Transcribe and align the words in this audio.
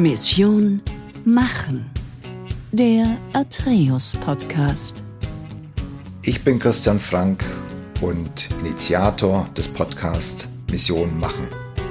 Mission 0.00 0.80
Machen. 1.26 1.90
Der 2.72 3.18
Atreus 3.34 4.16
Podcast. 4.24 5.04
Ich 6.22 6.42
bin 6.42 6.58
Christian 6.58 6.98
Frank 6.98 7.44
und 8.00 8.48
Initiator 8.64 9.46
des 9.54 9.68
Podcasts 9.68 10.48
Mission 10.70 11.20
Machen. 11.20 11.46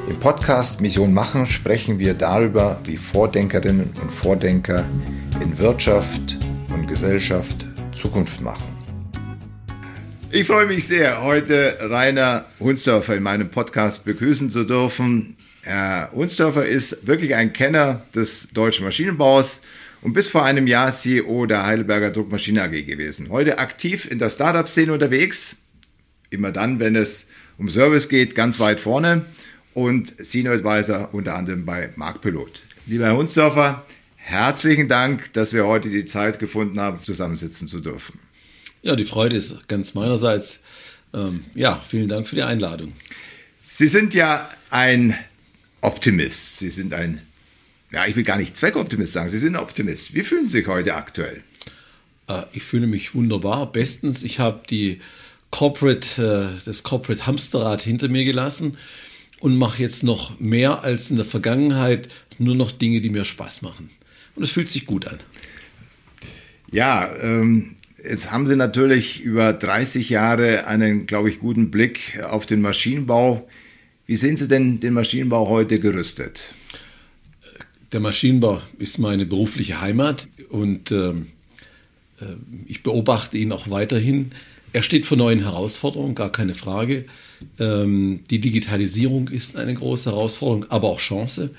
Im 0.09 0.19
Podcast 0.19 0.81
Mission 0.81 1.13
Machen 1.13 1.45
sprechen 1.45 1.99
wir 1.99 2.15
darüber, 2.15 2.79
wie 2.83 2.97
Vordenkerinnen 2.97 3.91
und 4.01 4.11
Vordenker 4.11 4.83
in 5.39 5.59
Wirtschaft 5.59 6.35
und 6.73 6.87
Gesellschaft 6.87 7.67
Zukunft 7.91 8.41
machen. 8.41 8.75
Ich 10.31 10.47
freue 10.47 10.65
mich 10.65 10.87
sehr, 10.87 11.21
heute 11.21 11.77
Rainer 11.79 12.45
Hunsdorfer 12.59 13.17
in 13.17 13.21
meinem 13.21 13.51
Podcast 13.51 14.03
begrüßen 14.03 14.49
zu 14.49 14.63
dürfen. 14.63 15.35
Herr 15.61 16.11
Hunsdorfer 16.13 16.65
ist 16.65 17.05
wirklich 17.05 17.35
ein 17.35 17.53
Kenner 17.53 18.05
des 18.15 18.49
deutschen 18.53 18.85
Maschinenbaus 18.85 19.61
und 20.01 20.13
bis 20.13 20.29
vor 20.29 20.43
einem 20.43 20.67
Jahr 20.67 20.91
CEO 20.91 21.45
der 21.45 21.65
Heidelberger 21.65 22.11
Druckmaschine 22.11 22.63
AG 22.63 22.85
gewesen. 22.85 23.29
Heute 23.29 23.59
aktiv 23.59 24.09
in 24.09 24.19
der 24.19 24.29
Startup-Szene 24.29 24.93
unterwegs, 24.93 25.57
immer 26.29 26.51
dann, 26.51 26.79
wenn 26.79 26.95
es 26.95 27.27
um 27.57 27.69
Service 27.69 28.07
geht, 28.07 28.35
ganz 28.35 28.59
weit 28.59 28.79
vorne 28.79 29.25
und 29.73 30.13
Senior 30.17 30.55
Advisor 30.55 31.13
unter 31.13 31.35
anderem 31.35 31.65
bei 31.65 31.89
Marktpilot. 31.95 32.61
Lieber 32.85 33.05
Herr 33.05 33.17
Hunsdorfer, 33.17 33.85
herzlichen 34.15 34.87
Dank, 34.87 35.33
dass 35.33 35.53
wir 35.53 35.65
heute 35.65 35.89
die 35.89 36.05
Zeit 36.05 36.39
gefunden 36.39 36.79
haben, 36.79 37.01
zusammensitzen 37.01 37.67
zu 37.67 37.81
dürfen. 37.81 38.19
Ja, 38.81 38.95
die 38.95 39.05
Freude 39.05 39.35
ist 39.35 39.67
ganz 39.67 39.93
meinerseits. 39.93 40.61
Ähm, 41.13 41.43
ja, 41.53 41.83
vielen 41.87 42.07
Dank 42.07 42.27
für 42.27 42.35
die 42.35 42.43
Einladung. 42.43 42.93
Sie 43.67 43.87
sind 43.87 44.13
ja 44.13 44.49
ein 44.69 45.15
Optimist. 45.81 46.59
Sie 46.59 46.69
sind 46.69 46.93
ein, 46.93 47.21
ja, 47.91 48.05
ich 48.05 48.15
will 48.15 48.23
gar 48.23 48.37
nicht 48.37 48.57
Zweckoptimist 48.57 49.13
sagen, 49.13 49.29
Sie 49.29 49.37
sind 49.37 49.55
ein 49.55 49.61
Optimist. 49.61 50.13
Wie 50.13 50.23
fühlen 50.23 50.45
Sie 50.45 50.59
sich 50.59 50.67
heute 50.67 50.95
aktuell? 50.95 51.43
Äh, 52.27 52.43
ich 52.53 52.63
fühle 52.63 52.87
mich 52.87 53.15
wunderbar. 53.15 53.71
Bestens, 53.71 54.23
ich 54.23 54.39
habe 54.39 54.61
die 54.69 55.01
Corporate, 55.51 56.57
äh, 56.57 56.63
das 56.65 56.83
Corporate 56.83 57.25
Hamsterrad 57.25 57.81
hinter 57.81 58.09
mir 58.09 58.25
gelassen 58.25 58.77
und 59.39 59.57
mache 59.57 59.81
jetzt 59.81 60.03
noch 60.03 60.39
mehr 60.39 60.83
als 60.83 61.09
in 61.11 61.17
der 61.17 61.25
Vergangenheit 61.25 62.09
nur 62.37 62.55
noch 62.55 62.71
Dinge, 62.71 63.01
die 63.01 63.09
mir 63.09 63.25
Spaß 63.25 63.61
machen. 63.61 63.89
Und 64.35 64.43
es 64.43 64.51
fühlt 64.51 64.69
sich 64.69 64.85
gut 64.85 65.07
an. 65.07 65.19
Ja, 66.71 67.09
ähm, 67.21 67.75
Jetzt 68.03 68.31
haben 68.31 68.47
Sie 68.47 68.55
natürlich 68.55 69.21
über 69.23 69.51
30 69.53 70.09
Jahre 70.09 70.67
einen, 70.67 71.05
glaube 71.05 71.29
ich, 71.29 71.39
guten 71.39 71.69
Blick 71.71 72.21
auf 72.23 72.45
den 72.45 72.61
Maschinenbau. 72.61 73.47
Wie 74.09 74.15
sehen 74.15 74.37
Sie 74.37 74.47
denn 74.47 74.79
den 74.79 74.93
Maschinenbau 74.93 75.49
heute 75.49 75.79
gerüstet? 75.79 76.55
Der 77.91 77.99
Maschinenbau 77.99 78.59
ist 78.79 78.97
meine 78.97 79.27
berufliche 79.27 79.81
Heimat 79.81 80.27
und 80.49 80.91
ähm, 80.91 81.27
äh, 82.19 82.25
ich 82.65 82.81
beobachte 82.81 83.37
ihn 83.37 83.51
auch 83.51 83.69
weiterhin. 83.69 84.31
Er 84.73 84.81
steht 84.81 85.05
vor 85.05 85.15
neuen 85.15 85.41
Herausforderungen, 85.41 86.15
gar 86.15 86.31
keine 86.31 86.55
Frage. 86.55 87.05
Ähm, 87.59 88.21
die 88.31 88.39
Digitalisierung 88.39 89.27
ist 89.27 89.55
eine 89.55 89.75
große 89.75 90.09
Herausforderung, 90.09 90.65
aber 90.69 90.87
auch 90.87 90.99
Chance. 90.99 91.51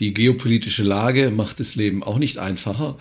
Die 0.00 0.12
geopolitische 0.12 0.82
Lage 0.82 1.30
macht 1.30 1.60
das 1.60 1.76
Leben 1.76 2.02
auch 2.02 2.18
nicht 2.18 2.38
einfacher. 2.38 2.98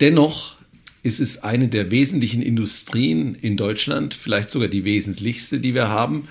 Dennoch 0.00 0.56
ist 1.04 1.20
es 1.20 1.44
eine 1.44 1.68
der 1.68 1.92
wesentlichen 1.92 2.42
Industrien 2.42 3.36
in 3.36 3.56
Deutschland, 3.56 4.14
vielleicht 4.14 4.50
sogar 4.50 4.66
die 4.66 4.82
wesentlichste, 4.82 5.60
die 5.60 5.76
wir 5.76 5.86
haben, 5.86 6.26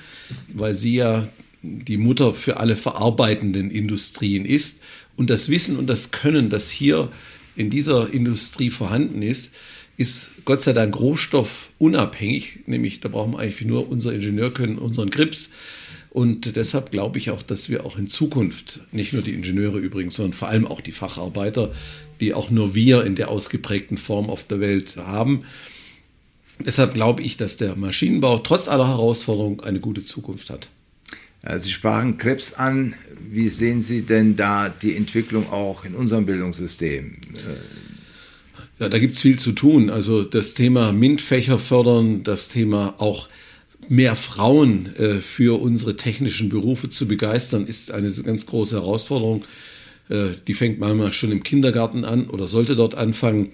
weil 0.50 0.76
sie 0.76 0.96
ja 0.96 1.30
die 1.88 1.98
Mutter 1.98 2.34
für 2.34 2.58
alle 2.58 2.78
verarbeitenden 2.78 3.72
Industrien 3.72 4.46
ist. 4.46 4.82
Und 5.16 5.30
das 5.30 5.50
Wissen 5.50 5.78
und 5.78 5.88
das 5.88 6.12
Können, 6.12 6.50
das 6.50 6.70
hier 6.70 7.12
in 7.56 7.70
dieser 7.70 8.14
Industrie 8.14 8.70
vorhanden 8.70 9.22
ist, 9.22 9.54
ist 9.98 10.32
Gott 10.44 10.62
sei 10.62 10.74
Dank 10.74 11.00
rohstoffunabhängig, 11.00 12.60
nämlich 12.66 13.00
da 13.00 13.08
brauchen 13.08 13.34
wir 13.34 13.40
eigentlich 13.40 13.66
nur 13.66 13.90
unser 13.90 14.14
Ingenieurkönnen, 14.14 14.78
unseren 14.78 15.10
Grips. 15.10 15.54
Und 16.10 16.56
deshalb 16.56 16.92
glaube 16.92 17.18
ich 17.18 17.30
auch, 17.30 17.42
dass 17.42 17.70
wir 17.70 17.86
auch 17.86 17.98
in 17.98 18.10
Zukunft, 18.10 18.82
nicht 18.92 19.14
nur 19.14 19.22
die 19.22 19.34
Ingenieure 19.34 19.80
übrigens, 19.80 20.16
sondern 20.16 20.34
vor 20.34 20.48
allem 20.48 20.68
auch 20.68 20.82
die 20.82 20.92
Facharbeiter, 20.92 21.74
die 22.20 22.34
auch 22.34 22.50
nur 22.50 22.76
wir 22.76 23.04
in 23.04 23.16
der 23.16 23.30
ausgeprägten 23.30 23.98
Form 23.98 24.30
auf 24.30 24.44
der 24.44 24.60
Welt 24.60 24.96
haben. 24.98 25.44
Deshalb 26.60 26.94
glaube 26.94 27.22
ich, 27.22 27.36
dass 27.38 27.58
der 27.58 27.76
Maschinenbau 27.76 28.40
trotz 28.40 28.68
aller 28.68 28.88
Herausforderungen 28.88 29.60
eine 29.60 29.80
gute 29.80 30.06
Zukunft 30.06 30.50
hat. 30.50 30.70
Sie 31.58 31.72
sprachen 31.72 32.18
Krebs 32.18 32.54
an. 32.54 32.96
Wie 33.30 33.50
sehen 33.50 33.82
Sie 33.82 34.02
denn 34.02 34.36
da 34.36 34.70
die 34.70 34.96
Entwicklung 34.96 35.52
auch 35.52 35.86
in 35.86 35.96
unserem 35.96 36.26
Bildungssystem? 36.26 37.18
Ja, 38.80 38.90
da 38.90 39.00
gibt 39.00 39.16
es 39.16 39.22
viel 39.22 39.40
zu 39.40 39.52
tun. 39.52 39.90
Also 39.90 40.24
das 40.24 40.54
Thema 40.54 40.92
MINT-Fächer 40.92 41.60
fördern, 41.60 42.24
das 42.24 42.50
Thema 42.50 42.96
auch 42.98 43.30
mehr 43.88 44.16
Frauen 44.16 44.96
äh, 44.96 45.22
für 45.22 45.62
unsere 45.62 45.96
technischen 45.96 46.50
Berufe 46.50 46.90
zu 46.90 47.08
begeistern, 47.08 47.68
ist 47.68 47.92
eine 47.92 48.12
ganz 48.12 48.46
große 48.46 48.76
Herausforderung. 48.76 49.46
Äh, 50.10 50.32
die 50.48 50.54
fängt 50.54 50.80
manchmal 50.80 51.14
schon 51.14 51.32
im 51.32 51.44
Kindergarten 51.44 52.04
an 52.04 52.30
oder 52.30 52.48
sollte 52.48 52.76
dort 52.76 52.96
anfangen. 52.96 53.52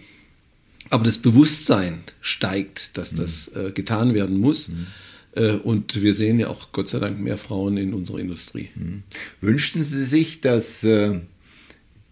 Aber 0.90 1.04
das 1.04 1.20
Bewusstsein 1.20 2.00
steigt, 2.22 2.98
dass 2.98 3.14
das 3.14 3.52
mhm. 3.54 3.68
äh, 3.68 3.72
getan 3.72 4.14
werden 4.14 4.40
muss. 4.40 4.70
Mhm. 4.70 4.88
Äh, 5.36 5.54
und 5.54 6.02
wir 6.02 6.14
sehen 6.14 6.40
ja 6.40 6.48
auch 6.48 6.72
Gott 6.72 6.90
sei 6.90 7.00
Dank 7.00 7.20
mehr 7.20 7.38
Frauen 7.38 7.78
in 7.78 7.94
unserer 7.94 8.20
Industrie. 8.20 8.70
Mhm. 8.76 9.04
Wünschten 9.40 9.84
Sie 9.84 10.04
sich, 10.04 10.42
dass 10.42 10.84
äh, 10.84 11.20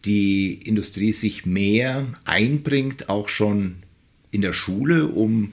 die 0.06 0.54
Industrie 0.54 1.12
sich 1.12 1.46
mehr 1.46 2.08
einbringt, 2.26 3.10
auch 3.10 3.30
schon 3.30 3.76
in 4.32 4.42
der 4.42 4.54
Schule, 4.54 5.08
um 5.08 5.52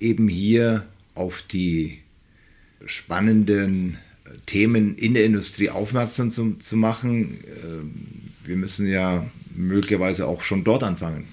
eben 0.00 0.28
hier 0.28 0.86
auf 1.14 1.42
die 1.42 1.98
spannenden 2.84 3.98
Themen 4.44 4.96
in 4.96 5.14
der 5.14 5.24
Industrie 5.24 5.70
aufmerksam 5.70 6.30
zu, 6.30 6.56
zu 6.58 6.76
machen? 6.76 7.38
Ähm, 7.64 7.92
wir 8.44 8.56
müssen 8.56 8.86
ja 8.86 9.28
möglicherweise 9.54 10.26
auch 10.26 10.42
schon 10.42 10.64
dort 10.64 10.82
anfangen. 10.82 11.24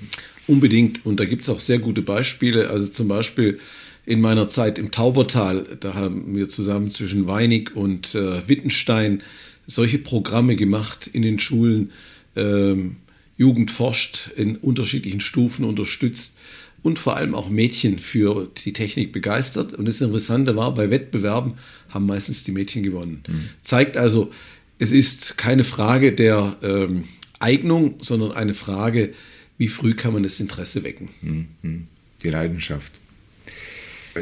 Unbedingt. 0.47 1.05
Und 1.05 1.19
da 1.19 1.25
gibt 1.25 1.43
es 1.43 1.49
auch 1.49 1.59
sehr 1.59 1.79
gute 1.79 2.01
Beispiele. 2.01 2.69
Also 2.69 2.87
zum 2.87 3.07
Beispiel 3.07 3.59
in 4.05 4.21
meiner 4.21 4.49
Zeit 4.49 4.77
im 4.77 4.91
Taubertal, 4.91 5.77
da 5.79 5.93
haben 5.93 6.35
wir 6.35 6.49
zusammen 6.49 6.91
zwischen 6.91 7.27
Weinig 7.27 7.75
und 7.75 8.15
äh, 8.15 8.47
Wittenstein 8.47 9.23
solche 9.65 9.97
Programme 9.97 10.55
gemacht 10.55 11.09
in 11.11 11.21
den 11.21 11.39
Schulen. 11.39 11.91
Ähm, 12.35 12.97
Jugend 13.37 13.71
forscht 13.71 14.29
in 14.35 14.57
unterschiedlichen 14.57 15.21
Stufen 15.21 15.65
unterstützt 15.65 16.37
und 16.83 16.99
vor 16.99 17.15
allem 17.15 17.33
auch 17.33 17.49
Mädchen 17.49 17.97
für 17.97 18.49
die 18.63 18.73
Technik 18.73 19.11
begeistert. 19.11 19.73
Und 19.73 19.85
das 19.87 20.01
Interessante 20.01 20.55
war, 20.55 20.73
bei 20.73 20.89
Wettbewerben 20.89 21.53
haben 21.89 22.05
meistens 22.05 22.43
die 22.43 22.51
Mädchen 22.51 22.83
gewonnen. 22.83 23.23
Mhm. 23.27 23.49
Zeigt 23.61 23.97
also, 23.97 24.31
es 24.79 24.91
ist 24.91 25.37
keine 25.37 25.63
Frage 25.63 26.11
der 26.11 26.57
ähm, 26.61 27.05
Eignung, 27.39 27.95
sondern 28.01 28.33
eine 28.33 28.53
Frage, 28.53 29.13
wie 29.57 29.69
früh 29.69 29.93
kann 29.93 30.13
man 30.13 30.23
das 30.23 30.39
Interesse 30.39 30.83
wecken. 30.83 31.09
Mhm. 31.21 31.87
Die 32.21 32.29
Leidenschaft. 32.29 32.91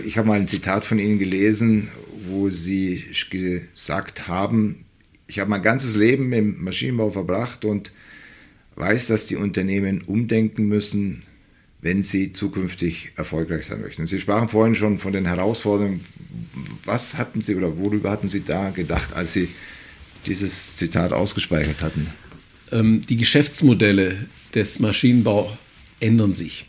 Ich 0.05 0.17
habe 0.17 0.27
mal 0.27 0.39
ein 0.39 0.47
Zitat 0.47 0.85
von 0.85 0.99
Ihnen 0.99 1.19
gelesen, 1.19 1.89
wo 2.27 2.49
Sie 2.49 3.03
gesagt 3.29 4.27
haben, 4.27 4.85
ich 5.27 5.39
habe 5.39 5.49
mein 5.49 5.61
ganzes 5.63 5.95
Leben 5.95 6.31
im 6.33 6.63
Maschinenbau 6.63 7.11
verbracht 7.11 7.63
und 7.65 7.91
weiß, 8.75 9.07
dass 9.07 9.27
die 9.27 9.35
Unternehmen 9.35 10.01
umdenken 10.01 10.67
müssen, 10.67 11.23
wenn 11.81 12.03
sie 12.03 12.31
zukünftig 12.31 13.11
erfolgreich 13.15 13.65
sein 13.65 13.81
möchten. 13.81 14.05
Sie 14.05 14.19
sprachen 14.19 14.49
vorhin 14.49 14.75
schon 14.75 14.99
von 14.99 15.13
den 15.13 15.25
Herausforderungen. 15.25 16.01
Was 16.85 17.17
hatten 17.17 17.41
Sie 17.41 17.55
oder 17.55 17.77
worüber 17.77 18.11
hatten 18.11 18.27
Sie 18.27 18.43
da 18.43 18.69
gedacht, 18.69 19.13
als 19.13 19.33
Sie 19.33 19.49
dieses 20.25 20.75
Zitat 20.75 21.13
ausgespeichert 21.13 21.81
hatten? 21.81 22.07
Ähm, 22.71 23.01
die 23.07 23.17
Geschäftsmodelle 23.17 24.27
des 24.53 24.79
Maschinenbau 24.79 25.57
ändern 25.99 26.33
sich. 26.33 26.67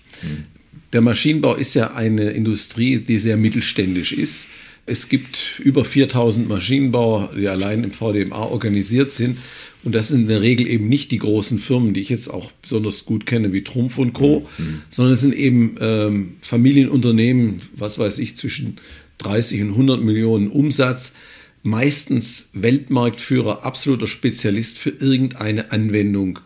Der 0.93 1.00
Maschinenbau 1.00 1.55
ist 1.55 1.75
ja 1.75 1.94
eine 1.94 2.31
Industrie, 2.31 2.99
die 2.99 3.19
sehr 3.19 3.37
mittelständisch 3.37 4.12
ist. 4.12 4.49
Es 4.85 5.09
gibt 5.09 5.61
über 5.62 5.85
4000 5.85 6.49
Maschinenbauer, 6.49 7.31
die 7.37 7.49
allein 7.49 7.85
im 7.85 7.93
VDMA 7.93 8.43
organisiert 8.43 9.12
sind. 9.12 9.39
Und 9.85 9.94
das 9.94 10.09
sind 10.09 10.23
in 10.23 10.29
der 10.29 10.43
Regel 10.43 10.67
eben 10.67 10.89
nicht 10.89 11.11
die 11.11 11.19
großen 11.19 11.59
Firmen, 11.59 11.94
die 11.94 12.00
ich 12.00 12.09
jetzt 12.09 12.29
auch 12.29 12.50
besonders 12.62 13.05
gut 13.05 13.27
kenne, 13.27 13.53
wie 13.53 13.65
Trumpf 13.65 13.99
und 13.99 14.12
Co., 14.12 14.47
mhm. 14.59 14.83
sondern 14.91 15.15
es 15.15 15.21
sind 15.21 15.35
eben 15.35 15.77
ähm, 15.81 16.35
Familienunternehmen, 16.41 17.62
was 17.75 17.99
weiß 17.99 18.19
ich, 18.19 18.37
zwischen 18.37 18.77
30 19.19 19.62
und 19.62 19.71
100 19.71 20.03
Millionen 20.03 20.49
Umsatz, 20.49 21.15
meistens 21.62 22.50
Weltmarktführer, 22.53 23.65
absoluter 23.65 24.06
Spezialist 24.06 24.79
für 24.79 24.91
irgendeine 24.91 25.73
Anwendung 25.73 26.41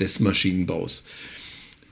des 0.00 0.20
Maschinenbaus. 0.20 1.04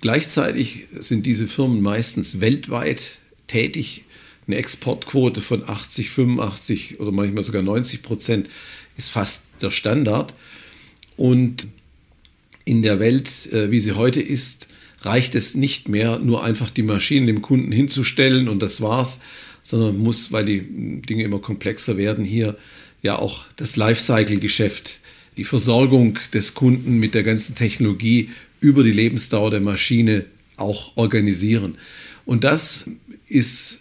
Gleichzeitig 0.00 0.87
sind 0.99 1.26
diese 1.26 1.47
Firmen 1.47 1.82
meistens 1.82 2.41
weltweit 2.41 3.19
tätig. 3.47 4.05
Eine 4.47 4.56
Exportquote 4.56 5.41
von 5.41 5.69
80, 5.69 6.11
85 6.11 7.00
oder 7.00 7.12
manchmal 7.12 7.44
sogar 7.44 7.62
90 7.62 8.02
Prozent 8.02 8.49
ist 8.97 9.11
fast 9.11 9.47
der 9.61 9.70
Standard. 9.70 10.35
Und 11.17 11.69
in 12.64 12.82
der 12.82 12.99
Welt, 12.99 13.52
äh, 13.52 13.70
wie 13.70 13.81
sie 13.81 13.93
heute 13.93 14.20
ist, 14.20 14.69
reicht 15.02 15.35
es 15.35 15.55
nicht 15.55 15.88
mehr, 15.88 16.19
nur 16.19 16.44
einfach 16.44 16.70
die 16.70 16.82
Maschinen 16.82 17.26
dem 17.26 17.43
Kunden 17.43 17.73
hinzustellen 17.73 18.49
und 18.49 18.61
das 18.61 18.81
war's, 18.81 19.20
sondern 19.62 19.99
muss, 19.99 20.32
weil 20.32 20.44
die 20.44 21.03
Dinge 21.03 21.25
immer 21.25 21.38
komplexer 21.38 21.96
werden, 21.96 22.25
hier 22.25 22.56
ja 23.03 23.19
auch 23.19 23.44
das 23.56 23.76
Lifecycle-Geschäft, 23.76 25.00
die 25.37 25.44
Versorgung 25.44 26.19
des 26.32 26.55
Kunden 26.55 26.99
mit 26.99 27.14
der 27.14 27.23
ganzen 27.23 27.55
Technologie 27.55 28.31
über 28.61 28.85
die 28.85 28.93
Lebensdauer 28.93 29.51
der 29.51 29.61
Maschine 29.61 30.27
auch 30.57 30.97
organisieren. 30.97 31.77
Und 32.27 32.45
das 32.45 32.89
ist 33.29 33.81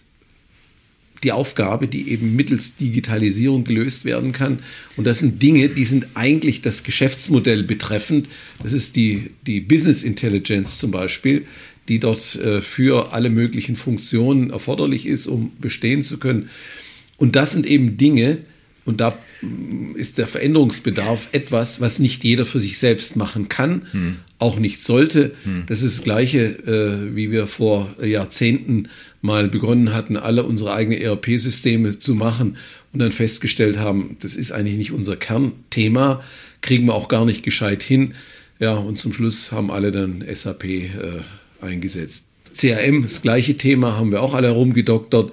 die 1.22 1.32
Aufgabe, 1.32 1.86
die 1.86 2.10
eben 2.10 2.34
mittels 2.34 2.76
Digitalisierung 2.76 3.64
gelöst 3.64 4.04
werden 4.04 4.32
kann. 4.32 4.60
Und 4.96 5.06
das 5.06 5.18
sind 5.18 5.42
Dinge, 5.42 5.68
die 5.68 5.84
sind 5.84 6.06
eigentlich 6.14 6.62
das 6.62 6.82
Geschäftsmodell 6.82 7.62
betreffend. 7.62 8.28
Das 8.62 8.72
ist 8.72 8.96
die, 8.96 9.30
die 9.46 9.60
Business 9.60 10.02
Intelligence 10.02 10.78
zum 10.78 10.90
Beispiel, 10.90 11.46
die 11.88 11.98
dort 11.98 12.36
äh, 12.36 12.62
für 12.62 13.12
alle 13.12 13.28
möglichen 13.28 13.76
Funktionen 13.76 14.50
erforderlich 14.50 15.06
ist, 15.06 15.26
um 15.26 15.52
bestehen 15.60 16.02
zu 16.02 16.18
können. 16.18 16.48
Und 17.18 17.36
das 17.36 17.52
sind 17.52 17.66
eben 17.66 17.98
Dinge, 17.98 18.38
und 18.84 19.00
da 19.00 19.18
mm, 19.42 19.94
ist 19.96 20.18
der 20.18 20.26
Veränderungsbedarf 20.26 21.28
etwas, 21.32 21.80
was 21.80 21.98
nicht 21.98 22.24
jeder 22.24 22.46
für 22.46 22.60
sich 22.60 22.78
selbst 22.78 23.16
machen 23.16 23.48
kann, 23.48 23.86
hm. 23.90 24.16
auch 24.38 24.58
nicht 24.58 24.82
sollte. 24.82 25.32
Hm. 25.44 25.64
Das 25.66 25.82
ist 25.82 25.98
das 25.98 26.04
Gleiche, 26.04 26.40
äh, 26.40 27.14
wie 27.14 27.30
wir 27.30 27.46
vor 27.46 27.94
Jahrzehnten 28.02 28.88
mal 29.22 29.48
begonnen 29.48 29.92
hatten, 29.92 30.16
alle 30.16 30.44
unsere 30.44 30.72
eigenen 30.72 31.00
ERP-Systeme 31.00 31.98
zu 31.98 32.14
machen 32.14 32.56
und 32.92 33.00
dann 33.00 33.12
festgestellt 33.12 33.78
haben, 33.78 34.16
das 34.20 34.34
ist 34.34 34.52
eigentlich 34.52 34.78
nicht 34.78 34.92
unser 34.92 35.16
Kernthema, 35.16 36.22
kriegen 36.60 36.86
wir 36.86 36.94
auch 36.94 37.08
gar 37.08 37.24
nicht 37.24 37.42
gescheit 37.42 37.82
hin. 37.82 38.14
Ja, 38.58 38.74
und 38.74 38.98
zum 38.98 39.12
Schluss 39.12 39.52
haben 39.52 39.70
alle 39.70 39.90
dann 39.90 40.24
SAP 40.32 40.64
äh, 40.64 40.90
eingesetzt. 41.60 42.26
CRM, 42.52 43.02
das 43.02 43.22
gleiche 43.22 43.56
Thema, 43.56 43.96
haben 43.96 44.10
wir 44.10 44.22
auch 44.22 44.34
alle 44.34 44.48
herumgedoktert. 44.48 45.32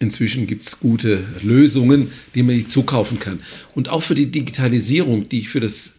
Inzwischen 0.00 0.46
gibt 0.46 0.62
es 0.62 0.78
gute 0.78 1.24
Lösungen, 1.42 2.12
die 2.34 2.42
man 2.42 2.54
nicht 2.54 2.70
zukaufen 2.70 3.18
kann. 3.18 3.40
Und 3.74 3.88
auch 3.88 4.02
für 4.02 4.14
die 4.14 4.30
Digitalisierung, 4.30 5.28
die 5.28 5.40
ich 5.40 5.48
für 5.48 5.60
das 5.60 5.94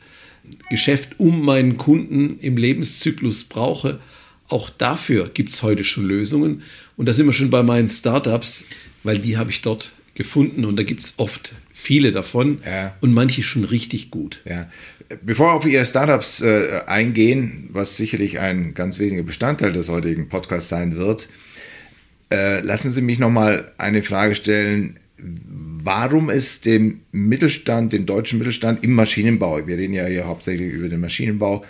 Geschäft 0.69 1.19
um 1.19 1.44
meinen 1.44 1.78
Kunden 1.78 2.40
im 2.40 2.56
Lebenszyklus 2.56 3.44
brauche, 3.44 4.00
auch 4.48 4.69
dafür 4.69 5.30
gibt 5.34 5.51
es 5.51 5.63
heute 5.63 5.84
schon 5.84 6.06
Lösungen. 6.06 6.63
Und 6.98 7.07
da 7.07 7.13
sind 7.13 7.25
wir 7.25 7.34
schon 7.34 7.50
bei 7.50 7.62
meinen 7.62 7.90
Startups, 7.90 8.66
weil 9.04 9.19
die 9.19 9.38
habe 9.38 9.51
ich 9.51 9.62
dort 9.62 9.94
gefunden 10.16 10.66
und 10.66 10.75
da 10.78 10.84
gibt 10.84 11.04
es 11.04 11.13
oft 11.18 11.54
viele 11.72 12.12
davon 12.12 12.60
ja. 12.66 12.96
und 13.00 13.13
manche 13.13 13.44
schon 13.44 13.63
richtig 13.63 14.12
gut. 14.12 14.42
Ja. 14.46 14.69
Bevor 15.22 15.48
wir 15.48 15.54
auf 15.54 15.66
Ihre 15.66 15.86
Startups 15.86 16.42
äh, 16.42 16.81
eingehen, 16.86 17.69
was 17.72 17.98
sicherlich 17.98 18.40
ein 18.40 18.74
ganz 18.74 19.00
wesentlicher 19.00 19.25
Bestandteil 19.25 19.72
des 19.72 19.90
heutigen 19.90 20.30
Podcasts 20.30 20.69
sein 20.69 20.98
wird, 20.98 21.30
äh, 22.31 22.60
lassen 22.62 22.92
Sie 22.92 23.02
mich 23.02 23.20
noch 23.20 23.31
mal 23.31 23.72
eine 23.78 24.04
Frage 24.04 24.36
stellen. 24.36 25.00
Warum 25.18 26.30
es 26.30 26.62
dem 26.62 27.02
Mittelstand, 27.12 27.94
dem 27.94 28.06
deutschen 28.06 28.40
Mittelstand 28.40 28.84
im 28.84 28.94
Maschinenbau, 28.94 29.66
wir 29.68 29.78
reden 29.78 29.94
ja 29.94 30.06
hier 30.06 30.28
hauptsächlich 30.28 30.72
über 30.72 30.90
den 30.90 31.02
Maschinenbau, 31.02 31.66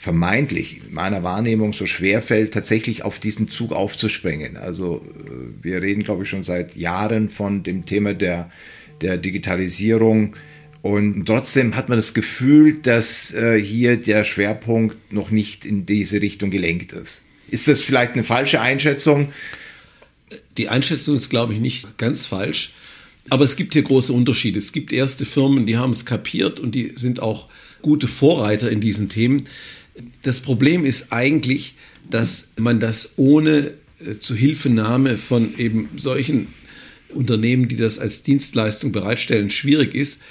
vermeintlich 0.00 0.80
in 0.86 0.94
meiner 0.94 1.22
Wahrnehmung 1.22 1.74
so 1.74 1.86
schwer 1.86 2.22
fällt, 2.22 2.54
tatsächlich 2.54 3.02
auf 3.02 3.18
diesen 3.18 3.48
Zug 3.48 3.72
aufzuspringen. 3.72 4.56
Also 4.56 5.04
äh, 5.14 5.64
wir 5.64 5.82
reden, 5.82 6.04
glaube 6.04 6.22
ich, 6.22 6.30
schon 6.30 6.42
seit 6.42 6.74
Jahren 6.74 7.28
von 7.28 7.62
dem 7.62 7.84
Thema 7.84 8.14
der, 8.14 8.50
der 9.02 9.18
Digitalisierung. 9.18 10.36
Und 10.80 11.26
trotzdem 11.26 11.76
hat 11.76 11.90
man 11.90 11.98
das 11.98 12.14
Gefühl, 12.14 12.78
dass 12.82 13.34
äh, 13.34 13.60
hier 13.60 13.98
der 13.98 14.24
Schwerpunkt 14.24 15.12
noch 15.12 15.30
nicht 15.30 15.66
in 15.66 15.84
diese 15.84 16.22
Richtung 16.22 16.50
gelenkt 16.50 16.94
ist. 16.94 17.22
Ist 17.50 17.68
das 17.68 17.82
vielleicht 17.82 18.12
eine 18.12 18.24
falsche 18.24 18.60
Einschätzung? 18.60 19.32
Die 20.56 20.68
Einschätzung 20.68 21.16
ist, 21.16 21.30
glaube 21.30 21.54
ich, 21.54 21.60
nicht 21.60 21.98
ganz 21.98 22.26
falsch. 22.26 22.72
Aber 23.28 23.44
es 23.44 23.56
gibt 23.56 23.74
hier 23.74 23.82
große 23.82 24.12
Unterschiede. 24.12 24.58
Es 24.58 24.72
gibt 24.72 24.92
erste 24.92 25.24
Firmen, 25.24 25.66
die 25.66 25.76
haben 25.76 25.90
es 25.90 26.06
kapiert 26.06 26.58
und 26.58 26.74
die 26.74 26.92
sind 26.96 27.20
auch 27.20 27.48
gute 27.82 28.08
Vorreiter 28.08 28.70
in 28.70 28.80
diesen 28.80 29.08
Themen. 29.08 29.44
Das 30.22 30.40
Problem 30.40 30.84
ist 30.84 31.12
eigentlich, 31.12 31.74
dass 32.08 32.48
man 32.56 32.80
das 32.80 33.12
ohne 33.16 33.72
äh, 34.04 34.18
Zuhilfenahme 34.18 35.18
von 35.18 35.56
eben 35.58 35.88
solchen 35.96 36.48
Unternehmen, 37.10 37.68
die 37.68 37.76
das 37.76 37.98
als 37.98 38.22
Dienstleistung 38.22 38.92
bereitstellen, 38.92 39.50
schwierig 39.50 39.94
ist. 39.94 40.22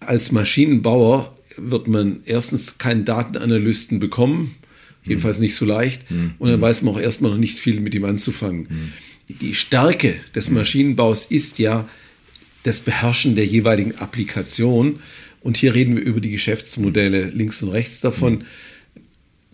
Als 0.00 0.32
Maschinenbauer 0.32 1.36
wird 1.56 1.88
man 1.88 2.20
erstens 2.24 2.78
keinen 2.78 3.04
Datenanalysten 3.04 4.00
bekommen, 4.00 4.54
jedenfalls 5.04 5.38
nicht 5.38 5.54
so 5.54 5.64
leicht, 5.64 6.10
mhm. 6.10 6.34
und 6.38 6.50
dann 6.50 6.60
weiß 6.60 6.82
man 6.82 6.94
auch 6.94 7.00
erstmal 7.00 7.30
noch 7.30 7.38
nicht 7.38 7.58
viel 7.58 7.80
mit 7.80 7.94
ihm 7.94 8.04
anzufangen. 8.04 8.66
Mhm. 8.68 8.92
Die 9.40 9.54
Stärke 9.54 10.16
des 10.34 10.50
Maschinenbaus 10.50 11.24
ist 11.24 11.58
ja 11.58 11.88
das 12.64 12.80
Beherrschen 12.80 13.36
der 13.36 13.46
jeweiligen 13.46 13.96
Applikation. 13.96 15.00
Und 15.40 15.56
hier 15.56 15.74
reden 15.74 15.96
wir 15.96 16.02
über 16.02 16.20
die 16.20 16.30
Geschäftsmodelle 16.30 17.30
links 17.30 17.62
und 17.62 17.70
rechts 17.70 18.00
davon. 18.00 18.38
Mhm 18.38 18.44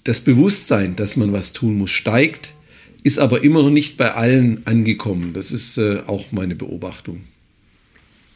das 0.07 0.21
Bewusstsein, 0.21 0.95
dass 0.95 1.17
man 1.17 1.33
was 1.33 1.53
tun 1.53 1.77
muss, 1.77 1.91
steigt, 1.91 2.55
ist 3.03 3.19
aber 3.19 3.43
immer 3.43 3.63
noch 3.63 3.71
nicht 3.71 3.97
bei 3.97 4.15
allen 4.15 4.65
angekommen. 4.65 5.33
Das 5.33 5.51
ist 5.51 5.79
äh, 5.79 5.99
auch 6.07 6.31
meine 6.31 6.55
Beobachtung. 6.55 7.25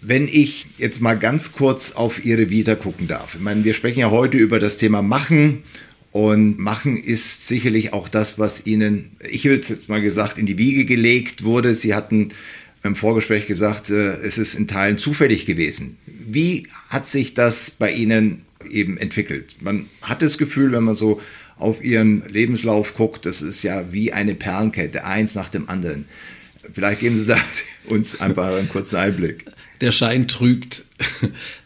Wenn 0.01 0.27
ich 0.27 0.67
jetzt 0.79 1.01
mal 1.01 1.17
ganz 1.17 1.53
kurz 1.53 1.93
auf 1.93 2.25
Ihre 2.25 2.51
Vita 2.51 2.75
gucken 2.75 3.07
darf. 3.07 3.35
Ich 3.37 3.41
meine, 3.41 3.63
wir 3.63 3.75
sprechen 3.75 4.01
ja 4.01 4.11
heute 4.11 4.37
über 4.37 4.59
das 4.59 4.79
Thema 4.79 5.01
Machen 5.01 5.63
und 6.13 6.59
Machen 6.59 6.97
ist 6.97 7.47
sicherlich 7.47 7.93
auch 7.93 8.09
das, 8.09 8.39
was 8.39 8.67
Ihnen, 8.67 9.13
ich 9.21 9.45
hätte 9.45 9.73
jetzt 9.73 9.89
mal 9.89 10.01
gesagt, 10.01 10.39
in 10.39 10.47
die 10.47 10.59
Wiege 10.59 10.85
gelegt 10.85 11.45
wurde. 11.45 11.75
Sie 11.75 11.95
hatten 11.95 12.31
im 12.83 12.97
Vorgespräch 12.97 13.47
gesagt, 13.47 13.91
äh, 13.91 14.17
es 14.23 14.39
ist 14.39 14.55
in 14.55 14.67
Teilen 14.67 14.99
zufällig 14.99 15.47
gewesen. 15.47 15.99
Wie 16.07 16.67
hat 16.89 17.07
sich 17.07 17.35
das 17.35 17.71
bei 17.71 17.93
Ihnen 17.93 18.43
eben 18.69 18.99
entwickelt? 18.99 19.57
Man 19.61 19.89
hat 20.03 20.23
das 20.23 20.39
Gefühl, 20.39 20.73
wenn 20.73 20.85
man 20.85 20.95
so 20.97 21.21
auf 21.59 21.85
ihren 21.85 22.27
Lebenslauf 22.27 22.95
guckt, 22.95 23.27
das 23.27 23.43
ist 23.43 23.63
ja 23.63 23.93
wie 23.93 24.13
eine 24.13 24.35
Perlenkette, 24.35 25.05
eins 25.05 25.35
nach 25.35 25.51
dem 25.51 25.69
anderen. 25.69 26.07
Vielleicht 26.73 27.01
geben 27.01 27.19
Sie 27.19 27.27
da 27.27 27.39
uns 27.85 28.21
einfach 28.21 28.55
einen 28.57 28.69
kurzen 28.69 28.97
Einblick. 28.97 29.45
Der 29.81 29.93
Schein 29.93 30.27
trügt. 30.27 30.85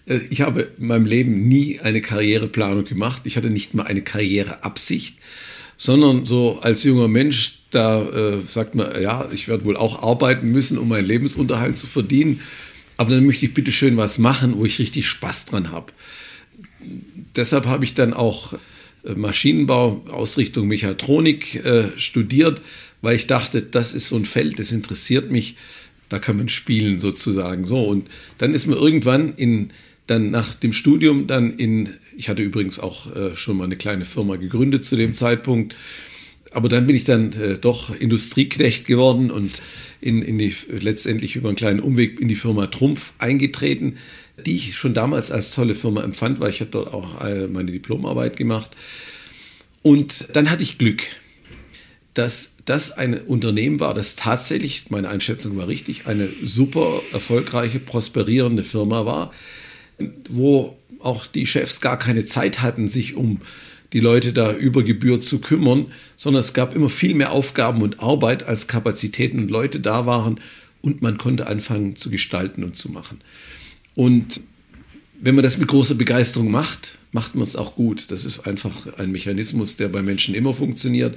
Ich 0.06 0.42
habe 0.42 0.72
in 0.78 0.86
meinem 0.86 1.06
Leben 1.06 1.48
nie 1.48 1.80
eine 1.80 2.00
Karriereplanung 2.00 2.84
gemacht. 2.84 3.22
Ich 3.24 3.36
hatte 3.36 3.50
nicht 3.50 3.74
mal 3.74 3.84
eine 3.84 4.02
Karriereabsicht, 4.02 5.16
sondern 5.78 6.26
so 6.26 6.58
als 6.60 6.84
junger 6.84 7.08
Mensch, 7.08 7.60
da 7.70 8.02
äh, 8.02 8.40
sagt 8.46 8.74
man, 8.74 9.00
ja, 9.00 9.28
ich 9.32 9.48
werde 9.48 9.64
wohl 9.64 9.76
auch 9.76 10.02
arbeiten 10.02 10.52
müssen, 10.52 10.78
um 10.78 10.88
meinen 10.88 11.06
Lebensunterhalt 11.06 11.78
zu 11.78 11.86
verdienen. 11.86 12.40
Aber 12.96 13.10
dann 13.10 13.24
möchte 13.24 13.46
ich 13.46 13.54
bitte 13.54 13.72
schön 13.72 13.96
was 13.96 14.18
machen, 14.18 14.58
wo 14.58 14.64
ich 14.64 14.78
richtig 14.78 15.08
Spaß 15.08 15.46
dran 15.46 15.72
habe. 15.72 15.92
Deshalb 17.34 17.66
habe 17.66 17.84
ich 17.84 17.94
dann 17.94 18.12
auch 18.12 18.54
Maschinenbau, 19.04 20.04
Ausrichtung 20.10 20.68
Mechatronik 20.68 21.56
äh, 21.64 21.88
studiert, 21.96 22.62
weil 23.02 23.16
ich 23.16 23.26
dachte, 23.26 23.62
das 23.62 23.94
ist 23.94 24.08
so 24.08 24.16
ein 24.16 24.24
Feld, 24.24 24.58
das 24.58 24.72
interessiert 24.72 25.30
mich, 25.30 25.56
da 26.08 26.18
kann 26.18 26.36
man 26.36 26.48
spielen 26.48 26.98
sozusagen. 26.98 27.66
So, 27.66 27.84
und 27.84 28.08
dann 28.38 28.54
ist 28.54 28.66
man 28.66 28.78
irgendwann 28.78 29.34
in, 29.34 29.70
dann 30.06 30.30
nach 30.30 30.54
dem 30.54 30.72
Studium 30.72 31.26
dann 31.26 31.54
in, 31.54 31.90
ich 32.16 32.28
hatte 32.28 32.42
übrigens 32.42 32.78
auch 32.78 33.14
äh, 33.14 33.36
schon 33.36 33.56
mal 33.56 33.64
eine 33.64 33.76
kleine 33.76 34.04
Firma 34.04 34.36
gegründet 34.36 34.84
zu 34.84 34.96
dem 34.96 35.14
Zeitpunkt, 35.14 35.74
aber 36.52 36.68
dann 36.68 36.86
bin 36.86 36.94
ich 36.94 37.04
dann 37.04 37.32
äh, 37.32 37.58
doch 37.58 37.94
Industrieknecht 37.94 38.86
geworden 38.86 39.30
und 39.30 39.62
in, 40.00 40.22
in 40.22 40.38
die, 40.38 40.54
letztendlich 40.68 41.36
über 41.36 41.48
einen 41.48 41.56
kleinen 41.56 41.80
Umweg 41.80 42.20
in 42.20 42.28
die 42.28 42.36
Firma 42.36 42.66
Trumpf 42.66 43.14
eingetreten 43.18 43.96
die 44.36 44.56
ich 44.56 44.76
schon 44.76 44.94
damals 44.94 45.30
als 45.30 45.52
tolle 45.52 45.74
Firma 45.74 46.02
empfand, 46.02 46.40
weil 46.40 46.50
ich 46.50 46.60
habe 46.60 46.70
dort 46.70 46.92
auch 46.92 47.24
äh, 47.24 47.46
meine 47.46 47.70
Diplomarbeit 47.70 48.36
gemacht. 48.36 48.72
Und 49.82 50.28
dann 50.32 50.50
hatte 50.50 50.62
ich 50.62 50.78
Glück, 50.78 51.02
dass 52.14 52.54
das 52.64 52.92
ein 52.92 53.20
Unternehmen 53.20 53.80
war, 53.80 53.94
das 53.94 54.16
tatsächlich, 54.16 54.90
meine 54.90 55.08
Einschätzung 55.08 55.56
war 55.56 55.68
richtig, 55.68 56.06
eine 56.06 56.28
super 56.42 57.02
erfolgreiche, 57.12 57.78
prosperierende 57.80 58.64
Firma 58.64 59.04
war, 59.04 59.32
wo 60.28 60.76
auch 61.00 61.26
die 61.26 61.46
Chefs 61.46 61.80
gar 61.80 61.98
keine 61.98 62.26
Zeit 62.26 62.62
hatten, 62.62 62.88
sich 62.88 63.14
um 63.14 63.40
die 63.92 64.00
Leute 64.00 64.32
da 64.32 64.52
über 64.52 64.82
Gebühr 64.82 65.20
zu 65.20 65.38
kümmern, 65.38 65.86
sondern 66.16 66.40
es 66.40 66.52
gab 66.52 66.74
immer 66.74 66.90
viel 66.90 67.14
mehr 67.14 67.30
Aufgaben 67.30 67.82
und 67.82 68.00
Arbeit, 68.00 68.42
als 68.42 68.66
Kapazitäten 68.66 69.38
und 69.38 69.50
Leute 69.50 69.78
da 69.80 70.06
waren 70.06 70.40
und 70.82 71.00
man 71.00 71.16
konnte 71.16 71.46
anfangen 71.46 71.94
zu 71.94 72.10
gestalten 72.10 72.64
und 72.64 72.76
zu 72.76 72.90
machen. 72.90 73.20
Und 73.94 74.40
wenn 75.20 75.36
man 75.36 75.44
das 75.44 75.58
mit 75.58 75.68
großer 75.68 75.94
Begeisterung 75.94 76.50
macht, 76.50 76.98
macht 77.12 77.36
man 77.36 77.44
es 77.44 77.54
auch 77.54 77.76
gut. 77.76 78.10
Das 78.10 78.24
ist 78.24 78.40
einfach 78.40 78.72
ein 78.98 79.12
Mechanismus, 79.12 79.76
der 79.76 79.88
bei 79.88 80.02
Menschen 80.02 80.34
immer 80.34 80.52
funktioniert. 80.52 81.16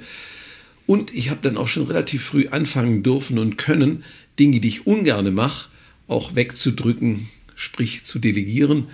Und 0.86 1.12
ich 1.12 1.28
habe 1.28 1.40
dann 1.42 1.56
auch 1.56 1.68
schon 1.68 1.86
relativ 1.86 2.24
früh 2.24 2.46
anfangen 2.48 3.02
dürfen 3.02 3.38
und 3.38 3.58
können, 3.58 4.04
Dinge, 4.38 4.60
die 4.60 4.68
ich 4.68 4.86
ungerne 4.86 5.32
mache, 5.32 5.68
auch 6.06 6.36
wegzudrücken, 6.36 7.28
sprich 7.58 8.04
zu 8.04 8.18
delegieren. 8.18 8.86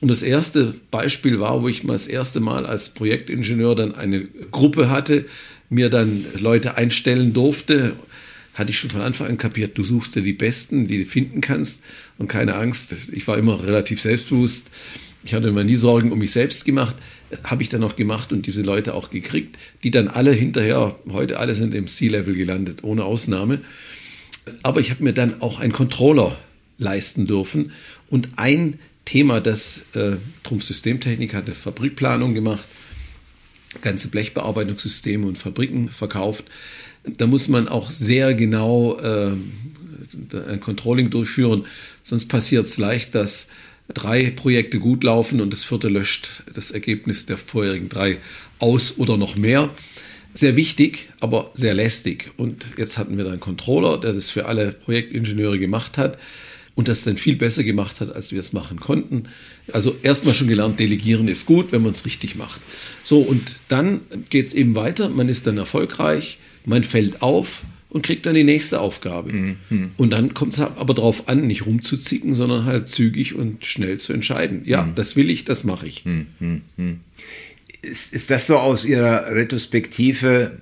Und 0.00 0.08
das 0.08 0.22
erste 0.22 0.74
Beispiel 0.90 1.40
war, 1.40 1.62
wo 1.62 1.68
ich 1.68 1.84
mal 1.84 1.94
das 1.94 2.06
erste 2.06 2.40
Mal 2.40 2.66
als 2.66 2.90
Projektingenieur 2.90 3.74
dann 3.74 3.94
eine 3.94 4.24
Gruppe 4.50 4.90
hatte, 4.90 5.24
mir 5.70 5.88
dann 5.88 6.24
Leute 6.38 6.76
einstellen 6.76 7.32
durfte, 7.32 7.94
hatte 8.54 8.70
ich 8.70 8.78
schon 8.78 8.90
von 8.90 9.02
Anfang 9.02 9.28
an 9.28 9.38
kapiert, 9.38 9.78
du 9.78 9.84
suchst 9.84 10.16
dir 10.16 10.22
die 10.22 10.32
Besten, 10.32 10.88
die 10.88 11.04
du 11.04 11.06
finden 11.08 11.40
kannst 11.40 11.82
und 12.18 12.26
keine 12.26 12.56
Angst. 12.56 12.96
Ich 13.12 13.28
war 13.28 13.38
immer 13.38 13.62
relativ 13.62 14.00
selbstbewusst. 14.00 14.68
Ich 15.24 15.32
hatte 15.34 15.52
mir 15.52 15.64
nie 15.64 15.76
Sorgen 15.76 16.10
um 16.10 16.18
mich 16.18 16.32
selbst 16.32 16.64
gemacht. 16.64 16.96
Habe 17.44 17.62
ich 17.62 17.68
dann 17.68 17.80
noch 17.80 17.94
gemacht 17.94 18.32
und 18.32 18.46
diese 18.46 18.62
Leute 18.62 18.94
auch 18.94 19.10
gekriegt, 19.10 19.58
die 19.84 19.90
dann 19.92 20.08
alle 20.08 20.32
hinterher, 20.32 20.96
heute 21.08 21.38
alle 21.38 21.54
sind 21.54 21.74
im 21.74 21.86
C-Level 21.86 22.34
gelandet, 22.34 22.82
ohne 22.82 23.04
Ausnahme. 23.04 23.60
Aber 24.62 24.80
ich 24.80 24.90
habe 24.90 25.04
mir 25.04 25.12
dann 25.12 25.40
auch 25.40 25.60
einen 25.60 25.72
Controller 25.72 26.36
leisten 26.78 27.26
dürfen 27.26 27.72
und 28.10 28.28
ein 28.36 28.78
Thema, 29.04 29.40
das 29.40 29.84
äh, 29.94 30.16
Trumpf 30.42 30.64
Systemtechnik 30.64 31.32
hatte 31.32 31.52
Fabrikplanung 31.52 32.34
gemacht, 32.34 32.68
ganze 33.80 34.08
Blechbearbeitungssysteme 34.08 35.26
und 35.26 35.38
Fabriken 35.38 35.88
verkauft. 35.88 36.44
Da 37.04 37.26
muss 37.26 37.48
man 37.48 37.68
auch 37.68 37.90
sehr 37.90 38.34
genau 38.34 38.98
äh, 38.98 39.32
ein 40.48 40.60
Controlling 40.60 41.10
durchführen, 41.10 41.64
sonst 42.02 42.26
passiert 42.28 42.66
es 42.66 42.76
leicht, 42.76 43.14
dass 43.14 43.48
drei 43.92 44.30
Projekte 44.30 44.78
gut 44.78 45.04
laufen 45.04 45.40
und 45.40 45.52
das 45.52 45.64
vierte 45.64 45.88
löscht 45.88 46.42
das 46.52 46.70
Ergebnis 46.70 47.24
der 47.24 47.38
vorherigen 47.38 47.88
drei 47.88 48.18
aus 48.58 48.98
oder 48.98 49.16
noch 49.16 49.36
mehr. 49.36 49.70
Sehr 50.34 50.56
wichtig, 50.56 51.08
aber 51.20 51.50
sehr 51.54 51.72
lästig. 51.72 52.30
Und 52.36 52.66
jetzt 52.76 52.98
hatten 52.98 53.16
wir 53.16 53.24
da 53.24 53.30
einen 53.30 53.40
Controller, 53.40 53.98
der 53.98 54.12
das 54.12 54.28
für 54.28 54.44
alle 54.44 54.72
Projektingenieure 54.72 55.58
gemacht 55.58 55.96
hat 55.96 56.18
und 56.78 56.86
das 56.86 57.02
dann 57.02 57.16
viel 57.16 57.34
besser 57.34 57.64
gemacht 57.64 58.00
hat, 58.00 58.14
als 58.14 58.30
wir 58.30 58.38
es 58.38 58.52
machen 58.52 58.78
konnten. 58.78 59.24
Also 59.72 59.96
erstmal 60.04 60.32
schon 60.32 60.46
gelernt, 60.46 60.78
delegieren 60.78 61.26
ist 61.26 61.44
gut, 61.44 61.72
wenn 61.72 61.82
man 61.82 61.90
es 61.90 62.06
richtig 62.06 62.36
macht. 62.36 62.60
So, 63.02 63.18
und 63.18 63.56
dann 63.66 64.02
geht 64.30 64.46
es 64.46 64.54
eben 64.54 64.76
weiter, 64.76 65.08
man 65.08 65.28
ist 65.28 65.48
dann 65.48 65.58
erfolgreich, 65.58 66.38
man 66.64 66.84
fällt 66.84 67.20
auf 67.20 67.62
und 67.90 68.02
kriegt 68.02 68.26
dann 68.26 68.36
die 68.36 68.44
nächste 68.44 68.78
Aufgabe. 68.78 69.32
Mhm. 69.32 69.90
Und 69.96 70.10
dann 70.10 70.34
kommt 70.34 70.54
es 70.54 70.60
aber 70.60 70.94
darauf 70.94 71.28
an, 71.28 71.48
nicht 71.48 71.66
rumzuzicken, 71.66 72.36
sondern 72.36 72.64
halt 72.64 72.88
zügig 72.88 73.34
und 73.34 73.66
schnell 73.66 73.98
zu 73.98 74.12
entscheiden. 74.12 74.62
Ja, 74.64 74.84
mhm. 74.84 74.94
das 74.94 75.16
will 75.16 75.30
ich, 75.30 75.44
das 75.44 75.64
mache 75.64 75.88
ich. 75.88 76.04
Mhm. 76.04 76.26
mhm. 76.76 77.00
Ist, 77.82 78.12
ist 78.12 78.30
das 78.30 78.46
so 78.46 78.56
aus 78.56 78.84
Ihrer 78.84 79.34
Retrospektive 79.34 80.60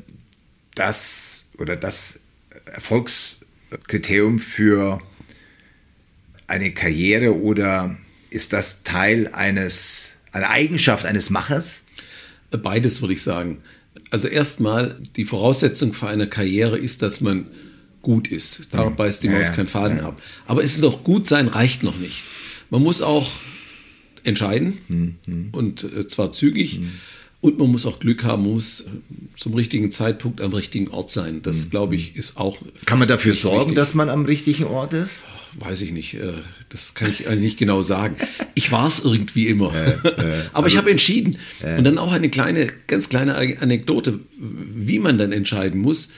das 0.75 1.50
oder 1.58 1.76
das 1.76 2.20
Erfolgskriterium 2.64 4.38
für 4.38 5.02
eine 6.47 6.73
Karriere 6.73 7.41
oder 7.41 7.97
ist 8.31 8.53
das 8.53 8.83
Teil 8.83 9.29
eines, 9.33 10.12
eine 10.33 10.49
Eigenschaft 10.49 11.05
eines 11.05 11.31
Machers? 11.31 11.85
Beides 12.50 13.00
würde 13.00 13.15
ich 13.15 13.23
sagen. 13.23 13.59
Also 14.11 14.29
erstmal, 14.29 14.97
die 15.17 15.25
Voraussetzung 15.25 15.93
für 15.93 16.09
eine 16.09 16.29
Karriere 16.29 16.79
ist, 16.79 17.03
dass 17.03 17.21
man 17.21 17.47
gut 18.03 18.29
ist. 18.29 18.69
Da 18.71 18.88
mhm. 18.88 18.97
beißt 18.97 19.23
die 19.23 19.29
Maus 19.29 19.49
ja, 19.49 19.55
keinen 19.55 19.67
Faden 19.67 19.99
ja. 19.99 20.09
ab. 20.09 20.23
Aber 20.47 20.62
es 20.62 20.75
ist 20.75 20.83
doch 20.83 21.03
gut 21.03 21.26
sein, 21.26 21.49
reicht 21.49 21.83
noch 21.83 21.99
nicht. 21.99 22.25
Man 22.71 22.83
muss 22.83 23.03
auch 23.03 23.29
entscheiden 24.23 24.79
mhm. 24.88 25.49
und 25.53 25.85
äh, 25.85 26.07
zwar 26.07 26.33
zügig. 26.33 26.81
Mhm. 26.81 26.93
Und 27.41 27.59
man 27.59 27.71
muss 27.71 27.85
auch 27.87 28.00
Glück 28.00 28.25
haben, 28.25 28.45
muss 28.45 28.87
zum 29.37 29.55
richtigen 29.55 29.91
Zeitpunkt 29.91 30.41
am 30.41 30.53
richtigen 30.53 30.88
Ort 30.88 31.11
sein. 31.11 31.43
Das, 31.43 31.67
mhm. 31.67 31.71
glaube 31.71 31.95
ich, 31.95 32.17
ist 32.17 32.37
auch. 32.37 32.59
Kann 32.87 32.99
man 32.99 33.09
dafür 33.09 33.35
sorgen, 33.35 33.61
wichtig. 33.61 33.76
dass 33.76 33.95
man 33.95 34.09
am 34.09 34.25
richtigen 34.25 34.65
Ort 34.65 34.95
ist? 34.95 35.25
Weiß 35.58 35.82
ich 35.82 35.92
nicht, 35.92 36.14
äh, 36.14 36.32
das 36.68 36.94
kann 36.94 37.10
ich 37.10 37.28
nicht 37.28 37.58
genau 37.58 37.82
sagen. 37.82 38.16
Ich 38.54 38.72
war 38.72 38.86
es 38.86 39.00
irgendwie 39.00 39.48
immer. 39.48 39.75
Äh, 39.75 39.90
äh, 40.08 40.42
Aber 40.52 40.64
also, 40.64 40.68
ich 40.68 40.76
habe 40.76 40.90
entschieden. 40.90 41.38
Und 41.62 41.84
dann 41.84 41.98
auch 41.98 42.12
eine 42.12 42.28
kleine, 42.28 42.68
ganz 42.86 43.08
kleine 43.08 43.36
Anekdote, 43.36 44.20
wie 44.38 44.98
man 44.98 45.18
dann 45.18 45.32
entscheiden 45.32 45.80
muss. 45.80 46.08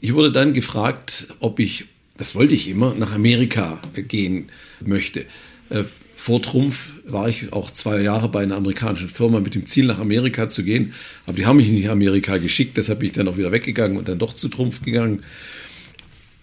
Ich 0.00 0.14
wurde 0.14 0.32
dann 0.32 0.54
gefragt, 0.54 1.26
ob 1.40 1.60
ich, 1.60 1.86
das 2.16 2.34
wollte 2.34 2.54
ich 2.54 2.68
immer, 2.68 2.94
nach 2.94 3.12
Amerika 3.12 3.80
gehen 3.94 4.50
möchte. 4.80 5.26
Äh, 5.70 5.84
vor 6.16 6.42
Trumpf 6.42 6.96
war 7.06 7.28
ich 7.28 7.52
auch 7.52 7.70
zwei 7.70 8.02
Jahre 8.02 8.28
bei 8.28 8.42
einer 8.42 8.56
amerikanischen 8.56 9.08
Firma 9.08 9.40
mit 9.40 9.54
dem 9.54 9.66
Ziel, 9.66 9.86
nach 9.86 9.98
Amerika 9.98 10.48
zu 10.48 10.64
gehen. 10.64 10.92
Aber 11.26 11.36
die 11.36 11.46
haben 11.46 11.56
mich 11.56 11.68
nicht 11.68 11.84
nach 11.84 11.92
Amerika 11.92 12.38
geschickt, 12.38 12.76
deshalb 12.76 12.98
bin 12.98 13.06
ich 13.06 13.12
dann 13.12 13.28
auch 13.28 13.38
wieder 13.38 13.52
weggegangen 13.52 13.96
und 13.96 14.08
dann 14.08 14.18
doch 14.18 14.34
zu 14.34 14.48
Trumpf 14.48 14.82
gegangen. 14.82 15.22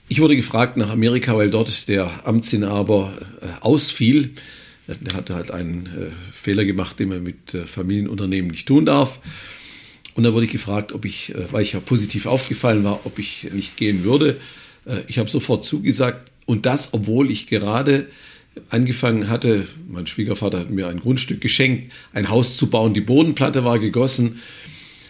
Ich 0.07 0.19
wurde 0.19 0.35
gefragt 0.35 0.77
nach 0.77 0.91
Amerika, 0.91 1.35
weil 1.35 1.49
dort 1.49 1.87
der 1.87 2.27
Amtsinhaber 2.27 3.13
äh, 3.41 3.47
ausfiel. 3.61 4.33
Er 4.87 5.15
hatte 5.15 5.33
halt 5.33 5.49
einen 5.49 5.87
äh, 5.87 6.11
Fehler 6.31 6.63
gemacht, 6.63 6.99
den 6.99 7.09
man 7.09 7.23
mit 7.23 7.55
äh, 7.55 7.65
Familienunternehmen 7.65 8.51
nicht 8.51 8.67
tun 8.67 8.85
darf. 8.85 9.19
Und 10.13 10.23
da 10.23 10.31
wurde 10.31 10.45
ich 10.45 10.51
gefragt, 10.51 10.93
ob 10.93 11.05
ich, 11.05 11.33
weil 11.51 11.63
ich 11.63 11.73
ja 11.73 11.79
positiv 11.79 12.27
aufgefallen 12.27 12.83
war, 12.85 13.05
ob 13.05 13.19
ich 13.19 13.49
nicht 13.51 13.75
gehen 13.75 14.05
würde. 14.05 14.37
Ich 15.07 15.17
habe 15.17 15.29
sofort 15.29 15.65
zugesagt. 15.65 16.31
Und 16.45 16.65
das, 16.65 16.93
obwohl 16.93 17.29
ich 17.29 17.47
gerade 17.47 18.07
angefangen 18.69 19.27
hatte, 19.27 19.67
mein 19.89 20.07
Schwiegervater 20.07 20.59
hat 20.59 20.69
mir 20.69 20.87
ein 20.87 21.01
Grundstück 21.01 21.41
geschenkt, 21.41 21.91
ein 22.13 22.29
Haus 22.29 22.55
zu 22.55 22.69
bauen, 22.69 22.93
die 22.93 23.01
Bodenplatte 23.01 23.65
war 23.65 23.77
gegossen. 23.77 24.39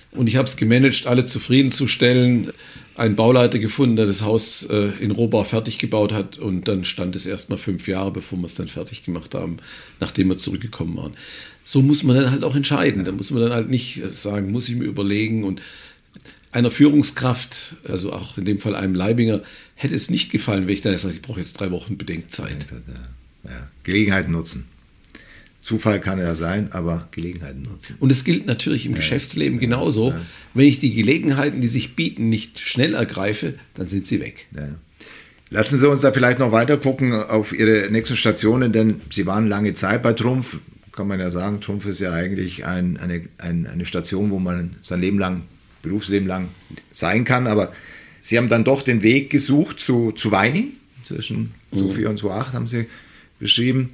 Und 0.09 0.25
ich 0.25 0.37
habe 0.37 0.47
es 0.47 0.57
gemanagt, 0.57 1.05
alle 1.05 1.25
zufriedenzustellen 1.25 2.51
einen 2.95 3.15
Bauleiter 3.15 3.59
gefunden, 3.59 3.97
der 3.97 4.05
das 4.05 4.21
Haus 4.21 4.63
äh, 4.63 4.91
in 4.99 5.11
Rohbau 5.11 5.43
fertig 5.43 5.79
gebaut 5.79 6.13
hat 6.13 6.37
und 6.37 6.67
dann 6.67 6.85
stand 6.85 7.15
es 7.15 7.25
erst 7.25 7.49
mal 7.49 7.57
fünf 7.57 7.87
Jahre, 7.87 8.11
bevor 8.11 8.37
wir 8.39 8.45
es 8.45 8.55
dann 8.55 8.69
fertig 8.69 9.03
gemacht 9.03 9.35
haben, 9.35 9.57
nachdem 9.99 10.29
wir 10.29 10.37
zurückgekommen 10.37 10.95
waren. 10.97 11.13
So 11.65 11.81
muss 11.81 12.03
man 12.03 12.15
dann 12.15 12.31
halt 12.31 12.43
auch 12.43 12.55
entscheiden. 12.55 13.03
Da 13.03 13.11
muss 13.11 13.31
man 13.31 13.41
dann 13.41 13.51
halt 13.51 13.69
nicht 13.69 14.01
sagen, 14.09 14.51
muss 14.51 14.69
ich 14.69 14.75
mir 14.75 14.85
überlegen 14.85 15.43
und 15.43 15.61
einer 16.51 16.71
Führungskraft, 16.71 17.75
also 17.85 18.13
auch 18.13 18.37
in 18.37 18.45
dem 18.45 18.59
Fall 18.59 18.75
einem 18.75 18.95
Leibinger, 18.95 19.41
hätte 19.73 19.95
es 19.95 20.09
nicht 20.09 20.31
gefallen, 20.31 20.67
wenn 20.67 20.73
ich 20.73 20.81
dann 20.81 20.93
gesagt 20.93 21.15
ich 21.15 21.21
brauche 21.21 21.39
jetzt 21.39 21.59
drei 21.59 21.71
Wochen 21.71 21.97
Bedenkzeit. 21.97 22.65
Ja. 23.43 23.67
Gelegenheit 23.83 24.29
nutzen. 24.29 24.67
Zufall 25.65 25.99
kann 25.99 26.19
ja 26.19 26.35
sein, 26.35 26.71
aber 26.73 27.07
Gelegenheiten 27.09 27.63
nutzen. 27.63 27.95
Und 27.99 28.11
es 28.11 28.23
gilt 28.23 28.45
natürlich 28.45 28.85
im 28.85 28.91
ja, 28.91 28.97
Geschäftsleben 28.97 29.57
ja, 29.57 29.61
genauso. 29.61 30.11
Ja. 30.11 30.21
Wenn 30.53 30.67
ich 30.67 30.79
die 30.79 30.93
Gelegenheiten, 30.93 31.59
die 31.59 31.67
sich 31.67 31.95
bieten, 31.95 32.29
nicht 32.29 32.59
schnell 32.59 32.93
ergreife, 32.93 33.55
dann 33.73 33.87
sind 33.87 34.05
sie 34.05 34.19
weg. 34.19 34.45
Lassen 35.49 35.79
Sie 35.79 35.89
uns 35.89 36.01
da 36.01 36.11
vielleicht 36.11 36.37
noch 36.37 36.51
weiter 36.51 36.77
gucken 36.77 37.13
auf 37.13 37.51
Ihre 37.51 37.89
nächsten 37.89 38.15
Stationen, 38.15 38.73
denn 38.73 39.01
Sie 39.09 39.25
waren 39.25 39.47
lange 39.47 39.73
Zeit 39.73 40.03
bei 40.03 40.13
Trumpf. 40.13 40.59
Kann 40.91 41.07
man 41.07 41.19
ja 41.19 41.31
sagen, 41.31 41.61
Trumpf 41.61 41.87
ist 41.87 41.99
ja 41.99 42.13
eigentlich 42.13 42.67
ein, 42.67 42.97
eine, 42.97 43.23
ein, 43.39 43.65
eine 43.65 43.87
Station, 43.87 44.29
wo 44.29 44.37
man 44.37 44.75
sein 44.83 45.01
Leben 45.01 45.17
lang, 45.17 45.45
Berufsleben 45.81 46.27
lang 46.27 46.49
sein 46.91 47.25
kann. 47.25 47.47
Aber 47.47 47.73
Sie 48.19 48.37
haben 48.37 48.49
dann 48.49 48.65
doch 48.65 48.83
den 48.83 49.01
Weg 49.01 49.31
gesucht 49.31 49.79
zu, 49.79 50.11
zu 50.11 50.31
Weining. 50.31 50.73
Zwischen 51.07 51.53
mhm. 51.71 51.77
2004 51.79 52.09
und 52.11 52.19
2008 52.19 52.53
haben 52.53 52.67
Sie 52.67 52.85
beschrieben. 53.39 53.89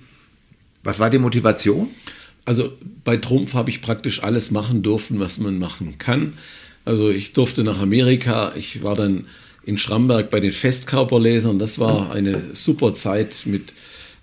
Was 0.83 0.99
war 0.99 1.09
die 1.09 1.19
Motivation? 1.19 1.89
Also 2.45 2.73
bei 3.03 3.17
Trumpf 3.17 3.53
habe 3.53 3.69
ich 3.69 3.81
praktisch 3.81 4.23
alles 4.23 4.51
machen 4.51 4.81
dürfen, 4.81 5.19
was 5.19 5.37
man 5.37 5.59
machen 5.59 5.97
kann. 5.97 6.33
Also 6.85 7.09
ich 7.09 7.33
durfte 7.33 7.63
nach 7.63 7.79
Amerika, 7.79 8.53
ich 8.55 8.83
war 8.83 8.95
dann 8.95 9.27
in 9.63 9.77
Schramberg 9.77 10.31
bei 10.31 10.39
den 10.39 10.51
Festkörperlesern. 10.51 11.59
Das 11.59 11.77
war 11.77 12.11
eine 12.11 12.55
super 12.55 12.95
Zeit 12.95 13.45
mit 13.45 13.73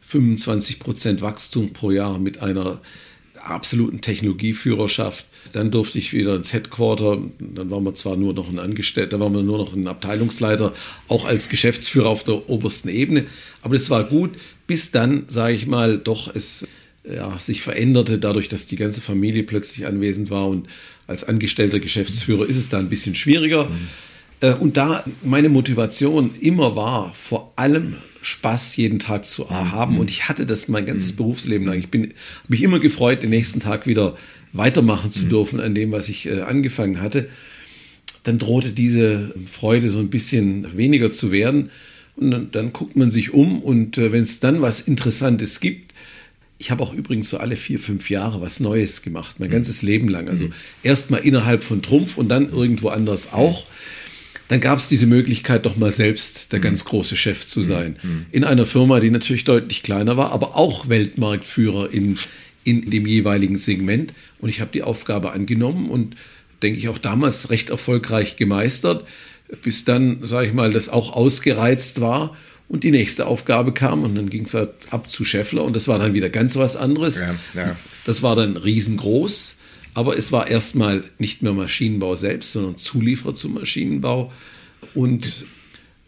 25 0.01 0.81
Prozent 0.81 1.23
Wachstum 1.23 1.73
pro 1.73 1.91
Jahr, 1.91 2.19
mit 2.19 2.43
einer 2.43 2.81
absoluten 3.41 4.01
Technologieführerschaft. 4.01 5.25
Dann 5.53 5.71
durfte 5.71 5.99
ich 5.99 6.13
wieder 6.13 6.35
ins 6.35 6.53
Headquarter. 6.53 7.19
Dann 7.39 7.71
waren 7.71 7.85
wir 7.85 7.95
zwar 7.95 8.17
nur 8.17 8.35
noch 8.35 8.49
ein 8.49 8.59
Angestellter, 8.59 9.19
da 9.19 9.25
waren 9.25 9.35
wir 9.35 9.43
nur 9.43 9.59
noch 9.59 9.75
ein 9.75 9.87
Abteilungsleiter, 9.87 10.73
auch 11.07 11.25
als 11.25 11.49
Geschäftsführer 11.49 12.09
auf 12.09 12.25
der 12.25 12.49
obersten 12.51 12.89
Ebene. 12.89 13.27
Aber 13.63 13.75
es 13.77 13.91
war 13.91 14.05
gut, 14.05 14.33
bis 14.69 14.93
dann, 14.93 15.25
sage 15.27 15.55
ich 15.55 15.67
mal, 15.67 15.99
doch 15.99 16.33
es 16.33 16.69
ja, 17.03 17.37
sich 17.41 17.63
veränderte, 17.63 18.19
dadurch, 18.19 18.49
dass 18.49 18.67
die 18.67 18.77
ganze 18.77 19.01
Familie 19.01 19.43
plötzlich 19.43 19.87
anwesend 19.87 20.31
war 20.31 20.47
und 20.47 20.69
als 21.07 21.25
angestellter 21.25 21.81
Geschäftsführer 21.81 22.47
ist 22.47 22.57
es 22.57 22.69
da 22.69 22.79
ein 22.79 22.91
bisschen 22.91 23.17
schwieriger. 23.17 23.65
Mhm. 23.65 24.61
Und 24.61 24.77
da 24.77 25.05
meine 25.25 25.49
Motivation 25.49 26.31
immer 26.41 26.77
war, 26.77 27.13
vor 27.15 27.53
allem 27.57 27.97
Spaß 28.23 28.77
jeden 28.77 28.99
Tag 28.99 29.29
zu 29.29 29.45
mhm. 29.45 29.73
haben. 29.73 29.99
Und 29.99 30.11
ich 30.11 30.29
hatte 30.29 30.47
das 30.47 30.69
mein 30.69 30.87
ganzes 30.87 31.13
mhm. 31.13 31.17
Berufsleben 31.17 31.67
lang. 31.67 31.79
Ich 31.79 31.87
habe 31.87 32.11
mich 32.47 32.63
immer 32.63 32.79
gefreut, 32.79 33.23
den 33.23 33.31
nächsten 33.31 33.61
Tag 33.61 33.87
wieder 33.87 34.17
weitermachen 34.53 35.11
zu 35.11 35.25
mhm. 35.25 35.29
dürfen 35.31 35.61
an 35.61 35.75
dem, 35.75 35.93
was 35.93 36.09
ich 36.09 36.27
äh, 36.27 36.43
angefangen 36.43 37.01
hatte. 37.01 37.29
Dann 38.23 38.39
drohte 38.39 38.71
diese 38.71 39.35
Freude 39.51 39.89
so 39.89 39.99
ein 39.99 40.11
bisschen 40.11 40.77
weniger 40.77 41.11
zu 41.11 41.33
werden. 41.33 41.71
Und 42.19 42.31
dann, 42.33 42.51
dann 42.51 42.73
guckt 42.73 42.97
man 42.97 43.11
sich 43.11 43.33
um 43.33 43.63
und 43.63 43.97
äh, 43.97 44.11
wenn 44.11 44.23
es 44.23 44.41
dann 44.41 44.61
was 44.61 44.81
Interessantes 44.81 45.61
gibt, 45.61 45.95
ich 46.59 46.73
habe 46.73 46.83
auch 46.83 46.93
übrigens 46.93 47.31
so 47.31 47.39
alle 47.39 47.57
vier, 47.57 47.79
fünf 47.79 48.11
Jahre 48.11 48.41
was 48.41 48.59
Neues 48.59 49.03
gemacht, 49.03 49.37
mein 49.39 49.49
mhm. 49.49 49.53
ganzes 49.53 49.83
Leben 49.83 50.09
lang. 50.09 50.29
Also 50.29 50.47
mhm. 50.47 50.53
erstmal 50.83 51.21
innerhalb 51.21 51.63
von 51.63 51.83
Trumpf 51.83 52.19
und 52.19 52.29
dann 52.29 52.51
irgendwo 52.51 52.89
anders 52.89 53.33
auch. 53.33 53.65
Dann 54.49 54.61
gab 54.61 54.79
es 54.79 54.89
diese 54.89 55.07
Möglichkeit, 55.07 55.67
doch 55.67 55.77
mal 55.77 55.93
selbst 55.93 56.53
der 56.53 56.59
mhm. 56.59 56.65
ganz 56.65 56.85
große 56.85 57.17
Chef 57.17 57.47
zu 57.47 57.63
sein. 57.63 57.97
Mhm. 58.03 58.27
In 58.33 58.45
einer 58.45 58.67
Firma, 58.67 58.99
die 58.99 59.11
natürlich 59.11 59.45
deutlich 59.45 59.85
kleiner 59.85 60.17
war, 60.17 60.33
aber 60.33 60.57
auch 60.57 60.89
Weltmarktführer 60.89 61.93
in, 61.93 62.19
in 62.65 62.91
dem 62.91 63.07
jeweiligen 63.07 63.59
Segment. 63.59 64.13
Und 64.41 64.49
ich 64.49 64.61
habe 64.61 64.73
die 64.73 64.83
Aufgabe 64.83 65.31
angenommen 65.31 65.89
und 65.89 66.17
denke 66.63 66.81
ich 66.81 66.89
auch 66.89 66.99
damals 66.99 67.51
recht 67.51 67.71
erfolgreich 67.71 68.37
gemeistert, 68.37 69.07
bis 69.63 69.85
dann, 69.85 70.19
sage 70.23 70.49
ich 70.49 70.53
mal, 70.53 70.73
das 70.73 70.89
auch 70.89 71.13
ausgereizt 71.13 72.01
war 72.01 72.37
und 72.69 72.85
die 72.85 72.91
nächste 72.91 73.27
Aufgabe 73.27 73.73
kam 73.73 74.05
und 74.05 74.15
dann 74.15 74.31
ging 74.31 74.45
es 74.45 74.55
halt 74.55 74.71
ab 74.91 75.09
zu 75.09 75.25
Scheffler 75.25 75.65
und 75.65 75.75
das 75.75 75.89
war 75.89 75.99
dann 75.99 76.15
wieder 76.15 76.29
ganz 76.29 76.57
was 76.57 76.77
anderes. 76.77 77.21
Ja, 77.21 77.35
ja. 77.55 77.77
Das 78.05 78.23
war 78.23 78.37
dann 78.37 78.57
riesengroß, 78.57 79.55
aber 79.95 80.17
es 80.17 80.33
war 80.33 80.49
erstmal 80.49 81.05
nicht 81.19 81.43
mehr 81.43 81.53
Maschinenbau 81.55 82.15
selbst, 82.15 82.53
sondern 82.53 82.77
Zulieferer 82.77 83.35
zum 83.35 83.55
Maschinenbau 83.55 84.33
und 84.95 85.47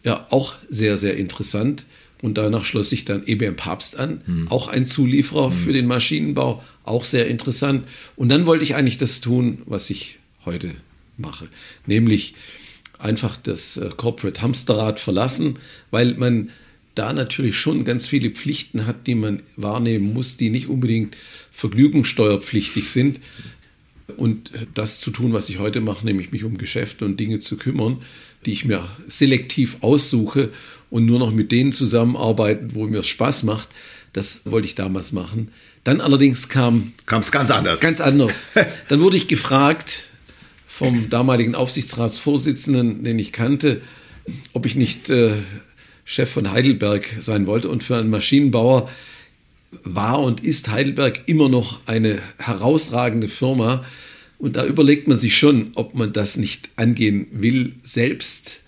ja, 0.03 0.27
auch 0.29 0.55
sehr, 0.69 0.97
sehr 0.97 1.17
interessant. 1.17 1.85
Und 2.21 2.37
danach 2.37 2.65
schloss 2.65 2.91
sich 2.91 3.03
dann 3.03 3.25
EBM 3.25 3.55
Papst 3.55 3.97
an, 3.97 4.21
hm. 4.25 4.47
auch 4.49 4.67
ein 4.67 4.85
Zulieferer 4.85 5.49
hm. 5.49 5.57
für 5.57 5.73
den 5.73 5.87
Maschinenbau, 5.87 6.63
auch 6.83 7.03
sehr 7.03 7.27
interessant. 7.27 7.87
Und 8.15 8.29
dann 8.29 8.45
wollte 8.45 8.63
ich 8.63 8.75
eigentlich 8.75 8.99
das 8.99 9.21
tun, 9.21 9.63
was 9.65 9.89
ich 9.89 10.19
heute 10.45 10.71
mache, 11.17 11.47
nämlich 11.87 12.35
einfach 13.01 13.37
das 13.37 13.77
äh, 13.77 13.89
Corporate 13.95 14.41
Hamsterrad 14.41 14.99
verlassen, 14.99 15.57
weil 15.89 16.13
man 16.15 16.49
da 16.95 17.13
natürlich 17.13 17.55
schon 17.55 17.85
ganz 17.85 18.05
viele 18.05 18.31
Pflichten 18.31 18.85
hat, 18.85 19.07
die 19.07 19.15
man 19.15 19.43
wahrnehmen 19.55 20.13
muss, 20.13 20.37
die 20.37 20.49
nicht 20.49 20.67
unbedingt 20.67 21.15
vergnügungssteuerpflichtig 21.51 22.89
sind. 22.89 23.19
Und 24.17 24.51
das 24.73 24.99
zu 24.99 25.11
tun, 25.11 25.31
was 25.31 25.47
ich 25.49 25.59
heute 25.59 25.79
mache, 25.79 26.05
nämlich 26.05 26.33
mich 26.33 26.43
um 26.43 26.57
Geschäfte 26.57 27.05
und 27.05 27.17
Dinge 27.17 27.39
zu 27.39 27.55
kümmern, 27.55 28.01
die 28.45 28.51
ich 28.51 28.65
mir 28.65 28.89
selektiv 29.07 29.77
aussuche 29.79 30.49
und 30.89 31.05
nur 31.05 31.19
noch 31.19 31.31
mit 31.31 31.51
denen 31.51 31.71
zusammenarbeiten, 31.71 32.75
wo 32.75 32.85
mir 32.87 32.99
es 32.99 33.07
Spaß 33.07 33.43
macht, 33.43 33.69
das 34.13 34.41
wollte 34.43 34.67
ich 34.67 34.75
damals 34.75 35.13
machen. 35.13 35.51
Dann 35.83 36.01
allerdings 36.01 36.49
kam 36.49 36.93
es 37.07 37.31
ganz 37.31 37.49
anders. 37.49 37.79
Ganz 37.79 38.01
anders. 38.01 38.47
Dann 38.89 38.99
wurde 38.99 39.17
ich 39.17 39.27
gefragt, 39.27 40.05
vom 40.73 41.09
damaligen 41.09 41.53
Aufsichtsratsvorsitzenden, 41.53 43.03
den 43.03 43.19
ich 43.19 43.33
kannte, 43.33 43.81
ob 44.53 44.65
ich 44.65 44.75
nicht 44.75 45.09
äh, 45.09 45.33
Chef 46.05 46.29
von 46.29 46.51
Heidelberg 46.51 47.17
sein 47.19 47.45
wollte. 47.45 47.69
Und 47.69 47.83
für 47.83 47.97
einen 47.97 48.09
Maschinenbauer 48.09 48.89
war 49.83 50.21
und 50.21 50.43
ist 50.43 50.69
Heidelberg 50.69 51.23
immer 51.25 51.49
noch 51.49 51.81
eine 51.87 52.19
herausragende 52.37 53.27
Firma. 53.27 53.85
Und 54.39 54.55
da 54.55 54.65
überlegt 54.65 55.07
man 55.07 55.17
sich 55.17 55.37
schon, 55.37 55.71
ob 55.75 55.93
man 55.93 56.13
das 56.13 56.37
nicht 56.37 56.69
angehen 56.77 57.27
will, 57.31 57.73
selbst, 57.83 58.61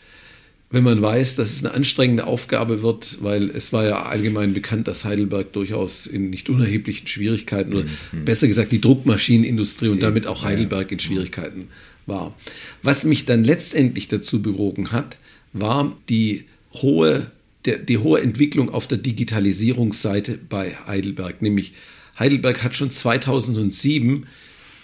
wenn 0.72 0.84
man 0.84 1.02
weiß, 1.02 1.38
dass 1.38 1.52
es 1.52 1.64
eine 1.64 1.74
anstrengende 1.74 2.28
Aufgabe 2.28 2.84
wird, 2.84 3.20
weil 3.22 3.50
es 3.50 3.72
war 3.72 3.86
ja 3.86 4.04
allgemein 4.04 4.54
bekannt, 4.54 4.90
dass 4.90 5.06
Heidelberg 5.06 5.54
durchaus 5.54 6.06
in 6.06 6.30
nicht 6.30 6.50
unerheblichen 6.50 7.08
Schwierigkeiten, 7.08 7.74
oder 7.74 7.86
mhm. 8.12 8.26
besser 8.26 8.48
gesagt 8.48 8.74
die 8.74 8.82
Druckmaschinenindustrie 8.82 9.88
und 9.88 10.04
damit 10.04 10.28
auch 10.28 10.44
Heidelberg 10.44 10.92
in 10.92 11.00
Schwierigkeiten 11.00 11.70
war. 12.06 12.36
Was 12.82 13.04
mich 13.06 13.26
dann 13.26 13.44
letztendlich 13.44 14.08
dazu 14.08 14.42
bewogen 14.42 14.92
hat, 14.92 15.18
war 15.54 15.96
die 16.10 16.46
hohe, 16.74 17.32
der, 17.66 17.78
die 17.78 17.98
hohe 17.98 18.22
Entwicklung 18.22 18.70
auf 18.70 18.88
der 18.88 18.98
Digitalisierungsseite 18.98 20.38
bei 20.38 20.76
Heidelberg. 20.88 21.42
Nämlich 21.42 21.74
Heidelberg 22.18 22.64
hat 22.64 22.76
schon 22.76 22.92
2007 22.92 24.28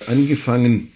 angefangen, 0.07 0.89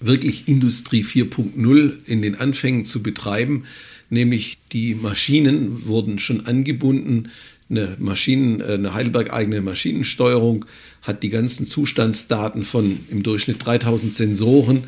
wirklich 0.00 0.46
Industrie 0.46 1.02
4.0 1.02 1.92
in 2.06 2.22
den 2.22 2.36
Anfängen 2.36 2.84
zu 2.84 3.02
betreiben. 3.02 3.64
Nämlich 4.10 4.58
die 4.72 4.94
Maschinen 4.94 5.86
wurden 5.86 6.18
schon 6.18 6.46
angebunden 6.46 7.30
eine 7.70 7.96
Maschinen, 7.98 8.60
äh, 8.60 8.74
eine 8.74 8.94
Heidelberg-eigene 8.94 9.60
Maschinensteuerung, 9.60 10.64
hat 11.02 11.22
die 11.22 11.28
ganzen 11.28 11.66
Zustandsdaten 11.66 12.62
von 12.62 13.00
im 13.10 13.22
Durchschnitt 13.22 13.64
3000 13.64 14.12
Sensoren 14.12 14.84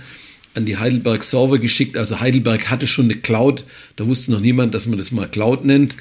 an 0.55 0.67
die 0.67 0.77
Heidelberg 0.77 1.23
Server 1.23 1.59
geschickt. 1.59 1.97
Also 1.97 2.21
Heidelberg 2.21 2.71
hatte 2.71 2.87
schon 2.87 3.07
eine 3.07 3.17
Cloud, 3.17 3.65
da 3.97 4.07
wusste 4.07 4.33
noch 4.33 4.41
niemand, 4.41 4.75
dass 4.75 4.87
man 4.87 4.99
das 4.99 5.13
mal 5.13 5.28
Cloud 5.28 5.65
nennt. 5.65 5.97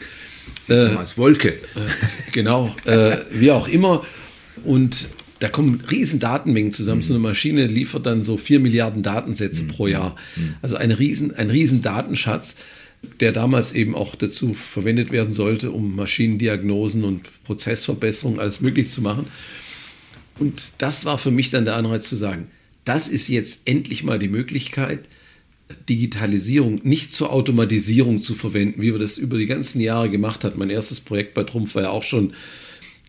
Äh, 0.67 0.95
als 0.95 1.17
Wolke. 1.17 1.49
Äh, 1.49 1.58
genau, 2.32 2.75
äh, 2.86 3.17
wie 3.32 3.51
auch 3.51 3.67
immer. 3.67 4.06
Und 4.63 5.08
da 5.39 5.47
kommen 5.47 5.82
riesen 5.89 6.19
Datenmengen 6.19 6.73
zusammen. 6.73 6.99
Mhm. 6.99 7.03
So 7.03 7.13
eine 7.13 7.23
Maschine 7.23 7.67
liefert 7.67 8.06
dann 8.06 8.23
so 8.23 8.38
4 8.38 8.60
Milliarden 8.60 9.03
Datensätze 9.03 9.63
mhm. 9.63 9.67
pro 9.69 9.88
Jahr. 9.88 10.15
Mhm. 10.36 10.56
Also 10.62 10.75
eine 10.75 10.99
riesen, 10.99 11.36
ein 11.36 11.49
riesen 11.49 11.82
Datenschatz 11.82 12.56
der 13.19 13.31
damals 13.31 13.73
eben 13.73 13.95
auch 13.95 14.15
dazu 14.15 14.53
verwendet 14.53 15.12
werden 15.12 15.33
sollte, 15.33 15.71
um 15.71 15.95
Maschinendiagnosen 15.95 17.03
und 17.03 17.29
Prozessverbesserungen 17.45 18.39
alles 18.39 18.62
möglich 18.62 18.89
zu 18.89 19.01
machen. 19.01 19.27
Und 20.38 20.71
das 20.77 21.05
war 21.05 21.17
für 21.17 21.31
mich 21.31 21.49
dann 21.49 21.65
der 21.65 21.75
Anreiz 21.75 22.07
zu 22.07 22.15
sagen, 22.15 22.47
das 22.85 23.07
ist 23.07 23.27
jetzt 23.27 23.67
endlich 23.67 24.03
mal 24.03 24.19
die 24.19 24.29
Möglichkeit, 24.29 25.01
Digitalisierung 25.88 26.81
nicht 26.83 27.12
zur 27.12 27.31
Automatisierung 27.31 28.21
zu 28.21 28.35
verwenden, 28.35 28.81
wie 28.81 28.91
wir 28.91 28.99
das 28.99 29.17
über 29.17 29.38
die 29.38 29.45
ganzen 29.45 29.79
Jahre 29.79 30.09
gemacht 30.09 30.43
haben. 30.43 30.57
Mein 30.57 30.69
erstes 30.69 30.99
Projekt 30.99 31.33
bei 31.33 31.43
Trumpf 31.43 31.75
war 31.75 31.83
ja 31.83 31.89
auch 31.89 32.03
schon 32.03 32.33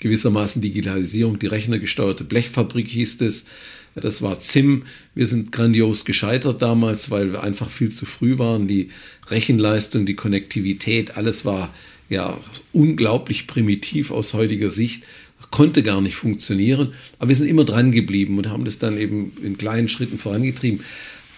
gewissermaßen 0.00 0.60
Digitalisierung, 0.60 1.38
die 1.38 1.46
rechnergesteuerte 1.46 2.24
Blechfabrik 2.24 2.88
hieß 2.88 3.20
es. 3.22 3.46
Das 3.94 4.22
war 4.22 4.38
ZIM. 4.40 4.84
Wir 5.14 5.26
sind 5.26 5.52
grandios 5.52 6.04
gescheitert 6.04 6.62
damals, 6.62 7.10
weil 7.10 7.32
wir 7.32 7.42
einfach 7.42 7.70
viel 7.70 7.90
zu 7.90 8.06
früh 8.06 8.38
waren. 8.38 8.68
Die 8.68 8.90
Rechenleistung, 9.30 10.06
die 10.06 10.14
Konnektivität, 10.14 11.16
alles 11.16 11.44
war 11.44 11.72
ja 12.08 12.38
unglaublich 12.72 13.46
primitiv 13.46 14.10
aus 14.10 14.34
heutiger 14.34 14.70
Sicht, 14.70 15.04
konnte 15.50 15.82
gar 15.82 16.00
nicht 16.00 16.16
funktionieren. 16.16 16.94
Aber 17.18 17.28
wir 17.28 17.36
sind 17.36 17.48
immer 17.48 17.64
dran 17.64 17.92
geblieben 17.92 18.38
und 18.38 18.48
haben 18.48 18.64
das 18.64 18.78
dann 18.78 18.98
eben 18.98 19.32
in 19.42 19.58
kleinen 19.58 19.88
Schritten 19.88 20.18
vorangetrieben. 20.18 20.84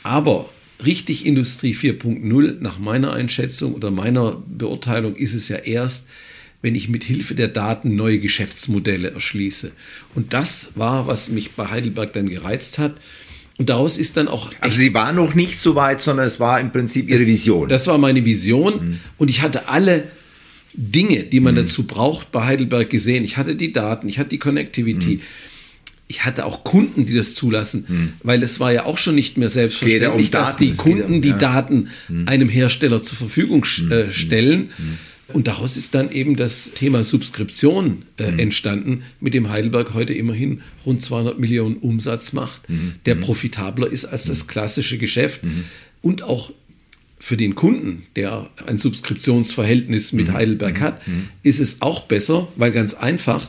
Aber 0.03 0.51
richtig 0.85 1.25
Industrie 1.25 1.75
4.0 1.75 2.61
nach 2.61 2.79
meiner 2.79 3.13
Einschätzung 3.13 3.75
oder 3.75 3.91
meiner 3.91 4.43
Beurteilung 4.47 5.17
ist 5.17 5.35
es 5.35 5.49
ja 5.49 5.59
erst, 5.59 6.09
wenn 6.61 6.75
ich 6.75 6.89
mit 6.89 7.05
Hilfe 7.05 7.35
der 7.35 7.49
Daten 7.49 7.97
neue 7.97 8.21
Geschäftsmodelle 8.21 9.11
erschließe. 9.11 9.73
Und 10.15 10.33
das 10.33 10.73
war, 10.77 11.07
was 11.07 11.29
mich 11.29 11.53
bei 11.53 11.69
Heidelberg 11.69 12.13
dann 12.13 12.29
gereizt 12.29 12.79
hat. 12.79 12.97
Und 13.59 13.69
daraus 13.69 13.99
ist 13.99 14.17
dann 14.17 14.29
auch. 14.29 14.51
Also 14.61 14.79
Sie 14.79 14.95
war 14.95 15.13
noch 15.13 15.35
nicht 15.35 15.59
so 15.59 15.75
weit, 15.75 16.01
sondern 16.01 16.27
es 16.27 16.41
war 16.41 16.61
im 16.61 16.71
Prinzip 16.71 17.09
Ihre 17.09 17.27
Vision. 17.27 17.69
Das 17.69 17.87
war 17.87 17.99
meine 17.99 18.25
Vision. 18.25 18.75
Mhm. 18.75 19.01
Und 19.19 19.31
ich 19.31 19.43
hatte 19.43 19.69
alle 19.69 20.05
Dinge, 20.75 21.25
die 21.25 21.41
man 21.41 21.55
mhm. 21.55 21.59
dazu 21.59 21.85
braucht, 21.85 22.33
bei 22.33 22.45
Heidelberg 22.45 22.89
gesehen. 22.89 23.25
Ich 23.25 23.37
hatte 23.37 23.55
die 23.55 23.73
Daten, 23.73 24.09
ich 24.09 24.19
hatte 24.19 24.31
die 24.31 24.39
Connectivity. 24.39 25.17
Mhm. 25.17 25.21
Ich 26.09 26.25
hatte 26.25 26.45
auch 26.45 26.63
Kunden, 26.63 27.07
die 27.07 27.15
das 27.15 27.35
zulassen, 27.35 27.87
mhm. 27.89 28.13
weil 28.23 28.43
es 28.43 28.61
war 28.61 28.71
ja 28.71 28.85
auch 28.85 28.99
schon 28.99 29.15
nicht 29.15 29.39
mehr 29.39 29.49
selbstverständlich, 29.49 30.27
um 30.27 30.31
dass 30.31 30.59
die 30.59 30.73
Kunden 30.73 31.05
um, 31.05 31.15
ja. 31.15 31.21
die 31.21 31.39
Daten 31.39 31.89
mhm. 32.09 32.29
einem 32.29 32.49
Hersteller 32.49 33.03
zur 33.03 33.17
Verfügung 33.17 33.65
äh, 33.91 34.11
stellen. 34.11 34.71
Und 35.33 35.47
daraus 35.49 35.77
ist 35.77 35.95
dann 35.95 36.11
eben 36.11 36.37
das 36.37 36.73
Thema 36.75 37.05
Subskription 37.05 38.05
äh, 38.19 38.31
mhm. 38.31 38.39
entstanden, 38.39 39.03
mit 39.21 39.35
dem 39.35 39.49
Heidelberg 39.49 39.95
heute 39.95 40.13
immerhin 40.15 40.63
rund 40.85 41.01
200 41.01 41.39
Millionen 41.39 41.77
Umsatz 41.77 42.33
macht, 42.33 42.69
mhm. 42.69 42.95
der 43.07 43.17
mhm. 43.17 43.21
profitabler 43.21 43.91
ist 43.91 44.05
als 44.05 44.25
das 44.25 44.45
mhm. 44.45 44.49
klassische 44.49 44.99
Geschäft 44.99 45.43
mhm. 45.45 45.65
und 46.01 46.23
auch 46.23 46.53
für 47.19 47.37
den 47.37 47.55
Kunden, 47.55 48.05
der 48.17 48.51
ein 48.67 48.79
Subskriptionsverhältnis 48.79 50.13
mit 50.13 50.29
mhm. 50.29 50.33
Heidelberg 50.33 50.81
hat, 50.81 51.01
ist 51.45 51.61
es 51.61 51.81
auch 51.81 52.03
besser, 52.03 52.49
weil 52.57 52.73
ganz 52.73 52.95
einfach 52.95 53.47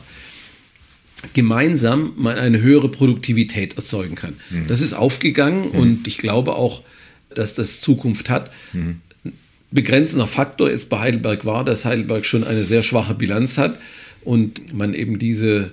gemeinsam 1.32 2.12
man 2.16 2.36
eine 2.36 2.62
höhere 2.62 2.88
Produktivität 2.88 3.76
erzeugen 3.76 4.14
kann. 4.14 4.34
Das 4.68 4.80
ist 4.80 4.92
aufgegangen 4.92 5.70
und 5.70 6.06
ich 6.06 6.18
glaube 6.18 6.54
auch, 6.54 6.82
dass 7.34 7.56
das 7.56 7.80
Zukunft 7.80 8.30
hat 8.30 8.52
begrenzender 9.74 10.26
Faktor 10.26 10.70
jetzt 10.70 10.88
bei 10.88 11.00
Heidelberg 11.00 11.44
war, 11.44 11.64
dass 11.64 11.84
Heidelberg 11.84 12.24
schon 12.24 12.44
eine 12.44 12.64
sehr 12.64 12.82
schwache 12.82 13.14
Bilanz 13.14 13.58
hat 13.58 13.78
und 14.22 14.72
man 14.72 14.94
eben 14.94 15.18
diese 15.18 15.72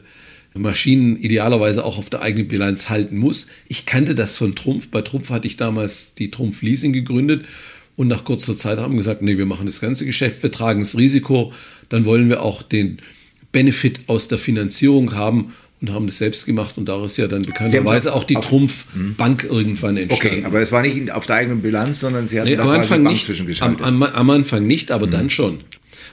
Maschinen 0.53 1.15
idealerweise 1.17 1.85
auch 1.85 1.97
auf 1.97 2.09
der 2.09 2.21
eigenen 2.21 2.47
Bilanz 2.47 2.89
halten 2.89 3.17
muss. 3.17 3.47
Ich 3.69 3.85
kannte 3.85 4.15
das 4.15 4.35
von 4.35 4.55
Trumpf. 4.55 4.89
Bei 4.89 5.01
Trumpf 5.01 5.29
hatte 5.29 5.47
ich 5.47 5.55
damals 5.55 6.13
die 6.15 6.31
Trumpf 6.31 6.61
Leasing 6.61 6.91
gegründet 6.91 7.45
und 7.95 8.07
nach 8.07 8.25
kurzer 8.25 8.57
Zeit 8.57 8.79
haben 8.79 8.97
gesagt, 8.97 9.21
nee, 9.21 9.37
wir 9.37 9.45
machen 9.45 9.67
das 9.67 9.79
ganze 9.79 10.05
Geschäft, 10.05 10.43
wir 10.43 10.51
tragen 10.51 10.79
das 10.79 10.97
Risiko, 10.97 11.53
dann 11.87 12.03
wollen 12.03 12.27
wir 12.27 12.41
auch 12.41 12.63
den 12.63 12.97
Benefit 13.51 14.01
aus 14.07 14.27
der 14.27 14.37
Finanzierung 14.39 15.15
haben 15.15 15.53
und 15.81 15.91
haben 15.91 16.05
das 16.05 16.19
selbst 16.19 16.45
gemacht 16.45 16.77
und 16.77 16.85
daraus 16.85 17.17
ja 17.17 17.27
dann 17.27 17.41
bekannterweise 17.41 18.13
auch 18.13 18.23
die 18.23 18.35
Trumpfbank 18.35 19.43
irgendwann 19.43 19.97
entstanden. 19.97 20.37
Okay, 20.37 20.45
aber 20.45 20.61
es 20.61 20.71
war 20.71 20.83
nicht 20.83 21.11
auf 21.11 21.25
der 21.25 21.37
eigenen 21.37 21.61
Bilanz, 21.61 22.01
sondern 22.01 22.27
Sie 22.27 22.39
hatten 22.39 22.49
nee, 22.49 22.57
am 22.57 22.69
Anfang 22.69 23.01
nicht, 23.01 23.61
am, 23.61 23.77
am, 23.81 24.03
am, 24.03 24.29
Anfang 24.29 24.67
nicht, 24.67 24.91
aber 24.91 25.07
mhm. 25.07 25.11
dann 25.11 25.29
schon. 25.31 25.59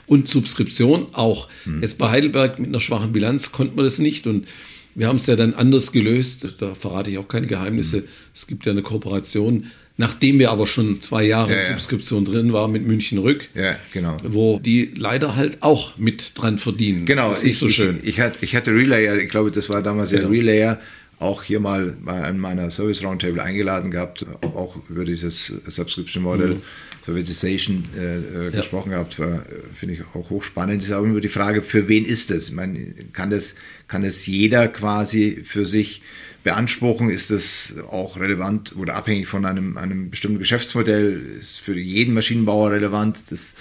Und 0.06 0.26
Subskription 0.26 1.08
auch. 1.12 1.48
Mhm. 1.66 1.82
Jetzt 1.82 1.98
bei 1.98 2.08
Heidelberg 2.08 2.58
mit 2.58 2.68
einer 2.68 2.80
schwachen 2.80 3.12
Bilanz 3.12 3.52
konnte 3.52 3.76
man 3.76 3.84
das 3.84 3.98
nicht 3.98 4.26
und 4.26 4.48
wir 4.94 5.06
haben 5.06 5.16
es 5.16 5.26
ja 5.26 5.36
dann 5.36 5.52
anders 5.52 5.92
gelöst. 5.92 6.54
Da 6.58 6.74
verrate 6.74 7.10
ich 7.10 7.18
auch 7.18 7.28
keine 7.28 7.46
Geheimnisse. 7.46 7.98
Mhm. 7.98 8.08
Es 8.34 8.46
gibt 8.46 8.64
ja 8.64 8.72
eine 8.72 8.82
Kooperation 8.82 9.66
Nachdem 10.00 10.38
wir 10.38 10.52
aber 10.52 10.68
schon 10.68 11.00
zwei 11.00 11.24
Jahre 11.24 11.50
Ja, 11.50 11.56
ja. 11.58 11.64
Subskription 11.64 12.24
drin 12.24 12.52
waren 12.52 12.70
mit 12.70 12.86
München 12.86 13.18
Rück, 13.18 13.48
Ja, 13.54 13.76
genau. 13.92 14.16
wo 14.22 14.60
die 14.60 14.92
leider 14.96 15.34
halt 15.34 15.58
auch 15.60 15.98
mit 15.98 16.32
dran 16.36 16.58
verdienen. 16.58 17.04
Genau, 17.04 17.30
Das 17.30 17.38
ist 17.38 17.44
nicht 17.44 17.52
ich, 17.54 17.58
so 17.58 17.68
schön. 17.68 17.98
Ich, 18.04 18.20
ich, 18.40 18.54
hatte, 18.56 18.70
Relayer, 18.70 19.16
ich 19.16 19.28
glaube, 19.28 19.50
das 19.50 19.68
war 19.68 19.82
damals 19.82 20.12
ja 20.12 20.20
Ja. 20.20 20.28
Relayer, 20.28 20.80
auch 21.18 21.42
hier 21.42 21.58
mal 21.58 21.96
bei 22.00 22.22
einem 22.22 22.38
meiner 22.38 22.70
Service 22.70 23.02
Roundtable 23.02 23.42
eingeladen 23.42 23.90
gehabt, 23.90 24.24
auch, 24.42 24.76
über 24.88 25.04
dieses 25.04 25.52
Subscription 25.66 26.22
Model, 26.22 26.58
Servitization 27.04 27.84
äh, 27.96 28.48
äh, 28.48 28.50
gesprochen 28.52 28.90
gehabt, 28.90 29.14
finde 29.14 29.94
ich 29.94 30.02
auch 30.14 30.30
hochspannend. 30.30 30.82
Ist 30.82 30.92
auch 30.92 31.02
immer 31.02 31.20
die 31.20 31.28
Frage, 31.28 31.62
für 31.62 31.88
wen 31.88 32.04
ist 32.04 32.30
das? 32.30 32.48
Ich 32.50 32.54
meine, 32.54 32.78
kann 33.12 33.30
das, 33.30 33.56
kann 33.88 34.02
das 34.02 34.26
jeder 34.26 34.68
quasi 34.68 35.42
für 35.44 35.64
sich 35.64 36.02
beanspruchen? 36.44 37.10
Ist 37.10 37.30
das 37.30 37.74
auch 37.90 38.18
relevant 38.18 38.74
oder 38.76 38.94
abhängig 38.94 39.28
von 39.28 39.44
einem, 39.44 39.76
einem 39.76 40.10
bestimmten 40.10 40.38
Geschäftsmodell? 40.38 41.38
Ist 41.40 41.58
für 41.58 41.78
jeden 41.78 42.14
Maschinenbauer 42.14 42.70
relevant? 42.72 43.18
Das, 43.30 43.54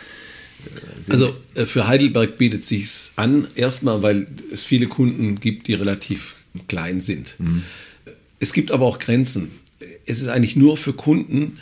Also 1.10 1.36
äh, 1.56 1.66
für 1.66 1.88
Heidelberg 1.88 2.38
bietet 2.38 2.66
sich's 2.66 3.12
an, 3.16 3.48
erstmal, 3.56 4.02
weil 4.02 4.28
es 4.52 4.64
viele 4.64 4.88
Kunden 4.88 5.40
gibt, 5.40 5.68
die 5.68 5.74
relativ 5.74 6.36
klein 6.68 7.02
sind. 7.02 7.36
Es 8.40 8.54
gibt 8.54 8.72
aber 8.72 8.86
auch 8.86 9.00
Grenzen. 9.00 9.52
Es 10.06 10.22
ist 10.22 10.28
eigentlich 10.28 10.56
nur 10.56 10.78
für 10.78 10.94
Kunden, 10.94 11.58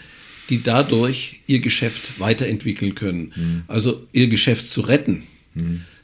die 0.49 0.61
dadurch 0.61 1.41
ihr 1.47 1.59
Geschäft 1.59 2.19
weiterentwickeln 2.19 2.95
können. 2.95 3.63
Also 3.67 4.05
ihr 4.13 4.27
Geschäft 4.27 4.67
zu 4.67 4.81
retten. 4.81 5.23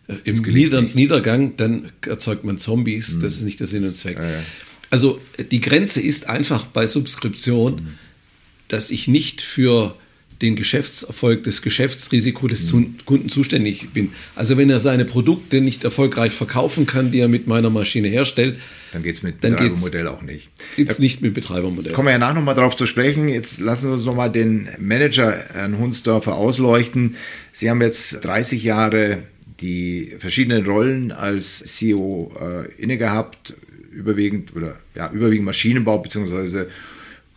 Äh, 0.08 0.16
Im 0.24 0.42
Nieder 0.42 0.82
Niedergang, 0.82 1.56
dann 1.58 1.92
erzeugt 2.06 2.44
man 2.44 2.58
Zombies. 2.58 3.20
Das 3.22 3.36
ist 3.36 3.44
nicht 3.44 3.60
der 3.60 3.68
Sinn 3.68 3.84
und 3.84 3.96
Zweck. 3.96 4.18
ja. 4.18 4.44
Also 4.92 5.20
die 5.52 5.62
Grenze 5.62 6.02
ist 6.02 6.30
einfach 6.30 6.68
bei 6.68 6.86
Subskription, 6.86 7.98
dass 8.68 8.92
ich 8.92 9.08
nicht 9.08 9.42
für 9.42 9.96
den 10.42 10.56
Geschäftserfolg, 10.56 11.44
das 11.44 11.62
Geschäftsrisiko 11.62 12.48
des 12.48 12.66
Zu- 12.66 12.88
Kunden 13.06 13.30
zuständig 13.30 13.90
bin. 13.94 14.12
Also 14.36 14.58
wenn 14.58 14.70
er 14.72 14.80
seine 14.80 15.06
Produkte 15.06 15.62
nicht 15.62 15.84
erfolgreich 15.84 16.34
verkaufen 16.34 16.88
kann, 16.88 17.12
die 17.12 17.20
er 17.20 17.28
mit 17.28 17.46
meiner 17.48 17.70
Maschine 17.70 18.08
herstellt, 18.08 18.60
dann 18.92 19.04
geht 19.04 19.16
es 19.18 19.24
mit 19.24 19.40
Betreibermodell 19.40 20.08
auch 20.08 20.24
nicht. 20.24 20.50
geht's 20.76 20.98
nicht 21.00 21.22
mit 21.22 21.36
Betreibermodell. 21.36 21.94
Kommen 21.94 22.08
wir 22.08 22.14
ja 22.14 22.18
nachher 22.18 22.34
nochmal 22.34 22.56
drauf 22.56 22.76
zu 22.76 22.88
sprechen. 22.88 23.30
Jetzt 23.30 23.60
lassen 23.60 23.88
wir 23.90 23.94
uns 23.94 24.04
nochmal 24.06 24.32
den 24.32 24.68
Manager, 24.80 25.32
Herrn 25.54 25.78
Hunsdorfer, 25.78 26.34
ausleuchten. 26.36 27.16
Sie 27.54 27.70
haben 27.70 27.82
jetzt 27.82 28.26
30 28.26 28.64
Jahre 28.64 29.20
die 29.62 30.16
verschiedenen 30.18 30.66
Rollen 30.66 31.12
als 31.12 31.60
CEO 31.60 32.32
äh, 32.42 32.82
inne 32.82 32.98
gehabt, 32.98 33.54
überwiegend 33.92 34.56
oder 34.56 34.80
ja, 34.96 35.12
überwiegend 35.12 35.46
Maschinenbau 35.46 36.00
bzw. 36.00 36.66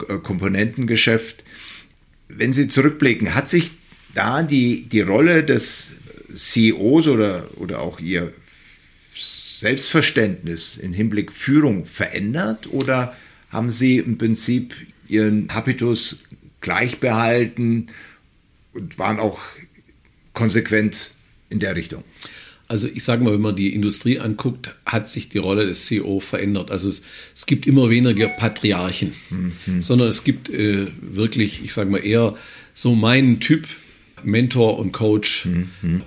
Äh, 0.08 0.18
Komponentengeschäft. 0.22 1.44
Wenn 2.28 2.52
Sie 2.52 2.68
zurückblicken, 2.68 3.34
hat 3.34 3.48
sich 3.48 3.72
da 4.14 4.42
die, 4.42 4.82
die 4.88 5.00
Rolle 5.00 5.44
des 5.44 5.92
CEOs 6.34 7.08
oder, 7.08 7.48
oder 7.56 7.80
auch 7.80 8.00
Ihr 8.00 8.32
Selbstverständnis 9.14 10.76
im 10.76 10.92
Hinblick 10.92 11.32
Führung 11.32 11.86
verändert 11.86 12.68
oder 12.70 13.16
haben 13.50 13.70
Sie 13.70 13.98
im 13.98 14.18
Prinzip 14.18 14.74
Ihren 15.08 15.54
Habitus 15.54 16.22
gleich 16.60 16.98
behalten 16.98 17.88
und 18.72 18.98
waren 18.98 19.20
auch 19.20 19.40
konsequent 20.32 21.12
in 21.50 21.60
der 21.60 21.76
Richtung? 21.76 22.04
Also 22.66 22.88
ich 22.92 23.04
sage 23.04 23.22
mal, 23.22 23.34
wenn 23.34 23.40
man 23.40 23.56
die 23.56 23.74
Industrie 23.74 24.18
anguckt, 24.18 24.74
hat 24.86 25.08
sich 25.08 25.28
die 25.28 25.38
Rolle 25.38 25.66
des 25.66 25.86
CEO 25.86 26.20
verändert. 26.20 26.70
Also 26.70 26.88
es, 26.88 27.02
es 27.34 27.46
gibt 27.46 27.66
immer 27.66 27.90
weniger 27.90 28.28
Patriarchen, 28.28 29.12
sondern 29.80 30.08
es 30.08 30.24
gibt 30.24 30.48
äh, 30.48 30.86
wirklich, 31.00 31.62
ich 31.62 31.72
sage 31.74 31.90
mal 31.90 31.98
eher 31.98 32.36
so 32.72 32.94
meinen 32.94 33.40
Typ 33.40 33.66
Mentor 34.24 34.78
und 34.78 34.92
Coach 34.92 35.46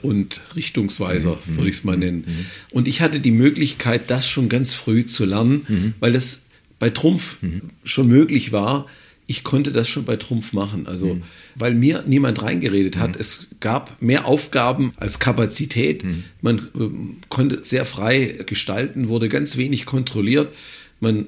und 0.01 0.41
Richtungsweiser, 0.55 1.37
würde 1.45 1.69
ich 1.69 1.75
es 1.75 1.83
mal 1.83 1.97
nennen. 1.97 2.47
Und 2.71 2.87
ich 2.87 3.01
hatte 3.01 3.19
die 3.19 3.31
Möglichkeit, 3.31 4.09
das 4.09 4.27
schon 4.27 4.49
ganz 4.49 4.73
früh 4.73 5.05
zu 5.05 5.25
lernen, 5.25 5.93
weil 5.99 6.15
es 6.15 6.41
bei 6.79 6.89
Trumpf 6.89 7.37
schon 7.83 8.07
möglich 8.07 8.51
war, 8.51 8.87
ich 9.27 9.43
konnte 9.43 9.73
das 9.73 9.89
schon 9.89 10.05
bei 10.05 10.15
Trumpf 10.15 10.53
machen. 10.53 10.87
Also, 10.87 11.19
weil 11.55 11.75
mir 11.75 12.03
niemand 12.07 12.41
reingeredet 12.41 12.97
hat. 12.97 13.17
Es 13.17 13.47
gab 13.59 14.01
mehr 14.01 14.25
Aufgaben 14.25 14.93
als 14.95 15.19
Kapazität. 15.19 16.03
Man 16.41 16.69
ähm, 16.75 17.17
konnte 17.27 17.61
sehr 17.63 17.83
frei 17.85 18.39
gestalten, 18.45 19.09
wurde 19.09 19.27
ganz 19.27 19.57
wenig 19.57 19.85
kontrolliert. 19.85 20.53
Man 21.01 21.27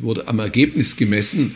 wurde 0.00 0.28
am 0.28 0.38
Ergebnis 0.38 0.96
gemessen. 0.96 1.54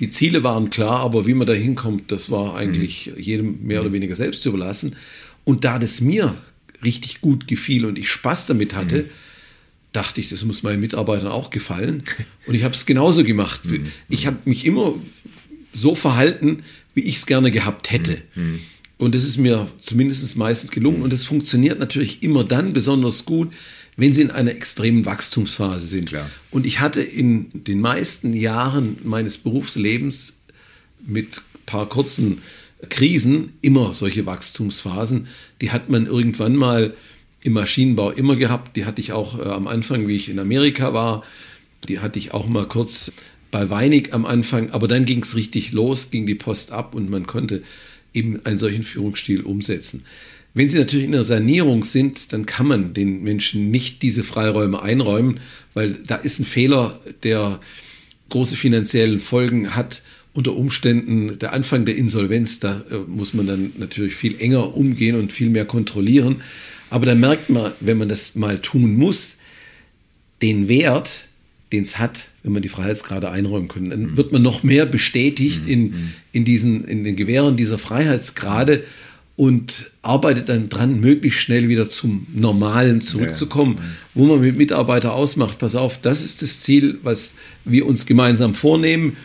Die 0.00 0.10
Ziele 0.10 0.42
waren 0.42 0.70
klar, 0.70 1.00
aber 1.00 1.26
wie 1.26 1.34
man 1.34 1.46
da 1.46 1.52
hinkommt, 1.52 2.10
das 2.10 2.30
war 2.32 2.56
eigentlich 2.56 3.12
jedem 3.16 3.64
mehr 3.64 3.80
oder 3.80 3.92
weniger 3.92 4.16
selbst 4.16 4.44
überlassen. 4.44 4.96
Und 5.44 5.64
da 5.64 5.78
das 5.78 6.00
mir 6.00 6.36
richtig 6.82 7.20
gut 7.20 7.46
gefiel 7.46 7.86
und 7.86 7.98
ich 7.98 8.08
Spaß 8.08 8.46
damit 8.46 8.74
hatte, 8.74 9.04
dachte 9.94 10.20
ich, 10.20 10.28
das 10.28 10.44
muss 10.44 10.62
meinen 10.62 10.80
Mitarbeitern 10.80 11.28
auch 11.28 11.48
gefallen. 11.50 12.02
Und 12.46 12.54
ich 12.54 12.64
habe 12.64 12.74
es 12.74 12.84
genauso 12.84 13.24
gemacht. 13.24 13.62
Ich 14.10 14.26
habe 14.26 14.36
mich 14.44 14.66
immer 14.66 14.94
so 15.72 15.94
verhalten, 15.94 16.64
wie 16.94 17.02
ich 17.02 17.16
es 17.16 17.26
gerne 17.26 17.50
gehabt 17.50 17.90
hätte. 17.90 18.18
Und 18.98 19.14
das 19.14 19.24
ist 19.24 19.38
mir 19.38 19.68
zumindest 19.78 20.36
meistens 20.36 20.70
gelungen. 20.70 21.02
Und 21.02 21.12
es 21.12 21.24
funktioniert 21.24 21.78
natürlich 21.78 22.22
immer 22.22 22.44
dann 22.44 22.72
besonders 22.72 23.24
gut, 23.24 23.52
wenn 23.96 24.12
sie 24.12 24.22
in 24.22 24.30
einer 24.32 24.50
extremen 24.50 25.06
Wachstumsphase 25.06 25.86
sind. 25.86 26.08
Klar. 26.08 26.28
Und 26.50 26.66
ich 26.66 26.80
hatte 26.80 27.00
in 27.00 27.46
den 27.52 27.80
meisten 27.80 28.34
Jahren 28.34 28.98
meines 29.04 29.38
Berufslebens 29.38 30.40
mit 31.06 31.38
ein 31.38 31.66
paar 31.66 31.88
kurzen 31.88 32.42
Krisen 32.88 33.52
immer 33.62 33.94
solche 33.94 34.26
Wachstumsphasen. 34.26 35.28
Die 35.60 35.70
hat 35.70 35.88
man 35.88 36.06
irgendwann 36.06 36.56
mal 36.56 36.94
im 37.44 37.52
Maschinenbau 37.52 38.10
immer 38.10 38.34
gehabt. 38.34 38.76
Die 38.76 38.86
hatte 38.86 39.00
ich 39.00 39.12
auch 39.12 39.38
äh, 39.38 39.42
am 39.42 39.68
Anfang, 39.68 40.08
wie 40.08 40.16
ich 40.16 40.28
in 40.28 40.40
Amerika 40.40 40.92
war. 40.92 41.22
Die 41.88 42.00
hatte 42.00 42.18
ich 42.18 42.34
auch 42.34 42.48
mal 42.48 42.66
kurz 42.66 43.12
bei 43.52 43.70
Weinig 43.70 44.12
am 44.12 44.26
Anfang. 44.26 44.70
Aber 44.70 44.88
dann 44.88 45.04
ging 45.04 45.22
es 45.22 45.36
richtig 45.36 45.70
los, 45.70 46.10
ging 46.10 46.26
die 46.26 46.34
Post 46.34 46.72
ab 46.72 46.94
und 46.94 47.08
man 47.10 47.26
konnte 47.26 47.62
eben 48.14 48.40
einen 48.44 48.58
solchen 48.58 48.82
Führungsstil 48.82 49.42
umsetzen. 49.42 50.04
Wenn 50.54 50.68
Sie 50.68 50.78
natürlich 50.78 51.04
in 51.04 51.12
der 51.12 51.24
Sanierung 51.24 51.84
sind, 51.84 52.32
dann 52.32 52.46
kann 52.46 52.66
man 52.66 52.94
den 52.94 53.22
Menschen 53.22 53.70
nicht 53.70 54.02
diese 54.02 54.24
Freiräume 54.24 54.80
einräumen, 54.82 55.40
weil 55.74 55.92
da 56.06 56.14
ist 56.14 56.38
ein 56.38 56.44
Fehler, 56.44 57.00
der 57.24 57.60
große 58.30 58.56
finanzielle 58.56 59.18
Folgen 59.18 59.74
hat. 59.74 60.02
Unter 60.32 60.56
Umständen 60.56 61.38
der 61.38 61.52
Anfang 61.52 61.84
der 61.84 61.96
Insolvenz, 61.96 62.58
da 62.58 62.82
äh, 62.90 62.96
muss 63.06 63.34
man 63.34 63.46
dann 63.46 63.72
natürlich 63.78 64.14
viel 64.14 64.40
enger 64.40 64.76
umgehen 64.76 65.16
und 65.16 65.30
viel 65.30 65.50
mehr 65.50 65.64
kontrollieren. 65.64 66.42
Aber 66.94 67.06
da 67.06 67.16
merkt 67.16 67.50
man, 67.50 67.72
wenn 67.80 67.98
man 67.98 68.08
das 68.08 68.36
mal 68.36 68.60
tun 68.60 68.94
muss, 68.94 69.38
den 70.42 70.68
Wert, 70.68 71.26
den 71.72 71.82
es 71.82 71.98
hat, 71.98 72.28
wenn 72.44 72.52
man 72.52 72.62
die 72.62 72.68
Freiheitsgrade 72.68 73.32
einräumen 73.32 73.66
kann. 73.66 73.90
Dann 73.90 74.16
wird 74.16 74.30
man 74.30 74.42
noch 74.42 74.62
mehr 74.62 74.86
bestätigt 74.86 75.66
in, 75.66 76.12
in, 76.30 76.44
diesen, 76.44 76.84
in 76.84 77.02
den 77.02 77.16
Gewähren 77.16 77.56
dieser 77.56 77.78
Freiheitsgrade 77.78 78.84
und 79.34 79.90
arbeitet 80.02 80.48
dann 80.48 80.68
dran, 80.68 81.00
möglichst 81.00 81.40
schnell 81.40 81.68
wieder 81.68 81.88
zum 81.88 82.28
Normalen 82.32 83.00
zurückzukommen, 83.00 83.80
wo 84.14 84.26
man 84.26 84.40
mit 84.40 84.56
Mitarbeitern 84.56 85.10
ausmacht, 85.10 85.58
pass 85.58 85.74
auf, 85.74 86.00
das 86.00 86.22
ist 86.22 86.42
das 86.42 86.60
Ziel, 86.60 87.00
was 87.02 87.34
wir 87.64 87.86
uns 87.86 88.06
gemeinsam 88.06 88.54
vornehmen. 88.54 89.16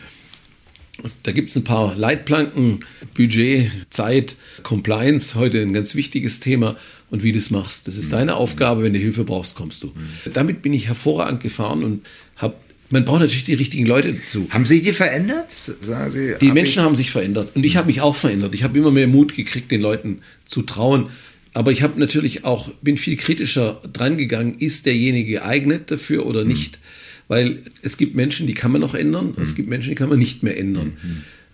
Da 1.21 1.31
gibt 1.31 1.51
es 1.51 1.55
ein 1.55 1.63
paar 1.63 1.95
Leitplanken, 1.95 2.79
Budget, 3.13 3.71
Zeit, 3.91 4.37
Compliance, 4.63 5.35
heute 5.35 5.61
ein 5.61 5.71
ganz 5.71 5.93
wichtiges 5.93 6.39
Thema. 6.39 6.75
Und 7.09 7.23
wie 7.23 7.31
du 7.31 7.39
es 7.39 7.49
machst, 7.49 7.87
das 7.87 7.97
ist 7.97 8.13
deine 8.13 8.35
Aufgabe. 8.35 8.83
Wenn 8.83 8.93
du 8.93 8.99
Hilfe 8.99 9.23
brauchst, 9.23 9.55
kommst 9.55 9.83
du. 9.83 9.91
Damit 10.33 10.61
bin 10.61 10.73
ich 10.73 10.87
hervorragend 10.87 11.41
gefahren 11.41 11.83
und 11.83 12.05
habe, 12.35 12.55
man 12.91 13.05
braucht 13.05 13.21
natürlich 13.21 13.45
die 13.45 13.53
richtigen 13.53 13.85
Leute 13.85 14.13
dazu. 14.13 14.47
Haben 14.49 14.65
Sie 14.65 14.81
die 14.81 14.93
verändert? 14.93 15.51
Sagen 15.51 16.09
Sie, 16.09 16.35
Die 16.39 16.47
hab 16.47 16.53
Menschen 16.53 16.83
haben 16.83 16.95
sich 16.95 17.11
verändert 17.11 17.51
und 17.55 17.65
ich 17.65 17.77
habe 17.77 17.87
mich 17.87 18.01
auch 18.01 18.15
verändert. 18.15 18.53
Ich 18.55 18.63
habe 18.63 18.77
immer 18.77 18.91
mehr 18.91 19.07
Mut 19.07 19.35
gekriegt, 19.35 19.71
den 19.71 19.81
Leuten 19.81 20.21
zu 20.45 20.61
trauen. 20.63 21.09
Aber 21.53 21.71
ich 21.71 21.81
habe 21.81 21.99
natürlich 21.99 22.45
auch, 22.45 22.69
bin 22.81 22.97
viel 22.97 23.15
kritischer 23.15 23.81
dran 23.91 24.17
gegangen, 24.17 24.55
ist 24.59 24.85
derjenige 24.85 25.31
geeignet 25.33 25.89
dafür 25.91 26.25
oder 26.25 26.45
nicht? 26.45 26.79
Weil 27.27 27.59
es 27.81 27.97
gibt 27.97 28.15
Menschen, 28.15 28.47
die 28.47 28.53
kann 28.53 28.71
man 28.71 28.81
noch 28.81 28.95
ändern, 28.95 29.35
es 29.39 29.55
gibt 29.55 29.69
Menschen, 29.69 29.89
die 29.89 29.95
kann 29.95 30.09
man 30.09 30.19
nicht 30.19 30.43
mehr 30.43 30.57
ändern. 30.57 30.93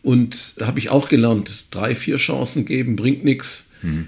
Und 0.03 0.53
da 0.57 0.67
habe 0.67 0.79
ich 0.79 0.89
auch 0.89 1.09
gelernt, 1.09 1.65
drei, 1.71 1.95
vier 1.95 2.17
Chancen 2.17 2.65
geben, 2.65 2.95
bringt 2.95 3.25
nichts. 3.25 3.65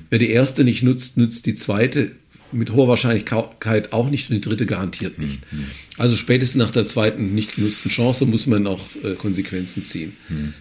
Wer 0.10 0.20
die 0.20 0.30
erste 0.30 0.64
nicht 0.64 0.84
nutzt, 0.84 1.18
nützt 1.18 1.46
die 1.46 1.56
zweite 1.56 2.12
mit 2.52 2.72
hoher 2.72 2.88
Wahrscheinlichkeit 2.88 3.92
auch 3.92 4.10
nicht 4.10 4.30
und 4.30 4.36
die 4.38 4.42
dritte 4.42 4.66
garantiert 4.66 5.20
nicht. 5.20 5.42
Also 5.98 6.16
spätestens 6.16 6.56
nach 6.58 6.72
der 6.72 6.86
zweiten 6.86 7.36
nicht 7.36 7.56
genutzten 7.56 7.90
Chance 7.90 8.26
muss 8.26 8.48
man 8.48 8.68
auch 8.68 8.82
äh, 9.04 9.16
Konsequenzen 9.16 9.84
ziehen. 9.84 10.14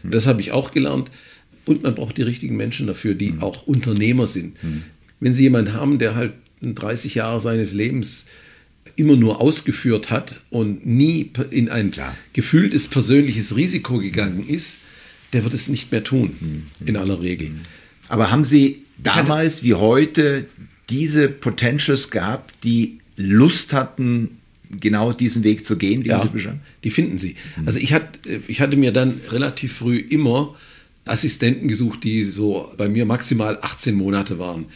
Das 0.02 0.26
habe 0.26 0.40
ich 0.40 0.52
auch 0.52 0.72
gelernt. 0.72 1.10
Und 1.64 1.82
man 1.82 1.94
braucht 1.94 2.16
die 2.16 2.22
richtigen 2.22 2.56
Menschen 2.56 2.86
dafür, 2.86 3.14
die 3.14 3.34
auch 3.40 3.66
Unternehmer 3.66 4.26
sind. 4.26 4.56
Wenn 5.20 5.32
Sie 5.32 5.42
jemanden 5.44 5.72
haben, 5.72 5.98
der 5.98 6.14
halt 6.14 6.32
30 6.62 7.14
Jahre 7.16 7.40
seines 7.40 7.72
Lebens 7.72 8.26
immer 8.96 9.16
nur 9.16 9.40
ausgeführt 9.40 10.10
hat 10.10 10.40
und 10.50 10.86
nie 10.86 11.30
in 11.50 11.68
ein 11.68 11.90
Klar. 11.90 12.16
gefühltes 12.32 12.88
persönliches 12.88 13.56
Risiko 13.56 13.98
gegangen 13.98 14.46
ist, 14.48 14.78
der 15.32 15.44
wird 15.44 15.54
es 15.54 15.68
nicht 15.68 15.92
mehr 15.92 16.04
tun, 16.04 16.66
in 16.84 16.96
aller 16.96 17.20
Regel. 17.20 17.50
Aber 18.08 18.30
haben 18.30 18.44
Sie 18.44 18.85
damals 18.98 19.62
wie 19.62 19.74
heute 19.74 20.46
diese 20.90 21.28
Potentials 21.28 22.10
gehabt, 22.10 22.54
die 22.64 22.98
Lust 23.16 23.72
hatten, 23.72 24.38
genau 24.70 25.12
diesen 25.12 25.44
Weg 25.44 25.64
zu 25.64 25.76
gehen, 25.76 26.02
den 26.02 26.10
ja? 26.10 26.18
Die 26.84 26.90
finden 26.90 27.18
Sie. 27.18 27.36
Also 27.64 27.78
ich, 27.78 27.92
hat, 27.92 28.18
ich 28.48 28.60
hatte 28.60 28.76
mir 28.76 28.92
dann 28.92 29.20
relativ 29.30 29.74
früh 29.74 29.98
immer 29.98 30.54
Assistenten 31.04 31.68
gesucht, 31.68 32.04
die 32.04 32.24
so 32.24 32.72
bei 32.76 32.88
mir 32.88 33.06
maximal 33.06 33.58
18 33.62 33.94
Monate 33.94 34.38
waren. 34.38 34.66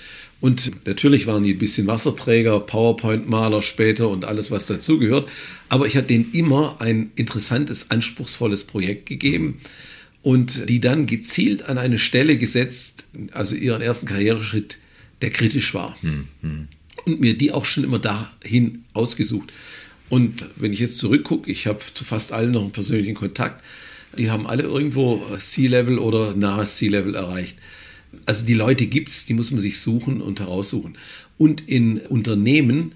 Und 0.40 0.86
natürlich 0.86 1.26
waren 1.26 1.42
die 1.42 1.52
ein 1.52 1.58
bisschen 1.58 1.86
Wasserträger, 1.86 2.60
PowerPoint-Maler 2.60 3.60
später 3.60 4.08
und 4.08 4.24
alles, 4.24 4.50
was 4.50 4.66
dazugehört. 4.66 5.28
Aber 5.68 5.86
ich 5.86 5.96
hatte 5.96 6.06
denen 6.06 6.30
immer 6.32 6.76
ein 6.80 7.10
interessantes, 7.16 7.90
anspruchsvolles 7.90 8.64
Projekt 8.64 9.06
gegeben 9.06 9.60
und 10.22 10.68
die 10.68 10.80
dann 10.80 11.06
gezielt 11.06 11.62
an 11.62 11.78
eine 11.78 11.98
Stelle 11.98 12.36
gesetzt, 12.36 13.04
also 13.32 13.56
ihren 13.56 13.82
ersten 13.82 14.06
Karriereschritt, 14.06 14.78
der 15.22 15.30
kritisch 15.30 15.74
war. 15.74 15.96
Hm, 16.02 16.28
hm. 16.42 16.68
Und 17.06 17.20
mir 17.20 17.36
die 17.36 17.52
auch 17.52 17.64
schon 17.64 17.84
immer 17.84 17.98
dahin 17.98 18.84
ausgesucht. 18.92 19.52
Und 20.10 20.46
wenn 20.56 20.72
ich 20.72 20.80
jetzt 20.80 20.98
zurückgucke, 20.98 21.50
ich 21.50 21.66
habe 21.66 21.80
zu 21.94 22.04
fast 22.04 22.32
allen 22.32 22.50
noch 22.50 22.62
einen 22.62 22.72
persönlichen 22.72 23.14
Kontakt, 23.14 23.64
die 24.18 24.30
haben 24.30 24.46
alle 24.46 24.64
irgendwo 24.64 25.24
C-Level 25.38 25.98
oder 25.98 26.34
nahe 26.34 26.64
C-Level 26.64 27.14
erreicht. 27.14 27.56
Also 28.26 28.44
die 28.44 28.54
Leute 28.54 28.86
gibt 28.86 29.08
es, 29.08 29.24
die 29.24 29.34
muss 29.34 29.52
man 29.52 29.60
sich 29.60 29.78
suchen 29.78 30.20
und 30.20 30.40
heraussuchen. 30.40 30.96
Und 31.38 31.66
in 31.68 31.98
Unternehmen, 31.98 32.92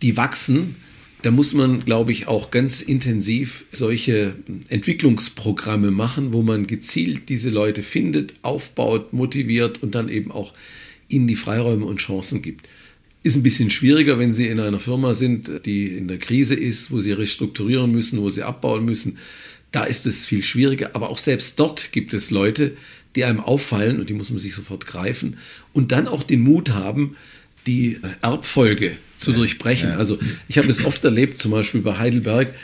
die 0.00 0.16
wachsen, 0.16 0.76
da 1.24 1.30
muss 1.30 1.54
man, 1.54 1.86
glaube 1.86 2.12
ich, 2.12 2.26
auch 2.26 2.50
ganz 2.50 2.82
intensiv 2.82 3.64
solche 3.72 4.34
Entwicklungsprogramme 4.68 5.90
machen, 5.90 6.34
wo 6.34 6.42
man 6.42 6.66
gezielt 6.66 7.30
diese 7.30 7.48
Leute 7.48 7.82
findet, 7.82 8.34
aufbaut, 8.42 9.14
motiviert 9.14 9.82
und 9.82 9.94
dann 9.94 10.10
eben 10.10 10.30
auch 10.30 10.52
ihnen 11.08 11.26
die 11.26 11.36
Freiräume 11.36 11.86
und 11.86 11.96
Chancen 11.96 12.42
gibt. 12.42 12.68
Ist 13.22 13.36
ein 13.36 13.42
bisschen 13.42 13.70
schwieriger, 13.70 14.18
wenn 14.18 14.34
Sie 14.34 14.48
in 14.48 14.60
einer 14.60 14.80
Firma 14.80 15.14
sind, 15.14 15.50
die 15.64 15.96
in 15.96 16.08
der 16.08 16.18
Krise 16.18 16.56
ist, 16.56 16.90
wo 16.90 17.00
Sie 17.00 17.12
restrukturieren 17.12 17.90
müssen, 17.90 18.20
wo 18.20 18.28
Sie 18.28 18.42
abbauen 18.42 18.84
müssen. 18.84 19.16
Da 19.72 19.84
ist 19.84 20.06
es 20.06 20.26
viel 20.26 20.42
schwieriger. 20.42 20.90
Aber 20.92 21.08
auch 21.08 21.18
selbst 21.18 21.58
dort 21.58 21.90
gibt 21.92 22.12
es 22.12 22.30
Leute, 22.30 22.76
die 23.16 23.24
einem 23.24 23.40
auffallen 23.40 23.98
und 23.98 24.10
die 24.10 24.14
muss 24.14 24.28
man 24.28 24.40
sich 24.40 24.54
sofort 24.54 24.84
greifen 24.84 25.38
und 25.72 25.90
dann 25.90 26.06
auch 26.06 26.22
den 26.22 26.40
Mut 26.42 26.68
haben, 26.70 27.16
die 27.66 27.98
Erbfolge 28.22 28.92
zu 29.16 29.32
durchbrechen. 29.32 29.90
Ja. 29.90 29.96
Also 29.96 30.18
ich 30.48 30.58
habe 30.58 30.68
es 30.68 30.84
oft 30.84 31.04
erlebt, 31.04 31.38
zum 31.38 31.50
Beispiel 31.50 31.80
bei 31.80 31.98
Heidelberg, 31.98 32.54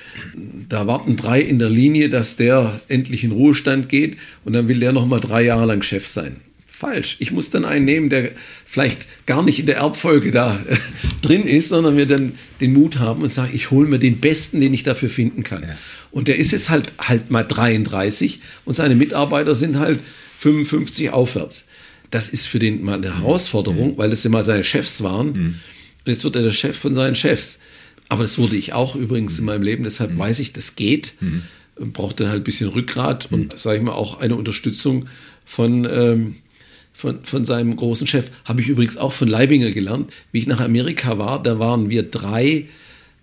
da 0.69 0.87
warten 0.87 1.17
drei 1.17 1.41
in 1.41 1.59
der 1.59 1.71
Linie, 1.71 2.11
dass 2.11 2.37
der 2.37 2.81
endlich 2.89 3.25
in 3.25 3.33
Ruhestand 3.33 3.89
geht 3.89 4.19
und 4.45 4.53
dann 4.53 4.69
will 4.69 4.81
der 4.81 4.93
noch 4.93 5.07
mal 5.07 5.21
drei 5.21 5.43
Jahre 5.43 5.67
lang 5.67 5.83
Chef 5.83 6.07
sein. 6.07 6.37
Falsch. 6.67 7.17
Ich 7.19 7.31
muss 7.31 7.51
dann 7.51 7.67
einen 7.67 7.85
nehmen, 7.85 8.09
der 8.09 8.31
vielleicht 8.65 9.27
gar 9.27 9.43
nicht 9.43 9.59
in 9.59 9.67
der 9.67 9.77
Erbfolge 9.77 10.31
da 10.31 10.59
äh, 10.67 10.77
drin 11.21 11.47
ist, 11.47 11.69
sondern 11.69 11.99
wir 11.99 12.07
dann 12.07 12.33
den 12.63 12.73
Mut 12.73 12.99
haben 12.99 13.23
und 13.23 13.29
sagen, 13.29 13.51
ich 13.53 13.71
hole 13.71 13.87
mir 13.87 13.99
den 13.99 14.19
Besten, 14.19 14.63
den 14.63 14.73
ich 14.73 14.83
dafür 14.83 15.11
finden 15.11 15.43
kann. 15.43 15.63
Ja. 15.63 15.79
Und 16.11 16.27
der 16.27 16.39
ist 16.39 16.53
jetzt 16.53 16.71
halt 16.71 16.91
halt 16.99 17.31
mal 17.31 17.43
33 17.43 18.41
und 18.65 18.75
seine 18.75 18.95
Mitarbeiter 18.95 19.55
sind 19.55 19.79
halt 19.79 20.01
55 20.39 21.11
aufwärts. 21.11 21.69
Das 22.11 22.29
ist 22.29 22.47
für 22.47 22.59
den 22.59 22.85
mal 22.85 22.95
eine 22.95 23.19
Herausforderung, 23.19 23.93
mhm. 23.93 23.99
weil 23.99 24.13
es 24.13 24.25
immer 24.25 24.45
seine 24.45 24.65
Chefs 24.65 25.03
waren. 25.03 25.33
Mhm. 25.33 25.55
Und 26.05 26.13
jetzt 26.13 26.25
wird 26.25 26.37
er 26.37 26.43
der 26.43 26.53
Chef 26.53 26.77
von 26.77 26.95
seinen 26.95 27.15
Chefs. 27.15 27.61
Aber 28.09 28.23
das 28.25 28.39
wurde 28.39 28.57
ich 28.57 28.73
auch 28.73 28.97
übrigens 28.97 29.39
in 29.39 29.45
meinem 29.45 29.63
Leben, 29.63 29.85
deshalb 29.85 30.13
mhm. 30.13 30.19
weiß 30.19 30.41
ich, 30.41 30.53
das 30.53 30.75
geht. 30.75 31.15
Mhm. 31.21 31.45
Braucht 31.93 32.21
dann 32.21 32.29
halt 32.29 32.43
ein 32.43 32.45
bisschen 32.45 32.69
Rückgrat 32.69 33.29
und, 33.31 33.59
sage 33.59 33.79
ich 33.79 33.83
mal, 33.83 33.93
auch 33.93 34.21
eine 34.21 34.35
Unterstützung 34.37 35.07
von, 35.47 35.89
ähm, 35.91 36.37
von, 36.93 37.25
von 37.25 37.45
seinem 37.45 37.77
großen 37.77 38.07
Chef. 38.07 38.31
Habe 38.45 38.61
ich 38.61 38.69
übrigens 38.69 38.97
auch 38.97 39.13
von 39.13 39.29
Leibinger 39.29 39.71
gelernt. 39.71 40.13
Wie 40.33 40.39
ich 40.39 40.47
nach 40.47 40.61
Amerika 40.61 41.17
war, 41.17 41.43
da 41.43 41.59
waren 41.59 41.89
wir 41.89 42.03
drei, 42.03 42.67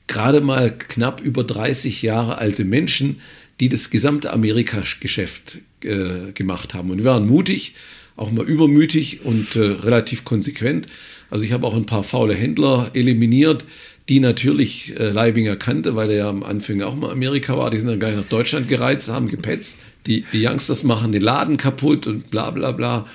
gerade 0.08 0.42
mal 0.42 0.76
knapp 0.76 1.22
über 1.22 1.44
30 1.44 2.02
Jahre 2.02 2.38
alte 2.38 2.66
Menschen, 2.66 3.20
die 3.60 3.70
das 3.70 3.90
gesamte 3.90 4.32
Amerika-Geschäft 4.32 5.60
äh, 5.82 6.32
gemacht 6.34 6.74
haben. 6.74 6.92
Und 6.92 7.00
wir 7.00 7.06
waren 7.06 7.28
mutig, 7.28 7.74
auch 8.18 8.32
mal 8.32 8.46
übermütig 8.46 9.24
und 9.24 9.56
äh, 9.56 9.62
relativ 9.62 10.26
konsequent. 10.26 10.88
Also 11.30 11.46
ich 11.46 11.52
habe 11.52 11.66
auch 11.66 11.76
ein 11.76 11.86
paar 11.86 12.04
faule 12.04 12.34
Händler 12.34 12.92
eliminiert, 12.94 13.64
die 14.10 14.20
natürlich 14.20 14.98
äh, 14.98 15.10
Leibinger 15.10 15.56
kannte, 15.56 15.96
weil 15.96 16.10
er 16.12 16.18
ja 16.18 16.30
am 16.30 16.44
Anfang 16.44 16.82
auch 16.82 16.96
mal 16.96 17.12
Amerika 17.12 17.58
war. 17.58 17.70
Die 17.70 17.78
sind 17.78 17.88
dann 17.88 18.00
gleich 18.00 18.16
nach 18.16 18.28
Deutschland 18.28 18.68
gereizt, 18.68 19.10
haben 19.10 19.28
gepetzt. 19.28 19.80
Die, 20.06 20.26
die 20.32 20.46
Youngsters 20.46 20.84
machen 20.84 21.12
den 21.12 21.22
Laden 21.22 21.58
kaputt 21.58 22.08
und 22.08 22.32
bla 22.32 22.50
bla 22.52 22.72
bla. 22.72 23.06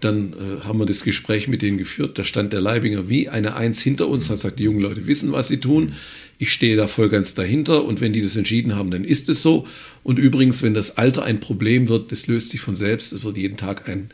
Dann 0.00 0.34
äh, 0.34 0.64
haben 0.64 0.78
wir 0.78 0.84
das 0.84 1.04
Gespräch 1.04 1.48
mit 1.48 1.62
denen 1.62 1.78
geführt. 1.78 2.18
Da 2.18 2.24
stand 2.24 2.52
der 2.52 2.60
Leibinger 2.60 3.08
wie 3.08 3.28
eine 3.28 3.56
Eins 3.56 3.80
hinter 3.80 4.08
uns. 4.08 4.28
Hat 4.28 4.36
gesagt, 4.36 4.58
die 4.58 4.64
jungen 4.64 4.80
Leute 4.80 5.06
wissen, 5.06 5.32
was 5.32 5.48
sie 5.48 5.58
tun. 5.58 5.94
Ich 6.38 6.52
stehe 6.52 6.76
da 6.76 6.86
voll 6.86 7.08
ganz 7.08 7.34
dahinter. 7.34 7.84
Und 7.84 8.02
wenn 8.02 8.12
die 8.12 8.20
das 8.20 8.36
entschieden 8.36 8.76
haben, 8.76 8.90
dann 8.90 9.04
ist 9.04 9.30
es 9.30 9.42
so. 9.42 9.66
Und 10.02 10.18
übrigens, 10.18 10.62
wenn 10.62 10.74
das 10.74 10.98
Alter 10.98 11.22
ein 11.22 11.40
Problem 11.40 11.88
wird, 11.88 12.12
das 12.12 12.26
löst 12.26 12.50
sich 12.50 12.60
von 12.60 12.74
selbst. 12.74 13.12
Es 13.12 13.24
wird 13.24 13.38
jeden 13.38 13.56
Tag 13.56 13.88
ein 13.88 14.10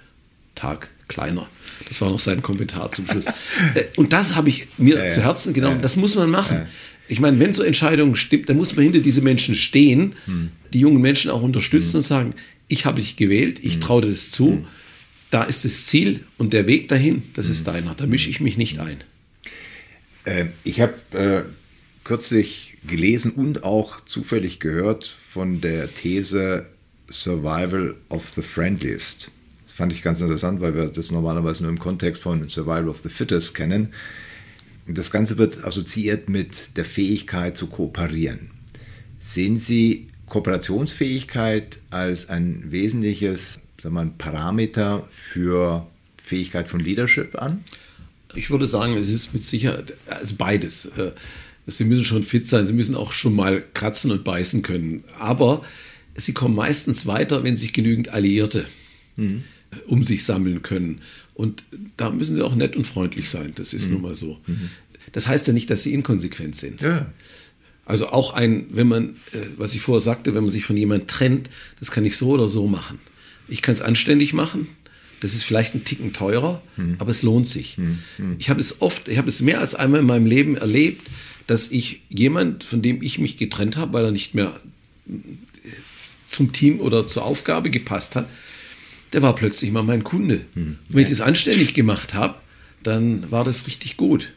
Tag 0.54 0.90
kleiner. 1.08 1.46
Das 1.88 2.00
war 2.00 2.10
noch 2.10 2.20
sein 2.20 2.42
Kommentar 2.42 2.90
zum 2.90 3.06
Schluss. 3.06 3.26
Äh, 3.74 3.84
und 3.96 4.12
das 4.12 4.34
habe 4.34 4.48
ich 4.48 4.66
mir 4.78 4.96
ja, 4.96 5.08
zu 5.08 5.22
Herzen 5.22 5.52
genommen. 5.52 5.76
Ja. 5.76 5.82
Das 5.82 5.96
muss 5.96 6.14
man 6.14 6.30
machen. 6.30 6.56
Ja. 6.56 6.66
Ich 7.08 7.20
meine, 7.20 7.38
wenn 7.38 7.52
so 7.52 7.62
Entscheidungen 7.62 8.16
stimmt, 8.16 8.48
dann 8.48 8.56
muss 8.56 8.74
man 8.74 8.84
hinter 8.84 9.00
diese 9.00 9.20
Menschen 9.20 9.54
stehen, 9.54 10.14
hm. 10.24 10.50
die 10.72 10.80
jungen 10.80 11.00
Menschen 11.00 11.30
auch 11.30 11.42
unterstützen 11.42 11.92
hm. 11.92 11.96
und 11.98 12.02
sagen, 12.02 12.34
ich 12.68 12.86
habe 12.86 13.00
dich 13.00 13.16
gewählt, 13.16 13.58
ich 13.62 13.74
hm. 13.74 13.80
traue 13.82 14.02
dir 14.02 14.10
das 14.10 14.30
zu. 14.30 14.52
Hm. 14.52 14.66
Da 15.30 15.44
ist 15.44 15.64
das 15.64 15.86
Ziel 15.86 16.20
und 16.38 16.52
der 16.52 16.66
Weg 16.66 16.88
dahin, 16.88 17.22
das 17.34 17.48
ist 17.48 17.66
hm. 17.66 17.74
deiner. 17.74 17.94
Da 17.94 18.06
mische 18.06 18.30
ich 18.30 18.40
mich 18.40 18.56
nicht 18.56 18.78
ein. 18.78 18.98
Äh, 20.24 20.46
ich 20.64 20.80
habe 20.80 20.94
äh, 21.12 21.42
kürzlich 22.04 22.78
gelesen 22.88 23.32
und 23.32 23.64
auch 23.64 24.04
zufällig 24.04 24.60
gehört 24.60 25.16
von 25.32 25.60
der 25.60 25.92
These 25.92 26.66
Survival 27.10 27.94
of 28.08 28.30
the 28.34 28.42
Friendliest. 28.42 29.30
Das 29.72 29.78
fand 29.78 29.90
ich 29.90 30.02
ganz 30.02 30.20
interessant, 30.20 30.60
weil 30.60 30.74
wir 30.74 30.88
das 30.88 31.10
normalerweise 31.10 31.62
nur 31.62 31.72
im 31.72 31.78
Kontext 31.78 32.20
von 32.20 32.46
Survival 32.46 32.90
of 32.90 33.00
the 33.02 33.08
Fittest 33.08 33.54
kennen. 33.54 33.88
Das 34.86 35.10
Ganze 35.10 35.38
wird 35.38 35.64
assoziiert 35.64 36.28
mit 36.28 36.76
der 36.76 36.84
Fähigkeit 36.84 37.56
zu 37.56 37.68
kooperieren. 37.68 38.50
Sehen 39.18 39.56
Sie 39.56 40.08
Kooperationsfähigkeit 40.28 41.78
als 41.88 42.28
ein 42.28 42.64
wesentliches 42.70 43.60
sagen 43.80 43.94
wir, 43.94 44.12
Parameter 44.18 45.08
für 45.10 45.86
Fähigkeit 46.22 46.68
von 46.68 46.80
Leadership 46.80 47.40
an? 47.40 47.64
Ich 48.34 48.50
würde 48.50 48.66
sagen, 48.66 48.98
es 48.98 49.08
ist 49.08 49.32
mit 49.32 49.46
Sicherheit 49.46 49.94
also 50.06 50.34
beides. 50.36 50.84
Äh, 50.98 51.12
sie 51.66 51.84
müssen 51.84 52.04
schon 52.04 52.24
fit 52.24 52.46
sein, 52.46 52.66
sie 52.66 52.74
müssen 52.74 52.94
auch 52.94 53.12
schon 53.12 53.34
mal 53.34 53.64
kratzen 53.72 54.10
und 54.10 54.22
beißen 54.22 54.60
können. 54.60 55.04
Aber 55.18 55.64
sie 56.14 56.34
kommen 56.34 56.54
meistens 56.54 57.06
weiter, 57.06 57.42
wenn 57.42 57.56
sich 57.56 57.72
genügend 57.72 58.10
Alliierte 58.10 58.66
mhm 59.16 59.44
um 59.86 60.04
sich 60.04 60.24
sammeln 60.24 60.62
können. 60.62 61.00
Und 61.34 61.62
da 61.96 62.10
müssen 62.10 62.36
sie 62.36 62.42
auch 62.42 62.54
nett 62.54 62.76
und 62.76 62.86
freundlich 62.86 63.30
sein. 63.30 63.52
Das 63.54 63.72
ist 63.72 63.86
mhm. 63.86 63.94
nun 63.94 64.02
mal 64.02 64.14
so. 64.14 64.38
Mhm. 64.46 64.70
Das 65.12 65.26
heißt 65.26 65.46
ja 65.46 65.52
nicht, 65.52 65.70
dass 65.70 65.82
sie 65.82 65.92
inkonsequent 65.92 66.56
sind. 66.56 66.80
Ja. 66.80 67.12
Also 67.84 68.08
auch 68.08 68.32
ein, 68.34 68.66
wenn 68.70 68.88
man, 68.88 69.10
äh, 69.32 69.38
was 69.56 69.74
ich 69.74 69.80
vorher 69.80 70.00
sagte, 70.00 70.34
wenn 70.34 70.44
man 70.44 70.50
sich 70.50 70.64
von 70.64 70.76
jemandem 70.76 71.08
trennt, 71.08 71.50
das 71.78 71.90
kann 71.90 72.04
ich 72.04 72.16
so 72.16 72.30
oder 72.30 72.48
so 72.48 72.66
machen. 72.66 72.98
Ich 73.48 73.60
kann 73.62 73.74
es 73.74 73.82
anständig 73.82 74.32
machen. 74.32 74.68
Das 75.20 75.34
ist 75.34 75.44
vielleicht 75.44 75.74
ein 75.74 75.84
Ticken 75.84 76.12
teurer, 76.12 76.62
mhm. 76.76 76.96
aber 76.98 77.10
es 77.10 77.22
lohnt 77.22 77.46
sich. 77.46 77.78
Mhm. 77.78 77.98
Mhm. 78.18 78.36
Ich 78.38 78.50
habe 78.50 78.60
es 78.60 78.80
oft, 78.80 79.08
ich 79.08 79.18
habe 79.18 79.28
es 79.28 79.40
mehr 79.40 79.60
als 79.60 79.74
einmal 79.74 80.00
in 80.00 80.06
meinem 80.06 80.26
Leben 80.26 80.56
erlebt, 80.56 81.08
dass 81.46 81.70
ich 81.70 82.02
jemand, 82.08 82.64
von 82.64 82.82
dem 82.82 83.02
ich 83.02 83.18
mich 83.18 83.36
getrennt 83.36 83.76
habe, 83.76 83.92
weil 83.92 84.04
er 84.04 84.12
nicht 84.12 84.34
mehr 84.34 84.58
zum 86.26 86.52
Team 86.52 86.80
oder 86.80 87.06
zur 87.06 87.24
Aufgabe 87.24 87.70
gepasst 87.70 88.16
hat, 88.16 88.28
der 89.12 89.22
war 89.22 89.34
plötzlich 89.34 89.70
mal 89.70 89.82
mein 89.82 90.04
Kunde. 90.04 90.42
Hm. 90.54 90.78
Wenn 90.88 91.04
ich 91.04 91.10
das 91.10 91.20
anständig 91.20 91.74
gemacht 91.74 92.14
habe, 92.14 92.36
dann 92.82 93.30
war 93.30 93.44
das 93.44 93.66
richtig 93.66 93.96
gut. 93.96 94.32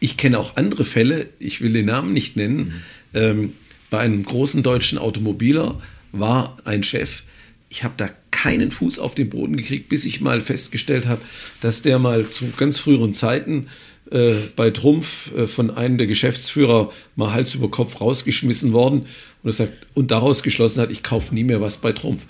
Ich 0.00 0.16
kenne 0.16 0.38
auch 0.38 0.56
andere 0.56 0.84
Fälle, 0.84 1.28
ich 1.38 1.60
will 1.60 1.72
den 1.72 1.86
Namen 1.86 2.12
nicht 2.12 2.36
nennen. 2.36 2.82
Hm. 3.12 3.22
Ähm, 3.40 3.52
bei 3.90 4.00
einem 4.00 4.24
großen 4.24 4.62
deutschen 4.62 4.98
Automobiler 4.98 5.80
war 6.12 6.58
ein 6.64 6.82
Chef, 6.82 7.22
ich 7.70 7.84
habe 7.84 7.94
da 7.96 8.10
keinen 8.30 8.70
Fuß 8.70 8.98
auf 8.98 9.14
den 9.14 9.30
Boden 9.30 9.56
gekriegt, 9.56 9.88
bis 9.88 10.04
ich 10.04 10.20
mal 10.20 10.40
festgestellt 10.40 11.06
habe, 11.06 11.20
dass 11.60 11.82
der 11.82 11.98
mal 11.98 12.28
zu 12.30 12.46
ganz 12.56 12.78
früheren 12.78 13.12
Zeiten 13.12 13.66
äh, 14.10 14.34
bei 14.56 14.70
Trumpf 14.70 15.34
äh, 15.34 15.46
von 15.46 15.70
einem 15.70 15.98
der 15.98 16.06
Geschäftsführer 16.06 16.92
mal 17.16 17.32
Hals 17.32 17.54
über 17.54 17.70
Kopf 17.70 18.00
rausgeschmissen 18.00 18.72
worden 18.72 19.06
und, 19.48 19.54
sagt, 19.54 19.86
und 19.94 20.10
daraus 20.10 20.42
geschlossen 20.42 20.80
hat, 20.80 20.90
ich 20.90 21.02
kaufe 21.02 21.34
nie 21.34 21.44
mehr 21.44 21.60
was 21.60 21.78
bei 21.78 21.92
Trumpf. 21.92 22.22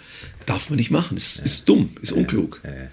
Darf 0.46 0.70
man 0.70 0.78
nicht 0.78 0.90
machen. 0.90 1.16
Das 1.16 1.38
ja. 1.38 1.44
ist 1.44 1.68
dumm, 1.68 1.90
ist 2.00 2.12
unklug. 2.12 2.60
Ja, 2.64 2.70
ja, 2.70 2.88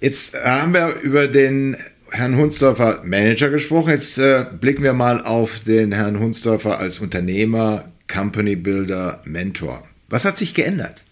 Jetzt 0.00 0.34
haben 0.34 0.74
wir 0.74 1.00
über 1.02 1.26
den 1.26 1.76
Herrn 2.10 2.36
Hunsdorfer 2.36 3.02
Manager 3.04 3.50
gesprochen. 3.50 3.90
Jetzt 3.90 4.18
äh, 4.18 4.44
blicken 4.60 4.82
wir 4.82 4.92
mal 4.92 5.24
auf 5.24 5.60
den 5.60 5.92
Herrn 5.92 6.18
Hunsdorfer 6.20 6.78
als 6.78 6.98
Unternehmer, 6.98 7.90
Company 8.08 8.56
Builder, 8.56 9.22
Mentor. 9.24 9.86
Was 10.08 10.24
hat 10.24 10.38
sich 10.38 10.54
geändert? 10.54 11.02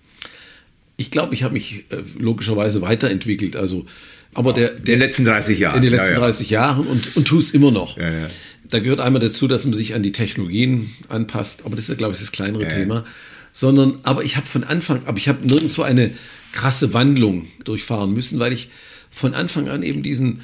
Ich 0.97 1.11
glaube, 1.11 1.35
ich 1.35 1.43
habe 1.43 1.55
mich 1.55 1.87
äh, 1.91 2.03
logischerweise 2.19 2.81
weiterentwickelt. 2.81 3.57
Also, 3.57 3.87
aber 4.35 4.53
der, 4.53 4.69
der, 4.69 4.79
in 4.79 4.85
den 4.85 4.99
letzten 5.01 5.25
30 5.25 5.59
Jahren. 5.59 5.77
In 5.77 5.83
den 5.83 5.93
letzten 5.93 6.15
ja, 6.15 6.21
ja. 6.21 6.27
30 6.27 6.51
Jahren 6.51 6.87
und, 6.87 7.17
und 7.17 7.27
tue 7.27 7.41
es 7.41 7.51
immer 7.51 7.73
noch. 7.73 7.97
Ja. 7.97 8.29
Da 8.75 8.81
gehört 8.81 8.99
einmal 8.99 9.21
dazu, 9.21 9.47
dass 9.47 9.65
man 9.65 9.75
sich 9.75 9.95
an 9.95 10.03
die 10.03 10.11
Technologien 10.11 10.91
anpasst, 11.09 11.65
aber 11.65 11.77
das 11.77 11.89
ist 11.89 11.97
glaube 11.97 12.15
ich, 12.15 12.19
das 12.19 12.33
kleinere 12.33 12.67
Thema. 12.67 13.05
Sondern, 13.53 14.01
aber 14.03 14.25
ich 14.25 14.37
habe 14.37 14.49
von 14.49 14.65
Anfang, 14.65 15.03
aber 15.07 15.17
ich 15.17 15.29
habe 15.29 15.47
nirgendwo 15.47 15.83
eine 15.83 16.11
krasse 16.51 16.93
Wandlung 16.93 17.47
durchfahren 17.63 18.13
müssen, 18.13 18.41
weil 18.41 18.53
ich 18.53 18.71
von 19.13 19.33
Anfang 19.33 19.69
an 19.69 19.85
eben 19.85 20.03
diesen, 20.03 20.41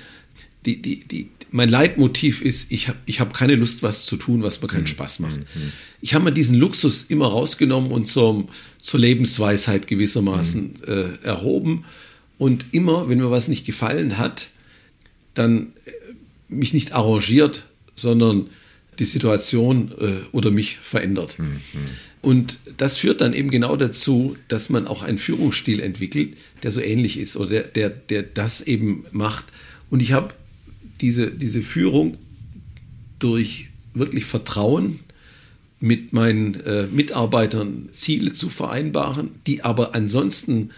die, 0.65 0.81
die, 0.81 1.01
die, 1.01 1.29
mein 1.51 1.69
Leitmotiv 1.69 2.41
ist, 2.41 2.71
ich 2.71 2.87
habe 2.87 2.99
ich 3.05 3.19
hab 3.19 3.35
keine 3.35 3.57
Lust, 3.57 3.83
was 3.83 4.07
zu 4.07 4.17
tun, 4.17 4.45
was 4.45 4.63
mir 4.63 4.69
keinen 4.69 4.87
Spaß 4.87 5.19
macht. 5.19 5.41
Ich 6.01 6.15
habe 6.15 6.23
mir 6.23 6.33
diesen 6.33 6.55
Luxus 6.55 7.03
immer 7.03 7.27
rausgenommen 7.27 7.91
und 7.91 8.09
zum, 8.09 8.49
zur 8.81 9.01
Lebensweisheit 9.01 9.89
gewissermaßen 9.89 10.85
äh, 10.87 11.27
erhoben. 11.27 11.85
Und 12.39 12.67
immer, 12.71 13.09
wenn 13.09 13.19
mir 13.19 13.33
was 13.33 13.49
nicht 13.49 13.67
gefallen 13.67 14.19
hat, 14.19 14.51
dann 15.35 15.73
äh, 15.85 15.91
mich 16.49 16.73
nicht 16.73 16.93
arrangiert, 16.93 17.65
sondern 18.01 18.49
die 18.99 19.05
Situation 19.05 19.93
äh, 19.99 20.13
oder 20.33 20.51
mich 20.51 20.79
verändert. 20.79 21.37
Und 22.23 22.59
das 22.77 22.99
führt 22.99 23.21
dann 23.21 23.33
eben 23.33 23.51
genau 23.51 23.77
dazu, 23.77 24.37
dass 24.49 24.69
man 24.69 24.87
auch 24.87 25.03
einen 25.03 25.19
Führungsstil 25.19 25.81
entwickelt, 25.81 26.37
der 26.63 26.71
so 26.71 26.81
ähnlich 26.81 27.19
ist 27.19 27.37
oder 27.37 27.49
der, 27.49 27.63
der, 27.63 27.91
der 27.91 28.23
das 28.23 28.61
eben 28.61 29.05
macht. 29.11 29.47
Und 29.89 30.01
ich 30.01 30.13
habe 30.13 30.35
diese, 31.01 31.31
diese 31.31 31.63
Führung 31.63 32.19
durch 33.19 33.69
wirklich 33.95 34.27
Vertrauen 34.27 35.01
mit 35.81 36.13
meinen 36.13 36.61
äh, 36.61 36.87
Mitarbeitern 36.87 37.89
Ziele 37.93 38.35
zu 38.35 38.51
vereinbaren, 38.51 39.31
die 39.47 39.65
aber 39.65 39.95
ansonsten 39.95 40.71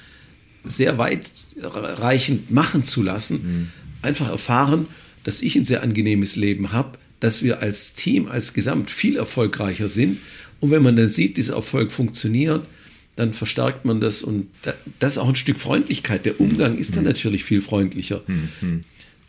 sehr 0.65 0.97
weitreichend 0.97 2.53
machen 2.53 2.85
zu 2.85 3.03
lassen, 3.03 3.73
einfach 4.01 4.29
erfahren, 4.29 4.87
dass 5.25 5.43
ich 5.43 5.57
ein 5.57 5.65
sehr 5.65 5.83
angenehmes 5.83 6.37
Leben 6.37 6.71
habe, 6.71 6.99
dass 7.23 7.45
wir 7.45 7.63
als 7.63 7.95
Team, 7.95 8.27
als 8.27 8.53
Gesamt 8.53 8.91
viel 8.91 9.17
erfolgreicher 9.17 9.89
sind. 9.89 10.19
Und 10.59 10.73
wenn 10.73 10.83
man 10.83 10.97
dann 10.97 11.09
sieht, 11.09 11.37
dieser 11.37 11.55
Erfolg 11.55 11.93
funktioniert, 11.93 12.67
dann 13.15 13.33
verstärkt 13.33 13.85
man 13.85 14.01
das 14.01 14.23
und 14.23 14.49
da, 14.63 14.75
das 14.99 15.13
ist 15.13 15.19
auch 15.19 15.29
ein 15.29 15.37
Stück 15.37 15.61
Freundlichkeit. 15.61 16.25
Der 16.25 16.41
Umgang 16.41 16.77
ist 16.77 16.97
dann 16.97 17.05
natürlich 17.05 17.45
viel 17.45 17.61
freundlicher. 17.61 18.23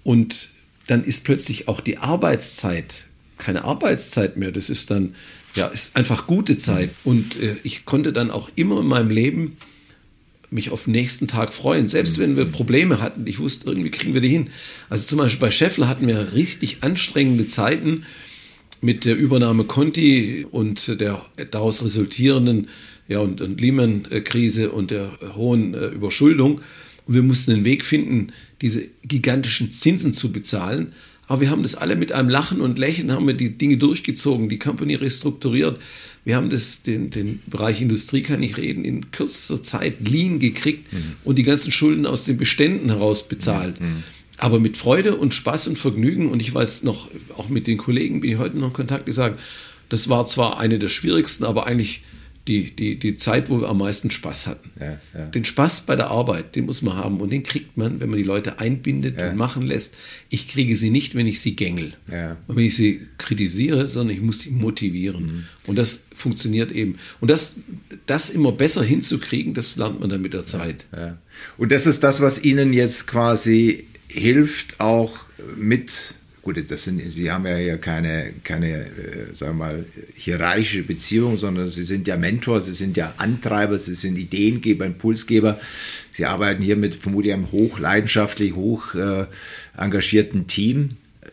Und 0.04 0.50
dann 0.88 1.04
ist 1.04 1.24
plötzlich 1.24 1.68
auch 1.68 1.82
die 1.82 2.00
Arbeitszeit 2.00 3.06
keine 3.38 3.64
Arbeitszeit 3.64 4.38
mehr. 4.38 4.52
Das 4.52 4.70
ist 4.70 4.90
dann, 4.90 5.14
ja, 5.54 5.68
ist 5.68 5.96
einfach 5.96 6.26
gute 6.26 6.58
Zeit. 6.58 6.90
Und 7.04 7.40
äh, 7.40 7.58
ich 7.64 7.86
konnte 7.86 8.12
dann 8.12 8.32
auch 8.32 8.50
immer 8.56 8.80
in 8.80 8.88
meinem 8.88 9.10
Leben 9.12 9.58
mich 10.54 10.70
auf 10.70 10.86
den 10.86 10.92
nächsten 10.92 11.28
Tag 11.28 11.54
freuen. 11.54 11.88
Selbst 11.88 12.20
wenn 12.20 12.38
wir 12.38 12.46
Probleme 12.46 13.02
hatten, 13.02 13.26
ich 13.28 13.40
wusste, 13.40 13.68
irgendwie 13.68 13.92
kriegen 13.92 14.14
wir 14.14 14.22
die 14.22 14.30
hin. 14.30 14.50
Also 14.90 15.06
zum 15.06 15.18
Beispiel 15.18 15.42
bei 15.42 15.52
Scheffler 15.52 15.88
hatten 15.88 16.08
wir 16.08 16.34
richtig 16.34 16.78
anstrengende 16.82 17.48
Zeiten 17.48 18.04
mit 18.82 19.06
der 19.06 19.18
Übernahme 19.18 19.64
Conti 19.64 20.46
und 20.50 21.00
der 21.00 21.26
daraus 21.52 21.84
resultierenden 21.84 22.68
ja, 23.08 23.20
und, 23.20 23.42
und 23.42 23.60
Lehman-Krise 23.60 24.72
und 24.72 24.92
der 24.92 25.12
hohen 25.36 25.74
äh, 25.74 25.88
Überschuldung. 25.88 26.62
Und 27.06 27.14
wir 27.16 27.24
mussten 27.24 27.52
einen 27.52 27.66
Weg 27.66 27.84
finden, 27.84 28.32
diese 28.62 28.88
gigantischen 29.04 29.72
Zinsen 29.72 30.14
zu 30.14 30.32
bezahlen. 30.32 30.94
Aber 31.28 31.42
wir 31.42 31.50
haben 31.50 31.64
das 31.64 31.76
alle 31.76 31.96
mit 31.96 32.12
einem 32.12 32.30
Lachen 32.30 32.60
und 32.62 32.78
Lächeln, 32.78 33.12
haben 33.12 33.26
wir 33.26 33.34
die 33.34 33.58
Dinge 33.58 33.78
durchgezogen, 33.78 34.50
die 34.50 34.60
Company 34.60 34.96
restrukturiert. 34.96 35.80
Wir 36.26 36.36
haben 36.36 36.50
das, 36.50 36.84
den, 36.84 37.10
den 37.10 37.42
Bereich 37.48 37.82
Industrie, 37.82 38.22
kann 38.22 38.44
ich 38.44 38.58
reden, 38.58 38.86
in 38.86 39.12
kürzester 39.12 39.64
Zeit 39.64 40.08
lean 40.08 40.40
gekriegt 40.40 40.88
und 41.24 41.38
die 41.38 41.44
ganzen 41.44 41.72
Schulden 41.72 42.06
aus 42.06 42.26
den 42.26 42.38
Beständen 42.38 42.90
heraus 42.90 43.28
bezahlt. 43.28 43.76
Aber 44.38 44.60
mit 44.60 44.78
Freude 44.78 45.16
und 45.16 45.34
Spaß 45.34 45.68
und 45.68 45.78
Vergnügen. 45.78 46.30
Und 46.30 46.42
ich 46.42 46.54
weiß 46.54 46.84
noch, 46.84 47.10
auch 47.38 47.50
mit 47.50 47.68
den 47.68 47.78
Kollegen 47.78 48.22
bin 48.22 48.32
ich 48.32 48.38
heute 48.38 48.58
noch 48.58 48.68
in 48.68 48.74
Kontakt, 48.74 49.08
die 49.08 49.14
sagen, 49.14 49.38
das 49.90 50.10
war 50.10 50.26
zwar 50.26 50.60
eine 50.60 50.80
der 50.80 50.88
schwierigsten, 50.90 51.46
aber 51.46 51.68
eigentlich 51.68 52.02
die, 52.48 52.76
die, 52.76 53.00
die 53.00 53.16
Zeit, 53.16 53.50
wo 53.50 53.62
wir 53.62 53.70
am 53.70 53.78
meisten 53.78 54.12
Spaß 54.12 54.48
hatten. 54.48 54.72
Ja, 54.80 55.00
ja. 55.14 55.26
Den 55.28 55.46
Spaß 55.46 55.82
bei 55.82 55.96
der 55.96 56.08
Arbeit, 56.08 56.56
den 56.56 56.66
muss 56.66 56.82
man 56.82 56.96
haben. 56.96 57.22
Und 57.22 57.32
den 57.32 57.44
kriegt 57.44 57.78
man, 57.78 58.02
wenn 58.02 58.10
man 58.10 58.18
die 58.18 58.24
Leute 58.24 58.60
einbindet 58.60 59.22
und 59.22 59.38
machen 59.38 59.64
lässt. 59.64 59.96
Ich 60.30 60.50
kriege 60.50 60.76
sie 60.76 60.90
nicht, 60.90 61.16
wenn 61.16 61.26
ich 61.26 61.40
sie 61.40 61.56
gängel. 61.56 61.94
Ja. 62.12 62.38
Und 62.48 62.58
wenn 62.58 62.66
ich 62.66 62.76
sie 62.76 63.02
kritisiere, 63.18 63.88
sondern 63.88 64.16
ich 64.16 64.22
muss 64.22 64.42
sie 64.42 64.52
motivieren. 64.52 65.48
Und 65.68 65.78
das 65.78 66.06
funktioniert 66.14 66.72
eben. 66.72 66.98
Und 67.22 67.30
das, 67.30 67.56
das 68.08 68.30
immer 68.30 68.52
besser 68.52 68.84
hinzukriegen, 68.84 69.54
das 69.54 69.78
lernt 69.78 70.02
man 70.02 70.10
dann 70.10 70.22
mit 70.22 70.34
der 70.34 70.46
Zeit. 70.46 70.86
Ja. 70.92 71.18
Und 71.58 71.72
das 71.72 71.86
ist 71.86 72.04
das, 72.04 72.22
was 72.22 72.44
Ihnen 72.44 72.74
jetzt 72.74 73.08
quasi 73.08 73.86
hilft, 74.08 74.80
auch 74.80 75.20
mit, 75.56 76.16
gut, 76.44 76.64
das 76.70 76.84
sind, 76.84 77.02
Sie 77.12 77.32
haben 77.32 77.48
ja 77.48 77.56
hier 77.58 77.78
keine, 77.78 78.34
keine 78.44 78.82
äh, 78.82 79.34
sagen 79.34 79.58
wir 79.58 79.66
mal, 79.66 79.86
hierarchische 80.16 80.84
Beziehung, 80.84 81.38
sondern 81.38 81.70
Sie 81.70 81.86
sind 81.86 82.08
ja 82.08 82.18
Mentor, 82.18 82.62
Sie 82.62 82.74
sind 82.74 82.96
ja 82.98 83.16
Antreiber, 83.18 83.80
Sie 83.80 83.96
sind 83.96 84.18
Ideengeber, 84.18 84.86
Impulsgeber. 84.86 85.60
Sie 86.12 86.26
arbeiten 86.26 86.62
hier 86.62 86.76
mit 86.76 86.94
vermutlich 86.96 87.34
einem 87.34 87.52
hochleidenschaftlich, 87.52 88.54
hoch 88.54 88.94
äh, 88.94 89.26
engagierten 89.78 90.46
Team. 90.48 90.92
Äh, 91.22 91.28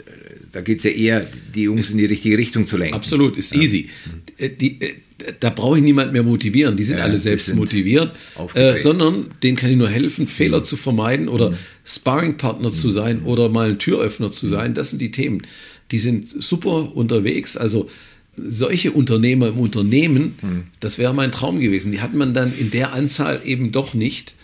Da 0.52 0.60
geht 0.62 0.78
es 0.78 0.84
ja 0.84 0.90
eher, 0.92 1.26
die 1.54 1.64
Jungs 1.64 1.90
in 1.90 1.98
die 1.98 2.06
richtige 2.06 2.38
Richtung 2.38 2.66
zu 2.66 2.76
lenken. 2.78 2.94
Absolut, 2.94 3.36
ist 3.36 3.54
easy. 3.54 3.90
Äh, 4.38 4.48
Die, 4.48 4.80
äh, 4.80 4.94
da 5.40 5.50
brauche 5.50 5.78
ich 5.78 5.84
niemand 5.84 6.12
mehr 6.12 6.22
motivieren. 6.22 6.76
Die 6.76 6.84
sind 6.84 6.98
Ja, 6.98 7.04
alle 7.04 7.18
selbst 7.18 7.46
sind 7.46 7.56
motiviert, 7.56 8.12
äh, 8.54 8.76
sondern 8.76 9.26
denen 9.42 9.56
kann 9.56 9.70
ich 9.70 9.76
nur 9.76 9.88
helfen, 9.88 10.26
Fehler 10.26 10.62
zu 10.62 10.76
vermeiden 10.76 11.28
oder 11.28 11.54
Sparringpartner 11.84 12.72
zu 12.72 12.90
sein 12.90 13.22
oder 13.22 13.48
mal 13.48 13.70
ein 13.70 13.78
Türöffner 13.78 14.32
zu 14.32 14.48
sein. 14.48 14.74
Das 14.74 14.90
sind 14.90 15.00
die 15.00 15.10
Themen. 15.10 15.42
Die 15.90 15.98
sind 15.98 16.26
super 16.26 16.94
unterwegs. 16.94 17.56
Also 17.56 17.88
solche 18.36 18.92
Unternehmer 18.92 19.48
im 19.48 19.58
Unternehmen, 19.58 20.68
das 20.78 20.98
wäre 20.98 21.12
mein 21.12 21.32
Traum 21.32 21.60
gewesen. 21.60 21.92
Die 21.92 22.00
hat 22.00 22.14
man 22.14 22.32
dann 22.32 22.56
in 22.56 22.70
der 22.70 22.92
Anzahl 22.92 23.40
eben 23.44 23.72
doch 23.72 23.92
nicht. 23.92 24.34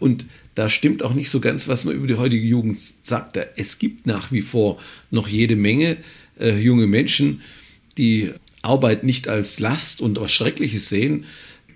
Und 0.00 0.26
da 0.54 0.68
stimmt 0.68 1.02
auch 1.02 1.14
nicht 1.14 1.30
so 1.30 1.40
ganz, 1.40 1.68
was 1.68 1.84
man 1.84 1.94
über 1.94 2.06
die 2.06 2.14
heutige 2.14 2.46
Jugend 2.46 2.78
sagt. 3.02 3.38
Es 3.56 3.78
gibt 3.78 4.06
nach 4.06 4.32
wie 4.32 4.42
vor 4.42 4.78
noch 5.10 5.28
jede 5.28 5.54
Menge 5.54 5.98
äh, 6.40 6.58
junge 6.58 6.86
Menschen, 6.86 7.42
die 7.98 8.32
Arbeit 8.66 9.04
nicht 9.04 9.28
als 9.28 9.60
Last 9.60 10.00
und 10.00 10.20
was 10.20 10.32
Schreckliches 10.32 10.88
sehen, 10.88 11.24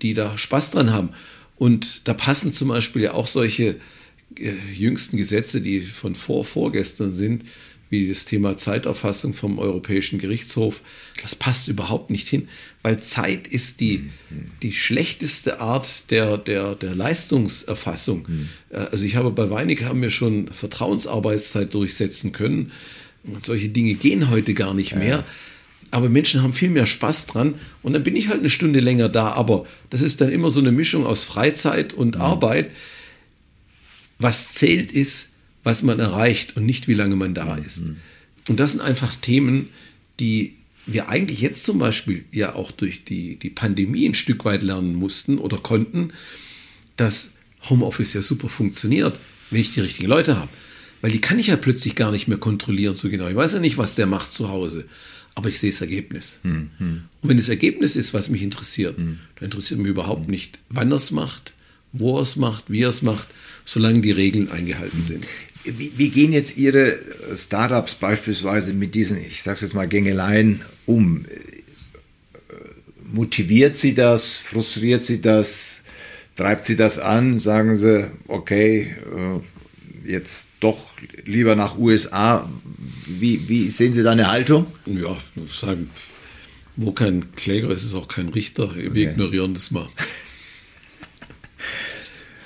die 0.01 0.13
da 0.13 0.37
Spaß 0.37 0.71
dran 0.71 0.91
haben. 0.91 1.09
Und 1.57 2.07
da 2.07 2.13
passen 2.13 2.51
zum 2.51 2.69
Beispiel 2.69 3.03
ja 3.03 3.13
auch 3.13 3.27
solche 3.27 3.77
äh, 4.37 4.53
jüngsten 4.73 5.17
Gesetze, 5.17 5.61
die 5.61 5.81
von 5.81 6.15
vor 6.15 6.43
vorgestern 6.43 7.11
sind, 7.11 7.43
wie 7.91 8.07
das 8.07 8.23
Thema 8.25 8.57
Zeiterfassung 8.57 9.33
vom 9.33 9.59
Europäischen 9.59 10.17
Gerichtshof. 10.17 10.81
Das 11.21 11.35
passt 11.35 11.67
überhaupt 11.67 12.09
nicht 12.09 12.27
hin, 12.27 12.47
weil 12.83 13.01
Zeit 13.01 13.47
ist 13.47 13.81
die, 13.81 14.09
die 14.63 14.71
schlechteste 14.71 15.59
Art 15.59 16.09
der, 16.09 16.37
der, 16.37 16.75
der 16.75 16.95
Leistungserfassung. 16.95 18.25
Äh, 18.69 18.77
Also 18.91 19.03
ich 19.05 19.15
habe 19.17 19.29
bei 19.31 19.49
Weinig 19.49 19.83
haben 19.83 20.01
wir 20.01 20.09
schon 20.09 20.47
Vertrauensarbeitszeit 20.51 21.73
durchsetzen 21.73 22.31
können. 22.31 22.71
Und 23.23 23.45
solche 23.45 23.69
Dinge 23.69 23.93
gehen 23.93 24.31
heute 24.31 24.53
gar 24.55 24.73
nicht 24.73 24.95
mehr. 24.95 25.23
Aber 25.91 26.09
Menschen 26.09 26.41
haben 26.41 26.53
viel 26.53 26.69
mehr 26.69 26.85
Spaß 26.85 27.27
dran 27.27 27.55
und 27.83 27.93
dann 27.93 28.03
bin 28.03 28.15
ich 28.15 28.29
halt 28.29 28.39
eine 28.39 28.49
Stunde 28.49 28.79
länger 28.79 29.09
da. 29.09 29.33
Aber 29.33 29.65
das 29.89 30.01
ist 30.01 30.21
dann 30.21 30.31
immer 30.31 30.49
so 30.49 30.59
eine 30.59 30.71
Mischung 30.71 31.05
aus 31.05 31.23
Freizeit 31.23 31.93
und 31.93 32.17
Arbeit. 32.17 32.71
Was 34.17 34.53
zählt 34.53 34.91
ist, 34.91 35.31
was 35.63 35.83
man 35.83 35.99
erreicht 35.99 36.55
und 36.55 36.65
nicht 36.65 36.87
wie 36.87 36.93
lange 36.93 37.15
man 37.15 37.33
da 37.33 37.57
ist. 37.57 37.83
Und 38.47 38.59
das 38.59 38.71
sind 38.71 38.81
einfach 38.81 39.15
Themen, 39.15 39.69
die 40.19 40.55
wir 40.85 41.09
eigentlich 41.09 41.41
jetzt 41.41 41.63
zum 41.63 41.77
Beispiel 41.77 42.25
ja 42.31 42.55
auch 42.55 42.71
durch 42.71 43.03
die, 43.03 43.35
die 43.37 43.49
Pandemie 43.49 44.07
ein 44.07 44.13
Stück 44.13 44.45
weit 44.45 44.63
lernen 44.63 44.95
mussten 44.95 45.37
oder 45.37 45.57
konnten, 45.57 46.13
dass 46.95 47.31
Homeoffice 47.69 48.13
ja 48.13 48.21
super 48.21 48.49
funktioniert, 48.49 49.19
wenn 49.49 49.61
ich 49.61 49.73
die 49.73 49.81
richtigen 49.81 50.07
Leute 50.07 50.37
habe. 50.37 50.49
Weil 51.01 51.11
die 51.11 51.21
kann 51.21 51.39
ich 51.39 51.47
ja 51.47 51.55
plötzlich 51.55 51.95
gar 51.95 52.11
nicht 52.11 52.27
mehr 52.27 52.37
kontrollieren 52.37 52.95
so 52.95 53.09
genau. 53.09 53.27
Ich 53.27 53.35
weiß 53.35 53.53
ja 53.53 53.59
nicht, 53.59 53.77
was 53.77 53.95
der 53.95 54.07
macht 54.07 54.31
zu 54.31 54.49
Hause, 54.49 54.85
aber 55.35 55.49
ich 55.49 55.59
sehe 55.59 55.71
das 55.71 55.81
Ergebnis. 55.81 56.39
Und 57.21 57.29
wenn 57.29 57.37
das 57.37 57.49
Ergebnis 57.49 57.95
ist, 57.95 58.13
was 58.13 58.29
mich 58.29 58.41
interessiert, 58.41 58.97
dann 58.97 59.19
interessiert 59.39 59.79
mich 59.79 59.89
überhaupt 59.89 60.27
nicht, 60.27 60.59
wann 60.69 60.91
er 60.91 60.97
es 60.97 61.11
macht, 61.11 61.53
wo 61.93 62.17
er 62.17 62.21
es 62.21 62.35
macht, 62.35 62.69
wie 62.69 62.83
er 62.83 62.89
es 62.89 63.01
macht, 63.01 63.27
solange 63.65 64.01
die 64.01 64.11
Regeln 64.11 64.51
eingehalten 64.51 65.03
sind. 65.03 65.25
Wie, 65.63 65.91
wie 65.95 66.09
gehen 66.09 66.33
jetzt 66.33 66.57
Ihre 66.57 66.97
Startups 67.35 67.95
beispielsweise 67.95 68.73
mit 68.73 68.95
diesen, 68.95 69.17
ich 69.17 69.43
sage 69.43 69.61
jetzt 69.61 69.73
mal, 69.75 69.87
Gängeleien 69.87 70.61
um? 70.85 71.25
Motiviert 73.13 73.77
Sie 73.77 73.93
das? 73.93 74.37
Frustriert 74.37 75.01
Sie 75.01 75.21
das? 75.21 75.83
Treibt 76.35 76.65
Sie 76.65 76.75
das 76.75 76.97
an? 76.97 77.39
Sagen 77.39 77.75
Sie, 77.75 78.09
okay, 78.27 78.95
äh, 79.05 79.39
jetzt 80.05 80.47
doch 80.59 80.87
lieber 81.25 81.55
nach 81.55 81.77
USA? 81.77 82.49
Wie, 83.05 83.47
wie 83.47 83.69
sehen 83.69 83.93
Sie 83.93 84.03
da 84.03 84.11
eine 84.11 84.29
Haltung? 84.29 84.67
Ja, 84.85 85.17
sagen, 85.47 85.89
wo 86.75 86.91
kein 86.91 87.33
Kläger 87.35 87.69
ist, 87.69 87.83
ist 87.83 87.95
auch 87.95 88.07
kein 88.07 88.29
Richter. 88.29 88.75
Wir 88.75 89.11
ignorieren 89.11 89.53
das 89.53 89.71
mal. 89.71 89.87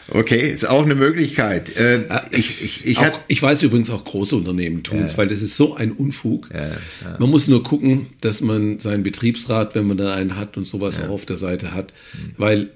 Okay, 0.07 0.51
ist 0.51 0.69
auch 0.69 0.83
eine 0.83 0.93
Möglichkeit. 0.93 1.75
Äh, 1.75 2.03
ich, 2.29 2.63
ich, 2.63 2.85
ich, 2.85 2.99
auch, 2.99 3.19
ich, 3.27 3.41
weiß 3.41 3.63
übrigens 3.63 3.89
auch 3.89 4.03
große 4.03 4.35
Unternehmen 4.35 4.83
tun 4.83 4.99
es, 4.99 5.13
ja. 5.13 5.17
weil 5.17 5.27
das 5.27 5.41
ist 5.41 5.55
so 5.55 5.75
ein 5.75 5.91
Unfug. 5.93 6.49
Ja, 6.53 6.67
ja. 6.67 6.77
Man 7.17 7.29
muss 7.29 7.47
nur 7.47 7.63
gucken, 7.63 8.07
dass 8.21 8.41
man 8.41 8.79
seinen 8.79 9.01
Betriebsrat, 9.01 9.73
wenn 9.73 9.87
man 9.87 9.97
da 9.97 10.13
einen 10.13 10.35
hat 10.35 10.57
und 10.57 10.67
sowas 10.67 11.01
auch 11.01 11.09
auf 11.09 11.25
der 11.25 11.37
Seite 11.37 11.73
hat, 11.73 11.91
mhm. 12.13 12.31
weil 12.37 12.69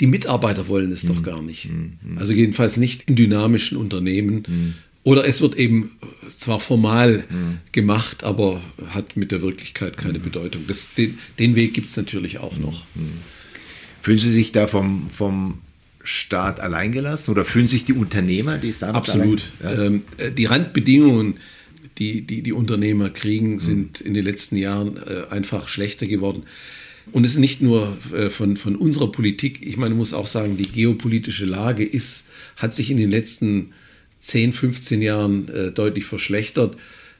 die 0.00 0.06
Mitarbeiter 0.06 0.68
wollen 0.68 0.92
es 0.92 1.04
mhm. 1.04 1.08
doch 1.08 1.22
gar 1.22 1.42
nicht. 1.42 1.66
Mhm. 1.66 2.18
Also 2.18 2.32
jedenfalls 2.32 2.76
nicht 2.76 3.02
in 3.08 3.16
dynamischen 3.16 3.76
Unternehmen. 3.76 4.44
Mhm. 4.46 4.74
Oder 5.04 5.26
es 5.26 5.40
wird 5.40 5.56
eben 5.56 5.92
zwar 6.28 6.60
formal 6.60 7.24
mhm. 7.30 7.58
gemacht, 7.72 8.24
aber 8.24 8.60
hat 8.90 9.16
mit 9.16 9.32
der 9.32 9.40
Wirklichkeit 9.42 9.96
keine 9.96 10.18
mhm. 10.18 10.24
Bedeutung. 10.24 10.64
Das, 10.68 10.92
den, 10.94 11.18
den 11.38 11.54
Weg 11.54 11.74
gibt 11.74 11.88
es 11.88 11.96
natürlich 11.96 12.38
auch 12.38 12.56
noch. 12.58 12.84
Fühlen 14.02 14.18
Sie 14.18 14.32
sich 14.32 14.52
da 14.52 14.66
vom, 14.66 15.08
vom 15.10 15.58
Staat 16.08 16.60
alleingelassen 16.60 17.32
oder 17.32 17.44
fühlen 17.44 17.68
sich 17.68 17.84
die 17.84 17.92
Unternehmer, 17.92 18.58
die 18.58 18.68
es 18.68 18.78
damit 18.78 18.96
Absolut. 18.96 19.50
Ja? 19.62 19.84
Ähm, 19.84 20.02
äh, 20.16 20.30
die 20.30 20.46
Randbedingungen, 20.46 21.34
die, 21.98 22.22
die 22.22 22.42
die 22.42 22.52
Unternehmer 22.52 23.10
kriegen, 23.10 23.54
mhm. 23.54 23.58
sind 23.58 24.00
in 24.00 24.14
den 24.14 24.24
letzten 24.24 24.56
Jahren 24.56 24.96
äh, 24.96 25.24
einfach 25.30 25.68
schlechter 25.68 26.06
geworden. 26.06 26.44
Und 27.12 27.24
es 27.24 27.32
ist 27.32 27.38
nicht 27.38 27.60
nur 27.60 27.96
äh, 28.12 28.30
von, 28.30 28.56
von 28.56 28.76
unserer 28.76 29.10
Politik. 29.10 29.60
Ich 29.66 29.76
meine, 29.76 29.94
muss 29.94 30.14
auch 30.14 30.26
sagen, 30.26 30.56
die 30.56 30.70
geopolitische 30.70 31.44
Lage 31.44 31.84
ist, 31.84 32.26
hat 32.56 32.74
sich 32.74 32.90
in 32.90 32.96
den 32.96 33.10
letzten 33.10 33.72
10, 34.20 34.52
15 34.52 35.02
Jahren 35.02 35.48
äh, 35.48 35.70
deutlich 35.70 36.04
verschlechtert. 36.04 36.76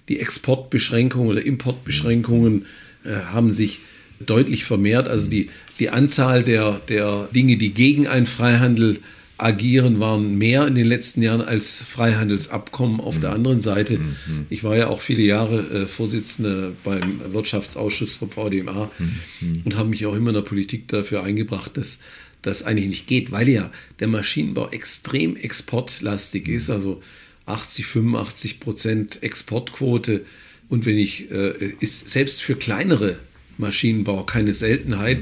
Die 0.08 0.20
Exportbeschränkungen 0.20 1.28
oder 1.28 1.44
Importbeschränkungen 1.44 2.66
äh, 3.04 3.14
haben 3.14 3.50
sich 3.50 3.80
deutlich 4.20 4.64
vermehrt. 4.64 5.08
Also 5.08 5.28
die, 5.28 5.50
die 5.78 5.90
Anzahl 5.90 6.42
der, 6.42 6.80
der 6.88 7.28
Dinge, 7.34 7.56
die 7.56 7.72
gegen 7.72 8.06
einen 8.06 8.26
Freihandel 8.26 8.98
agieren, 9.38 10.00
waren 10.00 10.36
mehr 10.36 10.66
in 10.66 10.74
den 10.74 10.86
letzten 10.86 11.22
Jahren 11.22 11.40
als 11.40 11.82
Freihandelsabkommen 11.82 13.00
auf 13.00 13.16
mhm. 13.16 13.20
der 13.20 13.32
anderen 13.32 13.60
Seite. 13.60 13.98
Mhm. 13.98 14.46
Ich 14.50 14.64
war 14.64 14.76
ja 14.76 14.88
auch 14.88 15.00
viele 15.00 15.22
Jahre 15.22 15.60
äh, 15.60 15.86
Vorsitzender 15.86 16.72
beim 16.84 17.20
Wirtschaftsausschuss 17.32 18.14
vom 18.14 18.30
VDMA 18.30 18.90
mhm. 18.98 19.62
und 19.64 19.76
habe 19.76 19.88
mich 19.88 20.04
auch 20.06 20.14
immer 20.14 20.28
in 20.28 20.34
der 20.34 20.42
Politik 20.42 20.88
dafür 20.88 21.22
eingebracht, 21.22 21.76
dass 21.76 22.00
das 22.42 22.62
eigentlich 22.62 22.88
nicht 22.88 23.06
geht, 23.06 23.30
weil 23.30 23.48
ja 23.48 23.70
der 24.00 24.08
Maschinenbau 24.08 24.68
extrem 24.70 25.36
exportlastig 25.36 26.48
ist, 26.48 26.70
also 26.70 27.02
80, 27.46 27.86
85 27.86 28.60
Prozent 28.60 29.22
Exportquote. 29.22 30.24
Und 30.68 30.84
wenn 30.84 30.98
ich, 30.98 31.30
äh, 31.30 31.52
ist 31.80 32.08
selbst 32.08 32.42
für 32.42 32.54
kleinere 32.54 33.16
Maschinenbau 33.58 34.22
keine 34.24 34.52
Seltenheit. 34.52 35.18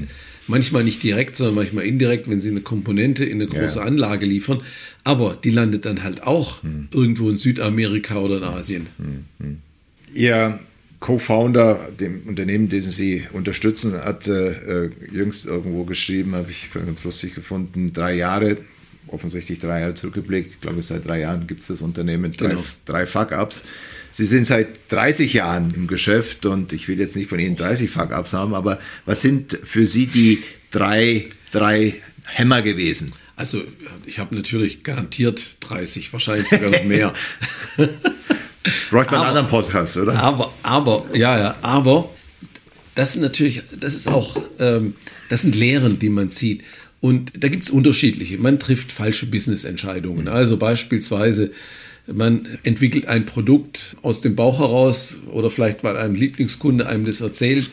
Manchmal 0.47 0.83
nicht 0.83 1.03
direkt, 1.03 1.35
sondern 1.35 1.55
manchmal 1.55 1.85
indirekt, 1.85 2.29
wenn 2.29 2.41
sie 2.41 2.49
eine 2.49 2.61
Komponente 2.61 3.25
in 3.25 3.41
eine 3.41 3.47
große 3.47 3.79
ja. 3.79 3.85
Anlage 3.85 4.25
liefern. 4.25 4.61
Aber 5.03 5.35
die 5.35 5.49
landet 5.49 5.85
dann 5.85 6.03
halt 6.03 6.23
auch 6.23 6.63
hm. 6.63 6.87
irgendwo 6.91 7.29
in 7.29 7.37
Südamerika 7.37 8.17
oder 8.19 8.37
in 8.37 8.43
Asien. 8.43 8.87
Hm. 8.97 9.25
hm. 9.39 9.57
Ihr 10.13 10.59
Co-Founder, 10.99 11.89
dem 11.99 12.21
Unternehmen, 12.25 12.69
dessen 12.69 12.91
Sie 12.91 13.27
unterstützen, 13.31 13.93
hat 13.93 14.27
äh, 14.27 14.89
jüngst 15.11 15.45
irgendwo 15.45 15.83
geschrieben, 15.83 16.33
habe 16.33 16.49
ich 16.49 16.69
ganz 16.73 17.03
lustig 17.03 17.35
gefunden, 17.35 17.93
drei 17.93 18.15
Jahre, 18.15 18.57
offensichtlich 19.07 19.59
drei 19.59 19.81
Jahre 19.81 19.95
zurückgeblickt. 19.95 20.53
Ich 20.53 20.61
glaube, 20.61 20.81
seit 20.81 21.05
drei 21.07 21.19
Jahren 21.19 21.45
gibt 21.45 21.61
es 21.61 21.67
das 21.67 21.81
Unternehmen, 21.81 22.31
drei, 22.31 22.49
genau. 22.49 22.63
drei 22.85 23.05
Fuck-Ups. 23.05 23.63
Sie 24.17 24.25
sind 24.25 24.47
seit 24.47 24.69
30 24.89 25.33
Jahren 25.33 25.71
im 25.75 25.85
Geschäft 25.85 26.47
und 26.47 26.73
ich 26.73 26.87
will 26.87 26.99
jetzt 26.99 27.15
nicht 27.15 27.29
von 27.29 27.37
Ihnen 27.37 27.55
30 27.55 27.91
Fuck-Ups 27.91 28.33
haben, 28.33 28.55
aber 28.55 28.79
was 29.05 29.21
sind 29.21 29.59
für 29.63 29.85
Sie 29.85 30.07
die 30.07 30.41
drei, 30.71 31.27
drei 31.51 31.93
Hämmer 32.25 32.63
gewesen? 32.63 33.13
Also 33.35 33.61
ich 34.07 34.17
habe 34.17 34.33
natürlich 34.33 34.81
garantiert 34.81 35.57
30, 35.59 36.13
wahrscheinlich 36.13 36.49
sogar 36.49 36.71
noch 36.71 36.83
mehr. 36.85 37.13
Bräuchte 38.89 39.11
man 39.11 39.21
einen 39.21 39.29
anderen 39.29 39.49
Podcast, 39.49 39.97
oder? 39.97 40.15
Aber, 40.15 40.51
aber, 40.63 41.05
ja, 41.13 41.37
ja, 41.37 41.55
aber 41.61 42.09
das 42.95 43.13
sind 43.13 43.21
natürlich, 43.21 43.61
das 43.79 43.93
ist 43.93 44.07
auch, 44.07 44.35
ähm, 44.57 44.95
das 45.29 45.43
sind 45.43 45.53
Lehren, 45.53 45.99
die 45.99 46.09
man 46.09 46.31
zieht. 46.31 46.63
Und 47.01 47.33
da 47.37 47.49
gibt 47.49 47.65
es 47.65 47.69
unterschiedliche. 47.69 48.39
Man 48.39 48.57
trifft 48.57 48.91
falsche 48.91 49.27
Business-Entscheidungen. 49.27 50.27
Also 50.27 50.57
beispielsweise 50.57 51.51
man 52.07 52.47
entwickelt 52.63 53.07
ein 53.07 53.25
Produkt 53.25 53.97
aus 54.01 54.21
dem 54.21 54.35
Bauch 54.35 54.59
heraus 54.59 55.17
oder 55.31 55.51
vielleicht 55.51 55.83
weil 55.83 55.97
einem 55.97 56.15
Lieblingskunde 56.15 56.87
einem 56.87 57.05
das 57.05 57.21
erzählt, 57.21 57.69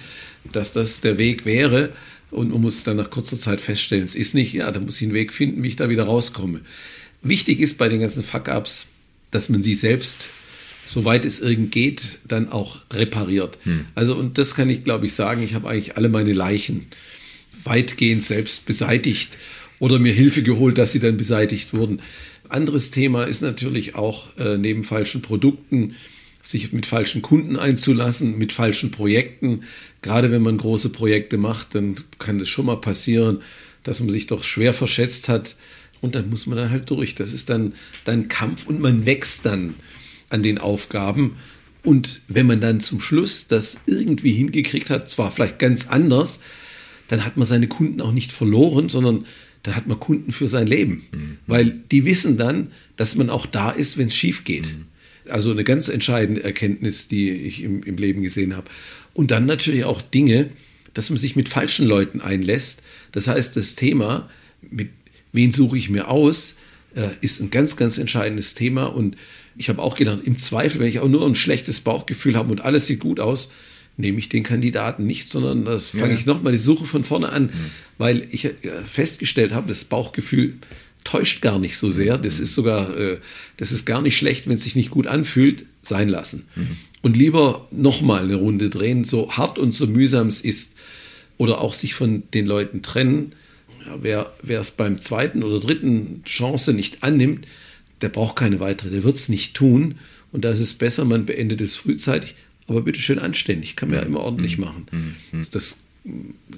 dass 0.52 0.72
das 0.72 1.00
der 1.00 1.18
Weg 1.18 1.46
wäre 1.46 1.92
und 2.30 2.50
man 2.50 2.60
muss 2.60 2.84
dann 2.84 2.96
nach 2.96 3.10
kurzer 3.10 3.38
Zeit 3.38 3.60
feststellen, 3.60 4.04
es 4.04 4.14
ist 4.14 4.34
nicht, 4.34 4.52
ja, 4.52 4.70
da 4.70 4.80
muss 4.80 4.96
ich 4.96 5.04
einen 5.04 5.14
Weg 5.14 5.32
finden, 5.32 5.62
wie 5.62 5.68
ich 5.68 5.76
da 5.76 5.88
wieder 5.88 6.04
rauskomme. 6.04 6.60
Wichtig 7.22 7.60
ist 7.60 7.78
bei 7.78 7.88
den 7.88 8.00
ganzen 8.00 8.24
Fuck-Ups, 8.24 8.86
dass 9.30 9.48
man 9.48 9.62
sie 9.62 9.74
selbst, 9.74 10.24
soweit 10.86 11.24
es 11.24 11.40
irgend 11.40 11.70
geht, 11.70 12.18
dann 12.26 12.50
auch 12.50 12.80
repariert. 12.92 13.58
Hm. 13.62 13.86
Also, 13.94 14.16
und 14.16 14.36
das 14.36 14.54
kann 14.54 14.68
ich, 14.68 14.84
glaube 14.84 15.06
ich, 15.06 15.14
sagen, 15.14 15.42
ich 15.42 15.54
habe 15.54 15.68
eigentlich 15.68 15.96
alle 15.96 16.08
meine 16.08 16.32
Leichen 16.32 16.86
weitgehend 17.64 18.24
selbst 18.24 18.66
beseitigt 18.66 19.38
oder 19.78 19.98
mir 19.98 20.12
Hilfe 20.12 20.42
geholt, 20.42 20.76
dass 20.76 20.92
sie 20.92 21.00
dann 21.00 21.16
beseitigt 21.16 21.72
wurden. 21.72 22.00
Anderes 22.48 22.90
Thema 22.90 23.24
ist 23.24 23.42
natürlich 23.42 23.94
auch 23.94 24.36
äh, 24.36 24.58
neben 24.58 24.84
falschen 24.84 25.22
Produkten 25.22 25.94
sich 26.42 26.72
mit 26.72 26.84
falschen 26.84 27.22
Kunden 27.22 27.56
einzulassen, 27.56 28.36
mit 28.36 28.52
falschen 28.52 28.90
Projekten. 28.90 29.62
Gerade 30.02 30.30
wenn 30.30 30.42
man 30.42 30.58
große 30.58 30.90
Projekte 30.90 31.38
macht, 31.38 31.74
dann 31.74 31.96
kann 32.18 32.38
es 32.38 32.50
schon 32.50 32.66
mal 32.66 32.76
passieren, 32.76 33.40
dass 33.82 34.00
man 34.00 34.10
sich 34.10 34.26
doch 34.26 34.44
schwer 34.44 34.74
verschätzt 34.74 35.28
hat. 35.28 35.56
Und 36.02 36.14
dann 36.14 36.28
muss 36.28 36.46
man 36.46 36.58
dann 36.58 36.70
halt 36.70 36.90
durch. 36.90 37.14
Das 37.14 37.32
ist 37.32 37.48
dann, 37.48 37.72
dann 38.04 38.28
Kampf 38.28 38.66
und 38.66 38.78
man 38.78 39.06
wächst 39.06 39.46
dann 39.46 39.74
an 40.28 40.42
den 40.42 40.58
Aufgaben. 40.58 41.36
Und 41.82 42.20
wenn 42.28 42.46
man 42.46 42.60
dann 42.60 42.80
zum 42.80 43.00
Schluss 43.00 43.46
das 43.46 43.80
irgendwie 43.86 44.32
hingekriegt 44.32 44.90
hat, 44.90 45.08
zwar 45.08 45.32
vielleicht 45.32 45.58
ganz 45.58 45.88
anders, 45.88 46.40
dann 47.08 47.24
hat 47.24 47.38
man 47.38 47.46
seine 47.46 47.68
Kunden 47.68 48.02
auch 48.02 48.12
nicht 48.12 48.32
verloren, 48.32 48.90
sondern 48.90 49.24
dann 49.64 49.74
hat 49.74 49.86
man 49.86 49.98
Kunden 49.98 50.30
für 50.30 50.46
sein 50.46 50.66
Leben. 50.66 51.02
Mhm. 51.12 51.38
Weil 51.46 51.80
die 51.90 52.04
wissen 52.04 52.36
dann, 52.36 52.68
dass 52.96 53.16
man 53.16 53.30
auch 53.30 53.46
da 53.46 53.70
ist, 53.70 53.98
wenn 53.98 54.08
es 54.08 54.14
schief 54.14 54.44
geht. 54.44 54.66
Mhm. 54.66 54.84
Also 55.28 55.50
eine 55.50 55.64
ganz 55.64 55.88
entscheidende 55.88 56.44
Erkenntnis, 56.44 57.08
die 57.08 57.30
ich 57.30 57.62
im, 57.62 57.82
im 57.82 57.96
Leben 57.96 58.22
gesehen 58.22 58.54
habe. 58.54 58.70
Und 59.14 59.30
dann 59.30 59.46
natürlich 59.46 59.84
auch 59.84 60.02
Dinge, 60.02 60.50
dass 60.92 61.08
man 61.08 61.16
sich 61.16 61.34
mit 61.34 61.48
falschen 61.48 61.86
Leuten 61.86 62.20
einlässt. 62.20 62.82
Das 63.10 63.26
heißt, 63.26 63.56
das 63.56 63.74
Thema, 63.74 64.28
mit 64.70 64.90
wen 65.32 65.50
suche 65.50 65.78
ich 65.78 65.88
mir 65.88 66.08
aus, 66.08 66.56
äh, 66.94 67.08
ist 67.22 67.40
ein 67.40 67.50
ganz, 67.50 67.76
ganz 67.76 67.96
entscheidendes 67.96 68.54
Thema. 68.54 68.84
Und 68.84 69.16
ich 69.56 69.70
habe 69.70 69.80
auch 69.80 69.96
gedacht, 69.96 70.20
im 70.24 70.36
Zweifel, 70.36 70.80
wenn 70.80 70.88
ich 70.88 71.00
auch 71.00 71.08
nur 71.08 71.26
ein 71.26 71.34
schlechtes 71.34 71.80
Bauchgefühl 71.80 72.36
habe 72.36 72.52
und 72.52 72.60
alles 72.60 72.86
sieht 72.86 73.00
gut 73.00 73.18
aus, 73.18 73.50
nehme 73.96 74.18
ich 74.18 74.28
den 74.28 74.42
Kandidaten 74.42 75.06
nicht, 75.06 75.30
sondern 75.30 75.64
das 75.64 75.90
fange 75.90 76.14
ja. 76.14 76.18
ich 76.18 76.26
nochmal 76.26 76.52
die 76.52 76.58
Suche 76.58 76.86
von 76.86 77.04
vorne 77.04 77.28
an, 77.30 77.44
mhm. 77.44 77.70
weil 77.98 78.26
ich 78.30 78.44
äh, 78.44 78.52
festgestellt 78.84 79.52
habe, 79.52 79.68
das 79.68 79.84
Bauchgefühl 79.84 80.54
täuscht 81.04 81.42
gar 81.42 81.58
nicht 81.58 81.76
so 81.76 81.90
sehr. 81.90 82.18
Das 82.18 82.40
ist 82.40 82.54
sogar, 82.54 82.96
äh, 82.96 83.18
das 83.56 83.70
ist 83.70 83.84
gar 83.84 84.02
nicht 84.02 84.16
schlecht, 84.16 84.48
wenn 84.48 84.56
es 84.56 84.64
sich 84.64 84.74
nicht 84.74 84.90
gut 84.90 85.06
anfühlt, 85.06 85.66
sein 85.82 86.08
lassen. 86.08 86.46
Mhm. 86.56 86.76
Und 87.02 87.16
lieber 87.16 87.68
nochmal 87.70 88.24
eine 88.24 88.36
Runde 88.36 88.70
drehen, 88.70 89.04
so 89.04 89.32
hart 89.32 89.58
und 89.58 89.74
so 89.74 89.86
mühsam 89.86 90.28
es 90.28 90.40
ist, 90.40 90.74
oder 91.36 91.60
auch 91.60 91.74
sich 91.74 91.94
von 91.94 92.22
den 92.32 92.46
Leuten 92.46 92.82
trennen. 92.82 93.32
Ja, 94.04 94.32
wer 94.42 94.60
es 94.60 94.70
beim 94.70 95.00
zweiten 95.00 95.42
oder 95.42 95.60
dritten 95.60 96.22
Chance 96.24 96.72
nicht 96.72 97.02
annimmt, 97.02 97.46
der 98.00 98.08
braucht 98.08 98.36
keine 98.36 98.60
weitere, 98.60 98.90
der 98.90 99.04
wird 99.04 99.16
es 99.16 99.28
nicht 99.28 99.54
tun. 99.54 99.96
Und 100.32 100.44
da 100.44 100.50
ist 100.50 100.60
es 100.60 100.74
besser, 100.74 101.04
man 101.04 101.26
beendet 101.26 101.60
es 101.60 101.76
frühzeitig 101.76 102.34
aber 102.66 102.82
bitte 102.82 103.00
schön 103.00 103.18
anständig, 103.18 103.76
kann 103.76 103.90
man 103.90 103.98
ja 103.98 104.04
immer 104.04 104.20
ordentlich 104.20 104.58
mhm. 104.58 104.64
machen. 104.64 104.86
Mhm. 105.32 105.42
Das 105.52 105.78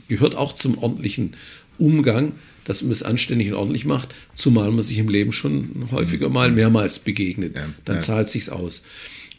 gehört 0.08 0.34
auch 0.34 0.54
zum 0.54 0.78
ordentlichen 0.78 1.34
Umgang, 1.78 2.32
dass 2.64 2.82
man 2.82 2.90
es 2.90 3.02
anständig 3.02 3.48
und 3.48 3.54
ordentlich 3.54 3.84
macht, 3.84 4.14
zumal 4.34 4.70
man 4.70 4.82
sich 4.82 4.98
im 4.98 5.08
Leben 5.08 5.32
schon 5.32 5.88
häufiger 5.92 6.28
mal 6.28 6.50
mehrmals 6.50 6.98
begegnet. 6.98 7.54
Dann 7.84 8.00
zahlt 8.00 8.28
sich's 8.28 8.48
aus. 8.48 8.82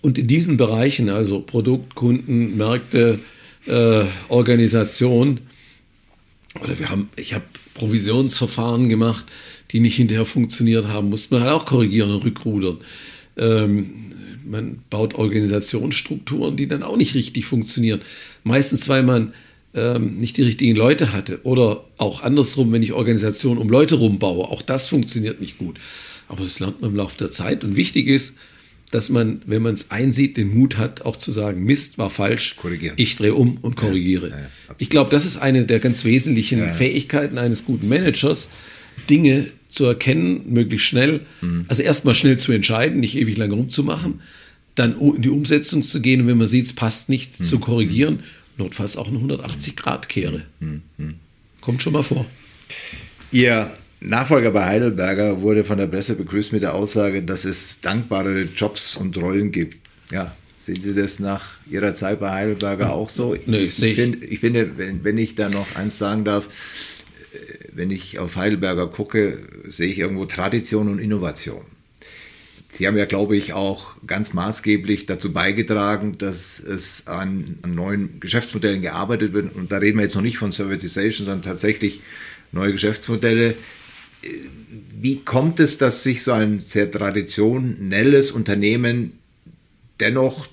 Und 0.01 0.17
in 0.17 0.27
diesen 0.27 0.57
Bereichen, 0.57 1.09
also 1.09 1.41
Produkt, 1.41 1.95
Kunden, 1.95 2.55
Märkte, 2.55 3.19
äh, 3.65 4.05
Organisation, 4.29 5.41
oder 6.63 6.79
wir 6.79 6.89
haben, 6.89 7.09
ich 7.15 7.33
habe 7.33 7.43
Provisionsverfahren 7.73 8.89
gemacht, 8.89 9.25
die 9.71 9.79
nicht 9.79 9.95
hinterher 9.95 10.25
funktioniert 10.25 10.87
haben, 10.87 11.09
musste 11.09 11.35
man 11.35 11.43
halt 11.43 11.53
auch 11.53 11.65
korrigieren 11.65 12.11
und 12.11 12.23
rückrudern. 12.23 12.77
Ähm, 13.35 14.06
man 14.49 14.79
baut 14.89 15.15
Organisationsstrukturen, 15.15 16.55
die 16.55 16.67
dann 16.67 16.83
auch 16.83 16.97
nicht 16.97 17.15
richtig 17.15 17.45
funktionieren. 17.45 18.01
Meistens, 18.43 18.87
weil 18.89 19.03
man 19.03 19.33
ähm, 19.73 20.17
nicht 20.17 20.37
die 20.37 20.43
richtigen 20.43 20.75
Leute 20.75 21.13
hatte. 21.13 21.39
Oder 21.43 21.83
auch 21.97 22.23
andersrum, 22.23 22.71
wenn 22.71 22.83
ich 22.83 22.93
Organisationen 22.93 23.59
um 23.59 23.69
Leute 23.69 23.95
rumbaue. 23.95 24.45
Auch 24.45 24.61
das 24.61 24.87
funktioniert 24.87 25.39
nicht 25.41 25.57
gut. 25.57 25.79
Aber 26.27 26.43
das 26.43 26.59
lernt 26.59 26.81
man 26.81 26.91
im 26.91 26.97
Laufe 26.97 27.17
der 27.17 27.31
Zeit. 27.31 27.63
Und 27.63 27.75
wichtig 27.75 28.07
ist, 28.07 28.37
dass 28.91 29.09
man, 29.09 29.41
wenn 29.45 29.61
man 29.61 29.73
es 29.73 29.91
einsieht, 29.91 30.37
den 30.37 30.57
Mut 30.57 30.77
hat, 30.77 31.01
auch 31.01 31.17
zu 31.17 31.31
sagen, 31.31 31.63
Mist 31.63 31.97
war 31.97 32.09
falsch, 32.09 32.55
ich 32.95 33.17
drehe 33.17 33.35
um 33.35 33.57
und 33.61 33.75
korrigiere. 33.75 34.29
Ja, 34.29 34.37
ja, 34.39 34.49
ich 34.77 34.89
glaube, 34.89 35.11
das 35.11 35.25
ist 35.25 35.37
eine 35.37 35.65
der 35.65 35.79
ganz 35.79 36.05
wesentlichen 36.05 36.59
ja, 36.59 36.73
Fähigkeiten 36.73 37.37
eines 37.37 37.65
guten 37.65 37.89
Managers, 37.89 38.49
Dinge 39.09 39.47
zu 39.77 39.85
erkennen, 39.85 40.41
möglichst 40.47 40.87
schnell. 40.87 41.21
Mhm. 41.41 41.65
Also 41.67 41.83
erstmal 41.83 42.15
schnell 42.15 42.37
zu 42.37 42.51
entscheiden, 42.51 42.99
nicht 42.99 43.15
ewig 43.15 43.37
lang 43.37 43.51
rumzumachen, 43.51 44.21
dann 44.75 44.97
in 44.99 45.21
die 45.21 45.29
Umsetzung 45.29 45.83
zu 45.83 46.01
gehen 46.01 46.21
und 46.21 46.27
wenn 46.27 46.37
man 46.37 46.47
sieht, 46.47 46.65
es 46.65 46.73
passt 46.73 47.09
nicht, 47.09 47.39
mhm. 47.39 47.43
zu 47.45 47.59
korrigieren, 47.59 48.19
notfalls 48.57 48.97
auch 48.97 49.07
eine 49.07 49.19
180-Grad-Kehre. 49.19 50.43
Mhm. 50.59 50.81
Kommt 51.61 51.81
schon 51.81 51.93
mal 51.93 52.03
vor. 52.03 52.25
Ihr 53.31 53.71
Nachfolger 53.99 54.51
bei 54.51 54.65
Heidelberger 54.65 55.41
wurde 55.41 55.63
von 55.63 55.77
der 55.77 55.87
Presse 55.87 56.15
begrüßt 56.15 56.53
mit 56.53 56.61
der 56.61 56.75
Aussage, 56.75 57.23
dass 57.23 57.45
es 57.45 57.81
dankbarere 57.81 58.43
Jobs 58.43 58.95
und 58.95 59.17
Rollen 59.17 59.51
gibt. 59.51 59.77
Ja, 60.11 60.35
sehen 60.59 60.79
Sie 60.79 60.93
das 60.93 61.19
nach 61.19 61.57
Ihrer 61.69 61.93
Zeit 61.93 62.19
bei 62.19 62.31
Heidelberger 62.31 62.93
auch 62.93 63.09
so? 63.09 63.35
Nee, 63.45 63.57
ich, 63.57 63.81
ich, 63.81 63.95
find, 63.95 64.21
ich 64.21 64.39
finde, 64.39 64.77
wenn, 64.77 65.03
wenn 65.03 65.17
ich 65.17 65.35
da 65.35 65.49
noch 65.49 65.75
eins 65.75 65.97
sagen 65.97 66.23
darf, 66.23 66.47
wenn 67.77 67.91
ich 67.91 68.17
auf 68.17 68.35
Heidelberger 68.35 68.87
gucke, 68.87 69.39
sehe 69.67 69.87
ich 69.87 69.99
irgendwo 69.99 70.25
Tradition 70.25 70.89
und 70.89 70.97
Innovation. 70.97 71.61
Sie 72.69 72.87
haben 72.87 72.97
ja, 72.97 73.05
glaube 73.05 73.37
ich, 73.37 73.53
auch 73.53 73.95
ganz 74.05 74.33
maßgeblich 74.33 75.05
dazu 75.05 75.31
beigetragen, 75.31 76.17
dass 76.17 76.59
es 76.59 77.05
an, 77.05 77.59
an, 77.61 77.75
neuen 77.75 78.19
Geschäftsmodellen 78.19 78.81
gearbeitet 78.81 79.31
wird. 79.31 79.55
Und 79.55 79.71
da 79.71 79.77
reden 79.77 79.99
wir 79.99 80.03
jetzt 80.03 80.15
noch 80.15 80.23
nicht 80.23 80.39
von 80.39 80.51
Servitization, 80.51 81.27
sondern 81.27 81.43
tatsächlich 81.43 82.01
neue 82.51 82.71
Geschäftsmodelle, 82.71 83.53
wie 84.99 85.17
kommt 85.19 85.59
es, 85.59 85.77
dass 85.77 86.01
sich 86.01 86.23
so 86.23 86.31
ein 86.31 86.59
sehr 86.59 86.89
traditionelles 86.89 88.31
Unternehmen 88.31 89.13
dennoch 89.99 90.47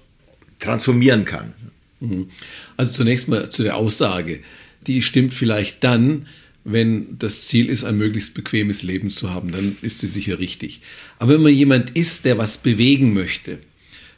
transformieren 0.60 1.24
kann? 1.24 1.54
Mhm. 2.00 2.28
Also 2.76 2.92
zunächst 2.92 3.28
mal 3.28 3.48
zu 3.48 3.62
der 3.62 3.76
Aussage. 3.76 4.40
Die 4.86 5.00
stimmt 5.00 5.32
vielleicht 5.32 5.82
dann, 5.82 6.26
wenn 6.64 7.18
das 7.18 7.46
Ziel 7.46 7.68
ist, 7.68 7.84
ein 7.84 7.98
möglichst 7.98 8.34
bequemes 8.34 8.82
Leben 8.82 9.10
zu 9.10 9.30
haben, 9.30 9.52
dann 9.52 9.76
ist 9.82 10.00
sie 10.00 10.06
sicher 10.06 10.38
richtig. 10.38 10.80
Aber 11.18 11.34
wenn 11.34 11.42
man 11.42 11.52
jemand 11.52 11.96
ist, 11.96 12.24
der 12.24 12.38
was 12.38 12.58
bewegen 12.58 13.12
möchte, 13.12 13.58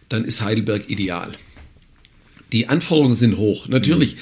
dann 0.08 0.24
ist 0.24 0.40
Heidelberg 0.42 0.88
ideal. 0.88 1.32
Die 2.52 2.68
Anforderungen 2.68 3.16
sind 3.16 3.36
hoch. 3.36 3.68
Natürlich, 3.68 4.14
mhm. 4.14 4.20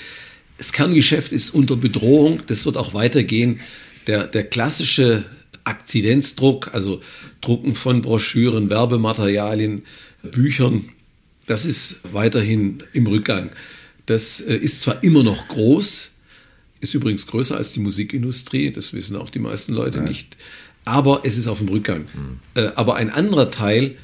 das 0.56 0.72
Kerngeschäft 0.72 1.32
ist 1.32 1.50
unter 1.50 1.76
Bedrohung, 1.76 2.40
das 2.46 2.64
wird 2.64 2.78
auch 2.78 2.94
weitergehen 2.94 3.60
der, 4.06 4.26
der 4.26 4.44
klassische 4.44 5.24
Akzidenzdruck, 5.64 6.74
also 6.74 7.00
Drucken 7.40 7.74
von 7.74 8.02
Broschüren, 8.02 8.70
Werbematerialien, 8.70 9.82
Büchern, 10.22 10.86
das 11.46 11.66
ist 11.66 11.96
weiterhin 12.12 12.82
im 12.92 13.06
Rückgang. 13.06 13.50
Das 14.06 14.40
äh, 14.40 14.56
ist 14.56 14.80
zwar 14.80 15.02
immer 15.02 15.22
noch 15.22 15.48
groß, 15.48 16.10
ist 16.84 16.94
übrigens 16.94 17.26
größer 17.26 17.56
als 17.56 17.72
die 17.72 17.80
Musikindustrie, 17.80 18.70
das 18.70 18.92
wissen 18.92 19.16
auch 19.16 19.30
die 19.30 19.40
meisten 19.40 19.74
Leute 19.74 19.98
ja. 19.98 20.04
nicht, 20.04 20.36
aber 20.84 21.22
es 21.24 21.36
ist 21.36 21.48
auf 21.48 21.58
dem 21.58 21.68
Rückgang. 21.68 22.06
Mhm. 22.14 22.68
Aber 22.76 22.96
ein 22.96 23.10
anderer 23.10 23.50
Teil, 23.50 23.96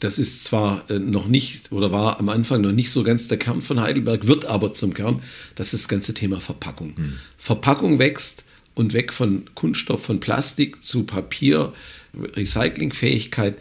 das 0.00 0.18
ist 0.18 0.44
zwar 0.44 0.88
äh, 0.90 0.98
noch 0.98 1.26
nicht 1.26 1.72
oder 1.72 1.90
war 1.90 2.20
am 2.20 2.28
Anfang 2.28 2.60
noch 2.60 2.72
nicht 2.72 2.90
so 2.90 3.02
ganz 3.02 3.28
der 3.28 3.38
Kern 3.38 3.62
von 3.62 3.80
Heidelberg, 3.80 4.26
wird 4.26 4.44
aber 4.44 4.72
zum 4.72 4.94
Kern, 4.94 5.22
das 5.54 5.74
ist 5.74 5.84
das 5.84 5.88
ganze 5.88 6.14
Thema 6.14 6.40
Verpackung. 6.40 6.94
Mhm. 6.96 7.12
Verpackung 7.38 7.98
wächst, 7.98 8.44
und 8.78 8.92
weg 8.92 9.12
von 9.12 9.44
Kunststoff, 9.56 10.04
von 10.04 10.20
Plastik 10.20 10.84
zu 10.84 11.02
Papier, 11.02 11.72
Recyclingfähigkeit 12.14 13.56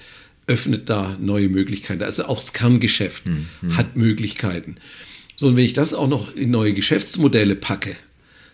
öffnet 0.46 0.90
da 0.90 1.18
neue 1.20 1.50
Möglichkeiten. 1.50 2.04
Also 2.04 2.26
auch 2.26 2.36
das 2.36 2.54
Kerngeschäft 2.54 3.26
mhm. 3.26 3.48
hat 3.76 3.96
Möglichkeiten. 3.96 4.76
So, 5.36 5.48
und 5.48 5.56
wenn 5.56 5.66
ich 5.66 5.74
das 5.74 5.96
auch 5.96 6.08
noch 6.08 6.36
in 6.36 6.52
neue 6.52 6.74
Geschäftsmodelle 6.74 7.56
packe, 7.56 7.96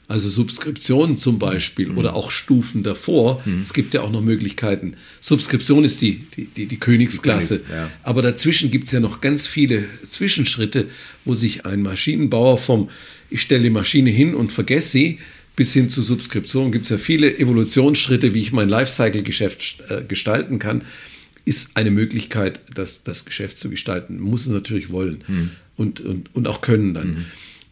also 0.08 0.30
Subskriptionen 0.30 1.18
zum 1.18 1.40
Beispiel 1.40 1.90
mhm. 1.90 1.98
oder 1.98 2.16
auch 2.16 2.30
Stufen 2.30 2.84
davor. 2.84 3.42
Mhm. 3.46 3.62
Es 3.62 3.74
gibt 3.74 3.94
ja 3.94 4.02
auch 4.02 4.12
noch 4.12 4.22
Möglichkeiten. 4.22 4.96
Subskription 5.22 5.84
ist 5.84 6.02
die, 6.02 6.24
die, 6.36 6.46
die, 6.46 6.66
die 6.66 6.78
Königsklasse. 6.78 7.60
Die 7.60 7.64
König, 7.64 7.76
ja. 7.76 7.90
Aber 8.04 8.22
dazwischen 8.22 8.70
gibt 8.70 8.88
es 8.88 8.92
ja 8.92 9.00
noch 9.00 9.22
ganz 9.22 9.48
viele 9.48 9.86
Zwischenschritte, 10.08 10.88
wo 11.26 11.36
sich 11.36 11.66
ein 11.66 11.82
Maschinenbauer 11.82 12.58
vom 12.58 12.90
Ich 13.30 13.42
stelle 13.42 13.64
die 13.64 13.70
Maschine 13.70 14.10
hin 14.10 14.36
und 14.36 14.52
vergesse 14.52 14.90
sie, 14.90 15.20
bis 15.56 15.74
hin 15.74 15.90
zu 15.90 16.02
Subskription 16.02 16.72
gibt 16.72 16.86
es 16.86 16.90
ja 16.90 16.98
viele 16.98 17.38
Evolutionsschritte, 17.38 18.34
wie 18.34 18.42
ich 18.42 18.52
mein 18.52 18.70
Lifecycle-Geschäft 18.70 19.84
äh, 19.88 20.04
gestalten 20.04 20.60
kann. 20.60 20.84
Ist 21.46 21.78
eine 21.78 21.92
Möglichkeit, 21.92 22.60
das, 22.74 23.04
das 23.04 23.26
Geschäft 23.26 23.58
zu 23.58 23.70
gestalten. 23.70 24.16
Man 24.16 24.32
muss 24.32 24.46
es 24.46 24.52
natürlich 24.52 24.92
wollen 24.92 25.24
mhm. 25.28 25.52
und, 25.78 26.02
und, 26.02 26.36
und 26.36 26.48
auch 26.48 26.62
können 26.62 26.94
dann. 26.94 27.26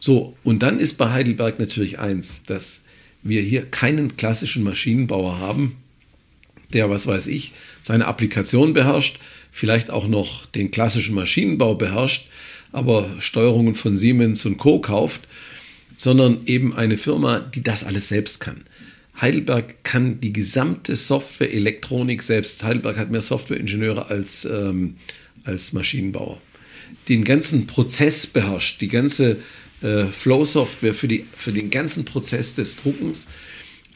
So, 0.04 0.36
und 0.42 0.64
dann 0.64 0.80
ist 0.80 0.94
bei 0.98 1.10
Heidelberg 1.10 1.60
natürlich 1.60 2.00
eins, 2.00 2.42
dass 2.42 2.82
wir 3.22 3.40
hier 3.40 3.66
keinen 3.66 4.16
klassischen 4.16 4.64
Maschinenbauer 4.64 5.38
haben, 5.38 5.76
der, 6.72 6.90
was 6.90 7.06
weiß 7.06 7.28
ich, 7.28 7.52
seine 7.80 8.06
Applikation 8.06 8.72
beherrscht, 8.72 9.20
vielleicht 9.52 9.90
auch 9.90 10.08
noch 10.08 10.46
den 10.46 10.72
klassischen 10.72 11.14
Maschinenbau 11.14 11.76
beherrscht, 11.76 12.28
aber 12.72 13.14
Steuerungen 13.20 13.76
von 13.76 13.96
Siemens 13.96 14.44
und 14.44 14.58
Co. 14.58 14.80
kauft 14.80 15.28
sondern 16.02 16.40
eben 16.46 16.74
eine 16.74 16.98
Firma, 16.98 17.38
die 17.38 17.62
das 17.62 17.84
alles 17.84 18.08
selbst 18.08 18.40
kann. 18.40 18.62
Heidelberg 19.20 19.84
kann 19.84 20.20
die 20.20 20.32
gesamte 20.32 20.96
Software, 20.96 21.52
Elektronik 21.52 22.24
selbst. 22.24 22.64
Heidelberg 22.64 22.96
hat 22.96 23.12
mehr 23.12 23.20
Softwareingenieure 23.20 24.06
als, 24.06 24.44
ähm, 24.44 24.96
als 25.44 25.72
Maschinenbauer. 25.72 26.40
Den 27.08 27.22
ganzen 27.22 27.68
Prozess 27.68 28.26
beherrscht, 28.26 28.80
die 28.80 28.88
ganze 28.88 29.36
äh, 29.82 30.06
Flow-Software 30.06 30.94
für, 30.94 31.08
für 31.36 31.52
den 31.52 31.70
ganzen 31.70 32.04
Prozess 32.04 32.54
des 32.54 32.76
Druckens, 32.76 33.28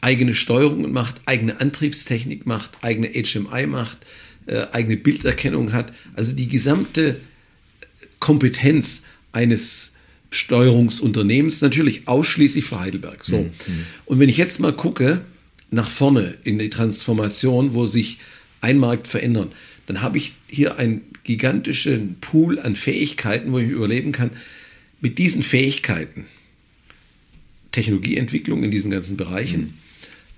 eigene 0.01 0.35
Steuerungen 0.35 0.91
macht, 0.91 1.15
eigene 1.25 1.59
Antriebstechnik 1.59 2.45
macht, 2.45 2.71
eigene 2.81 3.09
HMI 3.09 3.67
macht, 3.67 3.97
äh, 4.45 4.67
eigene 4.71 4.97
Bilderkennung 4.97 5.73
hat. 5.73 5.93
Also 6.15 6.35
die 6.35 6.47
gesamte 6.47 7.17
Kompetenz 8.19 9.03
eines 9.31 9.91
Steuerungsunternehmens, 10.29 11.61
natürlich 11.61 12.07
ausschließlich 12.07 12.65
für 12.65 12.79
Heidelberg. 12.79 13.23
So. 13.23 13.43
Mhm. 13.43 13.51
Und 14.05 14.19
wenn 14.19 14.29
ich 14.29 14.37
jetzt 14.37 14.59
mal 14.59 14.73
gucke 14.73 15.21
nach 15.71 15.89
vorne 15.89 16.35
in 16.43 16.59
die 16.59 16.69
Transformation, 16.69 17.73
wo 17.73 17.85
sich 17.85 18.17
ein 18.61 18.77
Markt 18.77 19.07
verändert, 19.07 19.53
dann 19.85 20.01
habe 20.01 20.17
ich 20.17 20.33
hier 20.47 20.77
einen 20.77 21.01
gigantischen 21.23 22.17
Pool 22.19 22.59
an 22.59 22.75
Fähigkeiten, 22.75 23.51
wo 23.51 23.59
ich 23.59 23.69
überleben 23.69 24.11
kann. 24.11 24.31
Mit 24.99 25.17
diesen 25.17 25.43
Fähigkeiten, 25.43 26.25
Technologieentwicklung 27.71 28.63
in 28.63 28.71
diesen 28.71 28.91
ganzen 28.91 29.17
Bereichen, 29.17 29.61
mhm. 29.61 29.73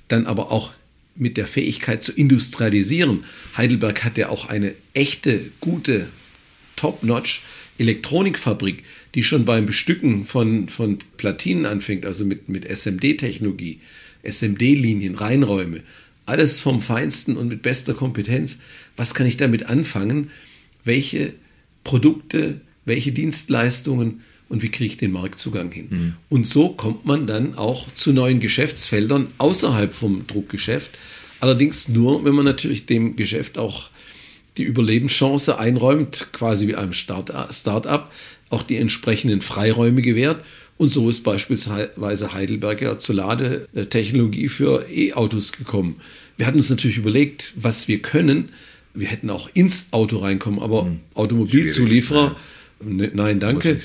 dann 0.07 0.25
aber 0.25 0.51
auch 0.51 0.73
mit 1.15 1.37
der 1.37 1.47
Fähigkeit 1.47 2.01
zu 2.01 2.11
industrialisieren. 2.11 3.25
Heidelberg 3.55 4.03
hat 4.03 4.17
ja 4.17 4.29
auch 4.29 4.47
eine 4.47 4.73
echte, 4.93 5.41
gute, 5.59 6.07
top-notch 6.75 7.41
Elektronikfabrik, 7.77 8.83
die 9.15 9.23
schon 9.23 9.45
beim 9.45 9.65
Bestücken 9.65 10.25
von, 10.25 10.69
von 10.69 10.99
Platinen 11.17 11.65
anfängt, 11.65 12.05
also 12.05 12.25
mit, 12.25 12.49
mit 12.49 12.65
SMD-Technologie, 12.65 13.79
SMD-Linien, 14.23 15.15
Reinräume, 15.15 15.81
alles 16.25 16.59
vom 16.59 16.81
Feinsten 16.81 17.37
und 17.37 17.47
mit 17.47 17.61
bester 17.61 17.93
Kompetenz. 17.93 18.59
Was 18.95 19.13
kann 19.13 19.27
ich 19.27 19.37
damit 19.37 19.65
anfangen? 19.65 20.29
Welche 20.83 21.33
Produkte, 21.83 22.61
welche 22.85 23.11
Dienstleistungen 23.11 24.21
und 24.49 24.63
wie 24.63 24.69
kriege 24.69 24.91
ich 24.91 24.97
den 24.97 25.11
Marktzugang 25.11 25.71
hin? 25.71 25.87
Mhm. 25.89 26.13
Und 26.27 26.47
so 26.47 26.69
kommt 26.69 27.05
man 27.05 27.27
dann 27.27 27.55
auch 27.55 27.91
zu 27.93 28.11
neuen 28.11 28.39
Geschäftsfeldern 28.39 29.27
außerhalb 29.37 29.93
vom 29.93 30.25
Druckgeschäft. 30.27 30.91
Allerdings 31.39 31.87
nur, 31.87 32.25
wenn 32.25 32.35
man 32.35 32.45
natürlich 32.45 32.85
dem 32.85 33.15
Geschäft 33.15 33.57
auch 33.57 33.89
die 34.57 34.63
Überlebenschance 34.63 35.57
einräumt, 35.57 36.27
quasi 36.33 36.67
wie 36.67 36.75
einem 36.75 36.93
Start-up, 36.93 38.11
auch 38.49 38.63
die 38.63 38.77
entsprechenden 38.77 39.41
Freiräume 39.41 40.01
gewährt. 40.01 40.43
Und 40.77 40.89
so 40.89 41.09
ist 41.09 41.23
beispielsweise 41.23 42.33
Heidelberg 42.33 42.81
ja 42.81 42.97
zur 42.97 43.15
Ladetechnologie 43.15 44.49
für 44.49 44.87
E-Autos 44.89 45.51
gekommen. 45.51 46.01
Wir 46.37 46.47
hatten 46.47 46.57
uns 46.57 46.69
natürlich 46.69 46.97
überlegt, 46.97 47.53
was 47.55 47.87
wir 47.87 48.01
können. 48.01 48.49
Wir 48.93 49.07
hätten 49.07 49.29
auch 49.29 49.49
ins 49.53 49.89
Auto 49.91 50.17
reinkommen, 50.17 50.59
aber 50.59 50.85
hm. 50.85 50.99
Automobilzulieferer, 51.13 52.35
ne, 52.83 53.11
nein, 53.13 53.39
danke. 53.39 53.79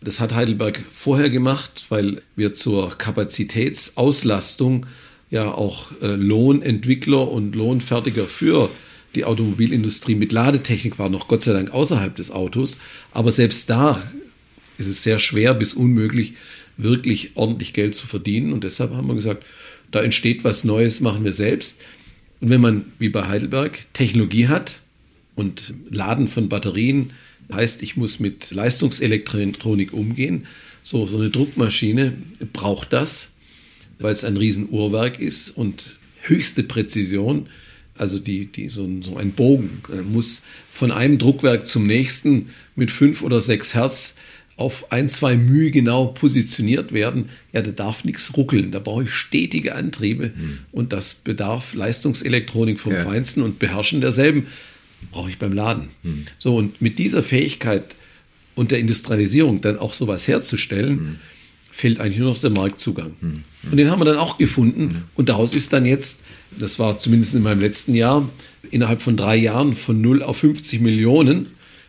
Das 0.00 0.20
hat 0.20 0.34
Heidelberg 0.34 0.82
vorher 0.92 1.30
gemacht, 1.30 1.86
weil 1.88 2.22
wir 2.36 2.54
zur 2.54 2.90
Kapazitätsauslastung 2.90 4.86
ja 5.30 5.50
auch 5.50 5.90
äh, 6.00 6.14
Lohnentwickler 6.14 7.30
und 7.30 7.56
Lohnfertiger 7.56 8.28
für 8.28 8.70
die 9.16 9.24
Automobilindustrie 9.24 10.14
mit 10.14 10.30
Ladetechnik 10.30 10.98
war 10.98 11.08
noch 11.08 11.26
Gott 11.26 11.42
sei 11.42 11.54
Dank 11.54 11.72
außerhalb 11.72 12.14
des 12.14 12.30
Autos. 12.30 12.78
Aber 13.12 13.32
selbst 13.32 13.68
da 13.70 14.02
ist 14.78 14.88
es 14.88 15.02
sehr 15.02 15.18
schwer 15.18 15.54
bis 15.54 15.72
unmöglich, 15.74 16.34
wirklich 16.76 17.30
ordentlich 17.34 17.72
Geld 17.72 17.94
zu 17.94 18.06
verdienen. 18.06 18.52
Und 18.52 18.62
deshalb 18.62 18.92
haben 18.92 19.08
wir 19.08 19.14
gesagt, 19.14 19.44
da 19.90 20.02
entsteht 20.02 20.44
was 20.44 20.64
Neues, 20.64 21.00
machen 21.00 21.24
wir 21.24 21.32
selbst. 21.32 21.80
Und 22.40 22.50
wenn 22.50 22.60
man, 22.60 22.84
wie 22.98 23.08
bei 23.08 23.26
Heidelberg, 23.26 23.86
Technologie 23.94 24.48
hat 24.48 24.80
und 25.34 25.72
Laden 25.90 26.28
von 26.28 26.50
Batterien, 26.50 27.10
heißt, 27.52 27.82
ich 27.82 27.96
muss 27.96 28.20
mit 28.20 28.50
Leistungselektronik 28.50 29.92
umgehen, 29.92 30.46
so, 30.82 31.06
so 31.06 31.18
eine 31.18 31.30
Druckmaschine 31.30 32.12
braucht 32.52 32.92
das, 32.92 33.30
weil 33.98 34.12
es 34.12 34.24
ein 34.24 34.36
Riesenuhrwerk 34.36 35.18
ist 35.18 35.50
und 35.50 35.98
höchste 36.22 36.62
Präzision. 36.62 37.48
Also 37.98 38.18
die, 38.18 38.46
die, 38.46 38.68
so, 38.68 38.84
ein, 38.84 39.02
so 39.02 39.16
ein 39.16 39.32
Bogen 39.32 39.82
äh, 39.92 40.02
muss 40.02 40.42
von 40.70 40.92
einem 40.92 41.18
Druckwerk 41.18 41.66
zum 41.66 41.86
nächsten 41.86 42.50
mit 42.74 42.90
fünf 42.90 43.22
oder 43.22 43.40
sechs 43.40 43.74
Hertz 43.74 44.16
auf 44.56 44.90
ein, 44.90 45.08
zwei 45.08 45.36
Mühe 45.36 45.70
genau 45.70 46.06
positioniert 46.06 46.92
werden, 46.92 47.28
ja, 47.52 47.60
da 47.62 47.70
darf 47.70 48.04
nichts 48.04 48.36
ruckeln. 48.36 48.70
Da 48.70 48.78
brauche 48.78 49.04
ich 49.04 49.10
stetige 49.10 49.74
Antriebe 49.74 50.32
mhm. 50.34 50.58
und 50.72 50.92
das 50.92 51.14
bedarf 51.14 51.74
Leistungselektronik 51.74 52.80
vom 52.80 52.92
ja. 52.92 53.04
Feinsten 53.04 53.42
und 53.42 53.58
Beherrschen 53.58 54.00
derselben 54.00 54.46
brauche 55.10 55.30
ich 55.30 55.38
beim 55.38 55.52
Laden. 55.52 55.88
Mhm. 56.02 56.26
So, 56.38 56.56
und 56.56 56.80
mit 56.80 56.98
dieser 56.98 57.22
Fähigkeit 57.22 57.84
und 58.54 58.70
der 58.70 58.78
Industrialisierung 58.78 59.60
dann 59.60 59.78
auch 59.78 59.94
sowas 59.94 60.26
herzustellen, 60.26 60.90
mhm. 60.90 61.16
fehlt 61.70 62.00
eigentlich 62.00 62.18
nur 62.18 62.30
noch 62.30 62.38
der 62.38 62.50
Marktzugang. 62.50 63.12
Mhm. 63.20 63.44
Und 63.70 63.76
den 63.76 63.90
haben 63.90 64.00
wir 64.00 64.04
dann 64.06 64.18
auch 64.18 64.38
gefunden 64.38 64.82
mhm. 64.82 65.02
und 65.14 65.28
daraus 65.28 65.54
ist 65.54 65.72
dann 65.72 65.86
jetzt, 65.86 66.22
das 66.58 66.78
war 66.78 66.98
zumindest 66.98 67.34
in 67.34 67.42
meinem 67.42 67.60
letzten 67.60 67.94
Jahr, 67.94 68.28
innerhalb 68.70 69.02
von 69.02 69.16
drei 69.16 69.36
Jahren 69.36 69.74
von 69.74 70.00
0 70.00 70.22
auf 70.22 70.38
50 70.38 70.80
Millionen 70.80 71.48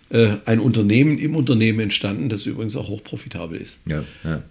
äh, 0.10 0.38
ein 0.46 0.60
Unternehmen 0.60 1.18
im 1.18 1.36
Unternehmen 1.36 1.80
entstanden, 1.80 2.30
das 2.30 2.46
übrigens 2.46 2.76
auch 2.76 2.88
hochprofitabel 2.88 3.60
ist. 3.60 3.82
Ja, 3.86 4.04
ja. 4.24 4.44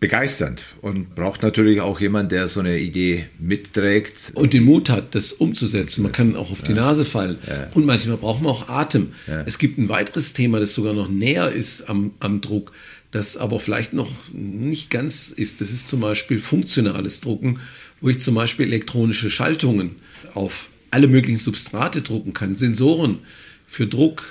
Begeisternd 0.00 0.62
und 0.80 1.14
braucht 1.14 1.42
natürlich 1.42 1.82
auch 1.82 2.00
jemand, 2.00 2.32
der 2.32 2.48
so 2.48 2.60
eine 2.60 2.78
Idee 2.78 3.26
mitträgt. 3.38 4.32
Und 4.34 4.54
den 4.54 4.64
Mut 4.64 4.88
hat, 4.88 5.14
das 5.14 5.34
umzusetzen. 5.34 6.02
Man 6.02 6.12
kann 6.12 6.36
auch 6.36 6.50
auf 6.50 6.62
die 6.62 6.72
ja. 6.72 6.76
Nase 6.76 7.04
fallen. 7.04 7.36
Ja. 7.46 7.68
Und 7.74 7.84
manchmal 7.84 8.16
braucht 8.16 8.40
man 8.40 8.50
auch 8.50 8.68
Atem. 8.70 9.12
Ja. 9.26 9.42
Es 9.44 9.58
gibt 9.58 9.76
ein 9.76 9.90
weiteres 9.90 10.32
Thema, 10.32 10.58
das 10.58 10.72
sogar 10.72 10.94
noch 10.94 11.10
näher 11.10 11.50
ist 11.52 11.90
am, 11.90 12.12
am 12.18 12.40
Druck, 12.40 12.72
das 13.10 13.36
aber 13.36 13.60
vielleicht 13.60 13.92
noch 13.92 14.10
nicht 14.32 14.88
ganz 14.88 15.28
ist. 15.28 15.60
Das 15.60 15.70
ist 15.70 15.86
zum 15.86 16.00
Beispiel 16.00 16.40
funktionales 16.40 17.20
Drucken, 17.20 17.60
wo 18.00 18.08
ich 18.08 18.20
zum 18.20 18.34
Beispiel 18.34 18.68
elektronische 18.68 19.30
Schaltungen 19.30 19.96
auf 20.32 20.70
alle 20.90 21.08
möglichen 21.08 21.38
Substrate 21.38 22.00
drucken 22.00 22.32
kann, 22.32 22.56
Sensoren 22.56 23.18
für 23.66 23.86
Druck, 23.86 24.24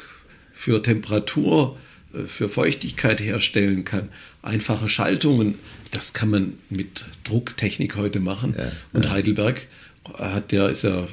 für 0.52 0.82
Temperatur, 0.82 1.78
äh, 2.14 2.24
für 2.24 2.50
Feuchtigkeit 2.50 3.22
herstellen 3.22 3.86
kann. 3.86 4.10
Einfache 4.42 4.88
Schaltungen, 4.88 5.56
das 5.92 6.14
kann 6.14 6.30
man 6.30 6.54
mit 6.70 7.06
Drucktechnik 7.24 7.96
heute 7.96 8.20
machen. 8.20 8.56
Ja, 8.58 8.72
und 8.94 9.06
ja. 9.06 9.12
Heidelberg 9.12 9.68
hat 10.18 10.52
ja, 10.52 10.68
ist 10.68 10.84
ja 10.84 11.04
äh, 11.04 11.08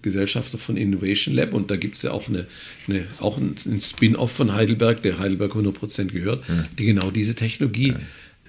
Gesellschafter 0.00 0.58
von 0.58 0.76
Innovation 0.76 1.34
Lab 1.34 1.52
und 1.52 1.70
da 1.70 1.76
gibt 1.76 1.96
es 1.96 2.02
ja 2.02 2.12
auch, 2.12 2.28
eine, 2.28 2.46
eine 2.88 3.06
auch 3.20 3.36
einen 3.36 3.80
Spin-off 3.80 4.32
von 4.32 4.52
Heidelberg, 4.52 5.02
der 5.02 5.18
Heidelberg 5.18 5.52
100% 5.52 6.06
gehört, 6.06 6.48
ja. 6.48 6.64
die 6.78 6.86
genau 6.86 7.10
diese 7.10 7.34
Technologie 7.34 7.94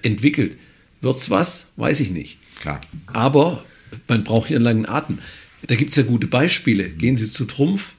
entwickelt. 0.02 0.56
Wird 1.00 1.16
es 1.16 1.30
was? 1.30 1.66
Weiß 1.76 2.00
ich 2.00 2.10
nicht. 2.10 2.38
Klar. 2.60 2.80
Aber 3.06 3.64
man 4.08 4.24
braucht 4.24 4.48
hier 4.48 4.56
einen 4.56 4.64
langen 4.64 4.86
Atem. 4.86 5.18
Da 5.66 5.76
gibt 5.76 5.90
es 5.90 5.96
ja 5.96 6.02
gute 6.02 6.26
Beispiele. 6.26 6.88
Gehen 6.88 7.16
Sie 7.16 7.30
zu 7.30 7.44
Trumpf, 7.44 7.94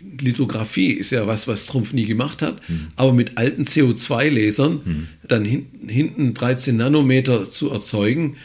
Lithografie 0.00 0.92
ist 0.92 1.10
ja 1.10 1.26
was, 1.26 1.48
was 1.48 1.66
Trumpf 1.66 1.92
nie 1.92 2.06
gemacht 2.06 2.40
hat, 2.40 2.68
mhm. 2.68 2.88
aber 2.96 3.12
mit 3.12 3.36
alten 3.36 3.64
CO2-Lasern 3.64 4.80
mhm. 4.84 5.08
dann 5.26 5.44
hin, 5.44 5.66
hinten 5.86 6.34
13 6.34 6.76
Nanometer 6.76 7.50
zu 7.50 7.70
erzeugen, 7.70 8.36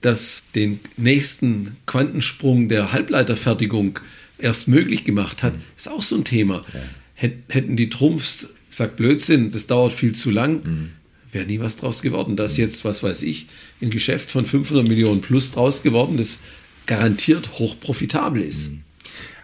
das 0.00 0.44
den 0.54 0.80
nächsten 0.96 1.76
Quantensprung 1.86 2.68
der 2.68 2.92
Halbleiterfertigung 2.92 4.00
erst 4.38 4.68
möglich 4.68 5.04
gemacht 5.04 5.42
hat, 5.42 5.54
mhm. 5.54 5.62
ist 5.76 5.90
auch 5.90 6.02
so 6.02 6.16
ein 6.16 6.24
Thema. 6.24 6.62
Ja. 6.72 7.30
Hätten 7.48 7.76
die 7.76 7.88
Trumpfs 7.88 8.48
gesagt, 8.70 8.96
Blödsinn, 8.96 9.50
das 9.50 9.66
dauert 9.66 9.92
viel 9.92 10.14
zu 10.14 10.30
lang, 10.30 10.62
mhm. 10.64 10.90
wäre 11.32 11.46
nie 11.46 11.58
was 11.58 11.76
draus 11.76 12.02
geworden. 12.02 12.36
Da 12.36 12.44
ist 12.44 12.58
mhm. 12.58 12.64
jetzt, 12.64 12.84
was 12.84 13.02
weiß 13.02 13.22
ich, 13.22 13.46
ein 13.80 13.90
Geschäft 13.90 14.30
von 14.30 14.44
500 14.44 14.86
Millionen 14.86 15.20
plus 15.20 15.52
draus 15.52 15.82
geworden, 15.82 16.16
das 16.16 16.38
garantiert 16.86 17.58
hochprofitabel 17.58 18.42
ist. 18.42 18.70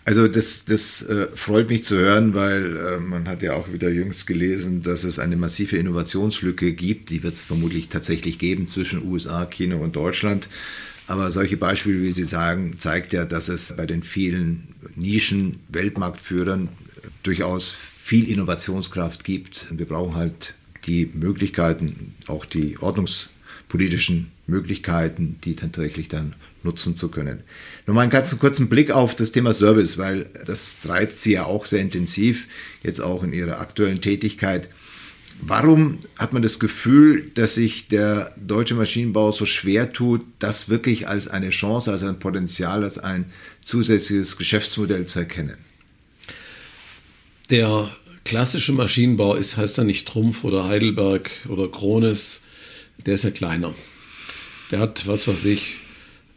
Also 0.07 0.29
das, 0.29 0.67
das 0.67 1.03
äh, 1.03 1.29
freut 1.35 1.71
mich 1.71 1.83
zu 1.83 1.97
hören, 1.97 2.35
weil 2.35 2.77
äh, 2.77 2.99
man 2.99 3.27
hat 3.27 3.41
ja 3.41 3.55
auch 3.55 3.73
wieder 3.73 3.89
jüngst 3.89 4.27
gelesen, 4.27 4.83
dass 4.83 5.03
es 5.05 5.19
eine 5.19 5.37
massive 5.37 5.79
Innovationslücke 5.79 6.75
gibt. 6.75 7.09
Die 7.09 7.23
wird 7.23 7.35
es 7.35 7.45
vermutlich 7.45 7.89
tatsächlich 7.89 8.39
geben 8.39 8.69
zwischen 8.69 9.07
USA, 9.11 9.47
China 9.47 9.77
und 9.77 9.97
Deutschland. 9.97 10.49
Aber 11.07 11.31
solche 11.31 11.57
Beispiele, 11.57 12.03
wie 12.03 12.13
Sie 12.13 12.25
sagen, 12.25 12.79
zeigt 12.79 13.15
ja, 13.15 13.25
dass 13.25 13.49
es 13.49 13.75
bei 13.77 13.87
den 13.87 14.03
vielen 14.03 14.75
Nischen 14.95 15.61
Weltmarktführern 15.69 16.69
durchaus 17.23 17.73
viel 17.73 18.29
Innovationskraft 18.29 19.25
gibt. 19.25 19.67
Wir 19.71 19.87
brauchen 19.87 20.17
halt 20.17 20.55
die 20.87 21.11
Möglichkeiten, 21.15 22.15
auch 22.27 22.45
die 22.45 22.79
ordnungspolitischen 22.79 24.31
Möglichkeiten, 24.47 25.37
die 25.45 25.57
tatsächlich 25.57 26.09
dann 26.09 26.35
nutzen 26.63 26.97
zu 26.97 27.09
können. 27.09 27.41
Nur 27.87 27.95
mal 27.95 28.03
einen 28.03 28.11
ganz 28.11 28.37
kurzen 28.39 28.69
Blick 28.69 28.91
auf 28.91 29.15
das 29.15 29.31
Thema 29.33 29.53
Service, 29.53 29.99
weil 29.99 30.27
das 30.47 30.81
treibt 30.81 31.19
Sie 31.19 31.33
ja 31.33 31.45
auch 31.45 31.67
sehr 31.67 31.81
intensiv, 31.81 32.47
jetzt 32.83 33.01
auch 33.01 33.23
in 33.23 33.33
Ihrer 33.33 33.61
aktuellen 33.61 34.01
Tätigkeit. 34.01 34.71
Warum 35.41 35.99
hat 36.19 36.33
man 36.33 36.43
das 36.43 36.59
Gefühl, 36.59 37.31
dass 37.35 37.55
sich 37.55 37.89
der 37.89 38.33
deutsche 38.37 38.75
Maschinenbau 38.75 39.33
so 39.33 39.45
schwer 39.45 39.93
tut, 39.93 40.23
das 40.39 40.69
wirklich 40.69 41.09
als 41.09 41.29
eine 41.29 41.51
Chance, 41.51 41.93
als 41.93 42.03
ein 42.03 42.19
Potenzial, 42.19 42.85
als 42.85 42.99
ein 42.99 43.27
zusätzliches 43.63 44.37
Geschäftsmodell 44.37 45.07
zu 45.07 45.19
erkennen? 45.19 45.59
Der 47.51 47.91
klassische 48.25 48.73
Maschinenbau 48.73 49.35
ist, 49.35 49.59
heißt 49.59 49.77
ja 49.77 49.85
nicht 49.85 50.09
Trumpf 50.09 50.45
oder 50.45 50.67
Heidelberg 50.67 51.31
oder 51.49 51.69
Krones, 51.69 52.41
der 53.05 53.15
ist 53.15 53.25
ja 53.25 53.31
kleiner. 53.31 53.75
Der 54.71 54.79
hat, 54.79 55.07
was 55.07 55.29
weiß 55.29 55.45
ich, 55.45 55.79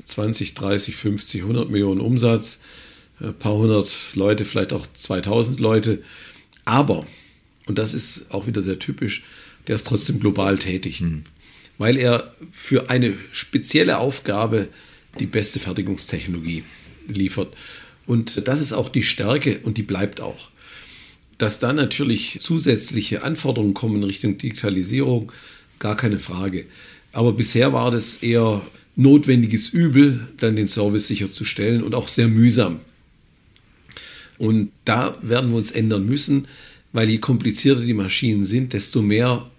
20, 0.08 0.54
30, 0.54 0.96
50, 0.96 1.42
100 1.42 1.70
Millionen 1.70 2.02
Umsatz, 2.02 2.60
ein 3.20 3.34
paar 3.34 3.54
hundert 3.54 3.92
Leute, 4.14 4.46
vielleicht 4.46 4.74
auch 4.74 4.88
2000 4.94 5.60
Leute. 5.60 6.02
Aber, 6.66 7.06
und 7.66 7.78
das 7.78 7.94
ist 7.94 8.32
auch 8.32 8.48
wieder 8.48 8.62
sehr 8.62 8.80
typisch, 8.80 9.24
der 9.68 9.76
ist 9.76 9.88
trotzdem 9.88 10.20
global 10.20 10.58
tätig, 10.58 11.02
mhm. 11.02 11.24
weil 11.78 11.98
er 11.98 12.34
für 12.52 12.90
eine 12.90 13.16
spezielle 13.32 14.00
Aufgabe 14.00 14.70
die 15.20 15.26
beste 15.26 15.60
Fertigungstechnologie 15.60 16.64
liefert. 17.08 17.56
Und 18.06 18.48
das 18.48 18.62
ist 18.62 18.74
auch 18.74 18.90
die 18.90 19.04
Stärke 19.04 19.60
und 19.64 19.78
die 19.78 19.84
bleibt 19.84 20.22
auch. 20.22 20.50
Dass 21.38 21.60
da 21.60 21.74
natürlich 21.74 22.38
zusätzliche 22.40 23.24
Anforderungen 23.24 23.74
kommen 23.74 24.04
Richtung 24.04 24.38
Digitalisierung, 24.38 25.32
gar 25.80 25.98
keine 25.98 26.20
Frage. 26.20 26.66
Aber 27.12 27.34
bisher 27.34 27.74
war 27.74 27.92
das 27.92 28.18
eher 28.18 28.62
notwendiges 28.98 29.70
Übel, 29.70 30.28
dann 30.40 30.58
den 30.58 30.68
Service 30.68 31.08
sicherzustellen 31.08 31.84
und 31.84 31.96
auch 31.96 32.10
sehr 32.10 32.28
mühsam. 32.28 32.82
Und 34.38 34.72
da 34.86 35.18
werden 35.22 35.52
wir 35.52 35.58
uns 35.58 35.72
ändern 35.72 36.06
müssen, 36.06 36.48
weil 36.92 37.10
je 37.10 37.20
komplizierter 37.20 37.82
die 37.82 37.94
Maschinen 37.94 38.44
sind, 38.44 38.74
desto 38.74 39.02
mehr 39.02 39.50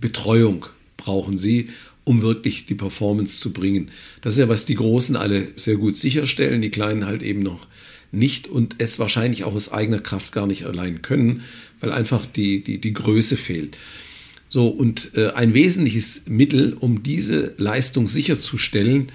Betreuung 0.00 0.66
brauchen 0.96 1.38
sie, 1.38 1.70
um 2.04 2.22
wirklich 2.22 2.66
die 2.66 2.74
Performance 2.74 3.38
zu 3.38 3.52
bringen. 3.52 3.90
Das 4.20 4.34
ist 4.34 4.40
ja, 4.40 4.48
was 4.48 4.64
die 4.64 4.74
Großen 4.74 5.14
alle 5.16 5.48
sehr 5.56 5.76
gut 5.76 5.96
sicherstellen, 5.96 6.60
die 6.60 6.70
Kleinen 6.70 7.06
halt 7.06 7.22
eben 7.22 7.42
noch 7.42 7.66
nicht 8.10 8.48
und 8.48 8.76
es 8.78 8.98
wahrscheinlich 8.98 9.44
auch 9.44 9.54
aus 9.54 9.70
eigener 9.70 10.00
Kraft 10.00 10.32
gar 10.32 10.46
nicht 10.46 10.64
allein 10.64 11.02
können, 11.02 11.42
weil 11.80 11.92
einfach 11.92 12.26
die, 12.26 12.64
die, 12.64 12.78
die 12.78 12.92
Größe 12.94 13.36
fehlt. 13.36 13.76
So, 14.48 14.68
und 14.68 15.10
äh, 15.14 15.30
ein 15.30 15.54
wesentliches 15.54 16.22
Mittel, 16.26 16.74
um 16.78 17.02
diese 17.02 17.54
Leistung 17.58 18.08
sicherzustellen, 18.08 19.08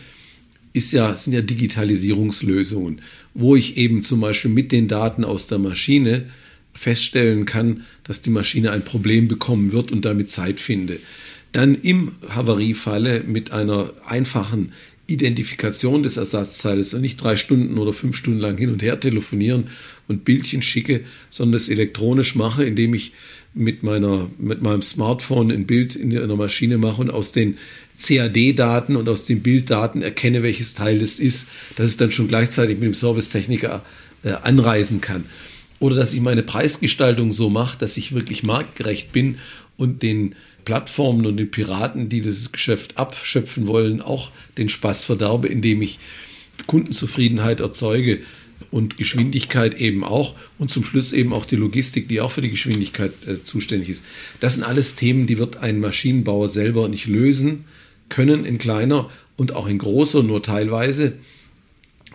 ist 0.73 0.91
ja, 0.91 1.15
sind 1.15 1.33
ja 1.33 1.41
Digitalisierungslösungen, 1.41 3.01
wo 3.33 3.55
ich 3.55 3.77
eben 3.77 4.01
zum 4.01 4.21
Beispiel 4.21 4.51
mit 4.51 4.71
den 4.71 4.87
Daten 4.87 5.23
aus 5.23 5.47
der 5.47 5.59
Maschine 5.59 6.25
feststellen 6.73 7.45
kann, 7.45 7.83
dass 8.03 8.21
die 8.21 8.31
Maschine 8.31 8.71
ein 8.71 8.83
Problem 8.83 9.27
bekommen 9.27 9.71
wird 9.71 9.91
und 9.91 10.05
damit 10.05 10.31
Zeit 10.31 10.59
finde. 10.59 10.99
Dann 11.51 11.75
im 11.75 12.13
Havariefalle 12.29 13.23
mit 13.23 13.51
einer 13.51 13.91
einfachen 14.05 14.71
Identifikation 15.05 16.01
des 16.01 16.17
Ersatzteiles 16.17 16.93
und 16.93 17.01
nicht 17.01 17.21
drei 17.21 17.35
Stunden 17.35 17.77
oder 17.77 17.93
fünf 17.93 18.15
Stunden 18.15 18.39
lang 18.39 18.57
hin 18.57 18.71
und 18.71 18.81
her 18.81 18.99
telefonieren 18.99 19.65
und 20.07 20.25
Bildchen 20.25 20.61
schicke, 20.61 21.01
sondern 21.29 21.57
es 21.57 21.69
elektronisch 21.69 22.35
mache, 22.35 22.63
indem 22.63 22.93
ich 22.93 23.11
mit, 23.53 23.83
meiner, 23.83 24.29
mit 24.37 24.61
meinem 24.61 24.81
Smartphone 24.81 25.51
ein 25.51 25.65
Bild 25.65 25.95
in 25.95 26.17
einer 26.17 26.35
Maschine 26.35 26.77
mache 26.77 27.01
und 27.01 27.11
aus 27.11 27.31
den 27.31 27.57
CAD-Daten 27.99 28.95
und 28.95 29.07
aus 29.07 29.25
den 29.25 29.41
Bilddaten 29.41 30.01
erkenne, 30.01 30.43
welches 30.43 30.73
Teil 30.73 30.99
das 30.99 31.19
ist, 31.19 31.47
dass 31.75 31.87
es 31.87 31.97
dann 31.97 32.11
schon 32.11 32.27
gleichzeitig 32.27 32.77
mit 32.77 32.85
dem 32.85 32.95
Servicetechniker 32.95 33.83
äh, 34.23 34.31
anreisen 34.31 35.01
kann. 35.01 35.25
Oder 35.79 35.95
dass 35.95 36.13
ich 36.13 36.21
meine 36.21 36.43
Preisgestaltung 36.43 37.33
so 37.33 37.49
mache, 37.49 37.77
dass 37.77 37.97
ich 37.97 38.13
wirklich 38.13 38.43
marktgerecht 38.43 39.11
bin 39.11 39.37
und 39.77 40.01
den 40.01 40.35
Plattformen 40.65 41.25
und 41.25 41.37
den 41.37 41.51
Piraten, 41.51 42.09
die 42.09 42.21
dieses 42.21 42.51
Geschäft 42.51 42.97
abschöpfen 42.97 43.67
wollen, 43.67 44.01
auch 44.01 44.31
den 44.57 44.69
Spaß 44.69 45.03
verderbe, 45.03 45.47
indem 45.47 45.81
ich 45.81 45.99
Kundenzufriedenheit 46.67 47.59
erzeuge 47.59 48.21
und 48.73 48.97
Geschwindigkeit 48.97 49.79
eben 49.79 50.03
auch 50.03 50.33
und 50.57 50.71
zum 50.71 50.83
Schluss 50.83 51.13
eben 51.13 51.31
auch 51.31 51.45
die 51.45 51.55
Logistik, 51.55 52.07
die 52.07 52.21
auch 52.21 52.31
für 52.31 52.41
die 52.41 52.49
Geschwindigkeit 52.49 53.11
äh, 53.27 53.43
zuständig 53.43 53.89
ist. 53.89 54.03
Das 54.39 54.55
sind 54.55 54.63
alles 54.63 54.95
Themen, 54.95 55.27
die 55.27 55.37
wird 55.37 55.57
ein 55.57 55.79
Maschinenbauer 55.79 56.49
selber 56.49 56.89
nicht 56.89 57.05
lösen 57.05 57.65
können 58.09 58.45
in 58.45 58.57
kleiner 58.57 59.11
und 59.37 59.55
auch 59.55 59.67
in 59.67 59.77
großer, 59.77 60.23
nur 60.23 60.41
teilweise. 60.41 61.13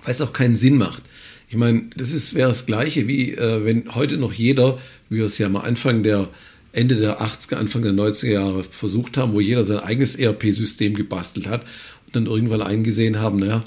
weil 0.02 0.10
es 0.10 0.20
auch 0.20 0.32
keinen 0.32 0.56
Sinn 0.56 0.78
macht. 0.78 1.04
Ich 1.48 1.56
meine, 1.56 1.84
das 1.96 2.12
ist, 2.12 2.34
wäre 2.34 2.48
das 2.48 2.66
Gleiche, 2.66 3.06
wie 3.06 3.34
äh, 3.34 3.64
wenn 3.64 3.94
heute 3.94 4.16
noch 4.16 4.32
jeder, 4.32 4.80
wie 5.10 5.18
wir 5.18 5.26
es 5.26 5.38
ja 5.38 5.48
mal 5.48 5.60
Anfang 5.60 6.02
der, 6.02 6.28
Ende 6.72 6.96
der 6.96 7.22
80er, 7.22 7.54
Anfang 7.54 7.82
der 7.82 7.92
90er 7.92 8.32
Jahre 8.32 8.64
versucht 8.64 9.16
haben, 9.16 9.32
wo 9.32 9.40
jeder 9.40 9.62
sein 9.62 9.78
eigenes 9.78 10.16
ERP-System 10.16 10.94
gebastelt 10.94 11.46
hat 11.46 11.62
und 12.06 12.16
dann 12.16 12.26
irgendwann 12.26 12.62
eingesehen 12.62 13.20
haben, 13.20 13.38
naja, 13.38 13.64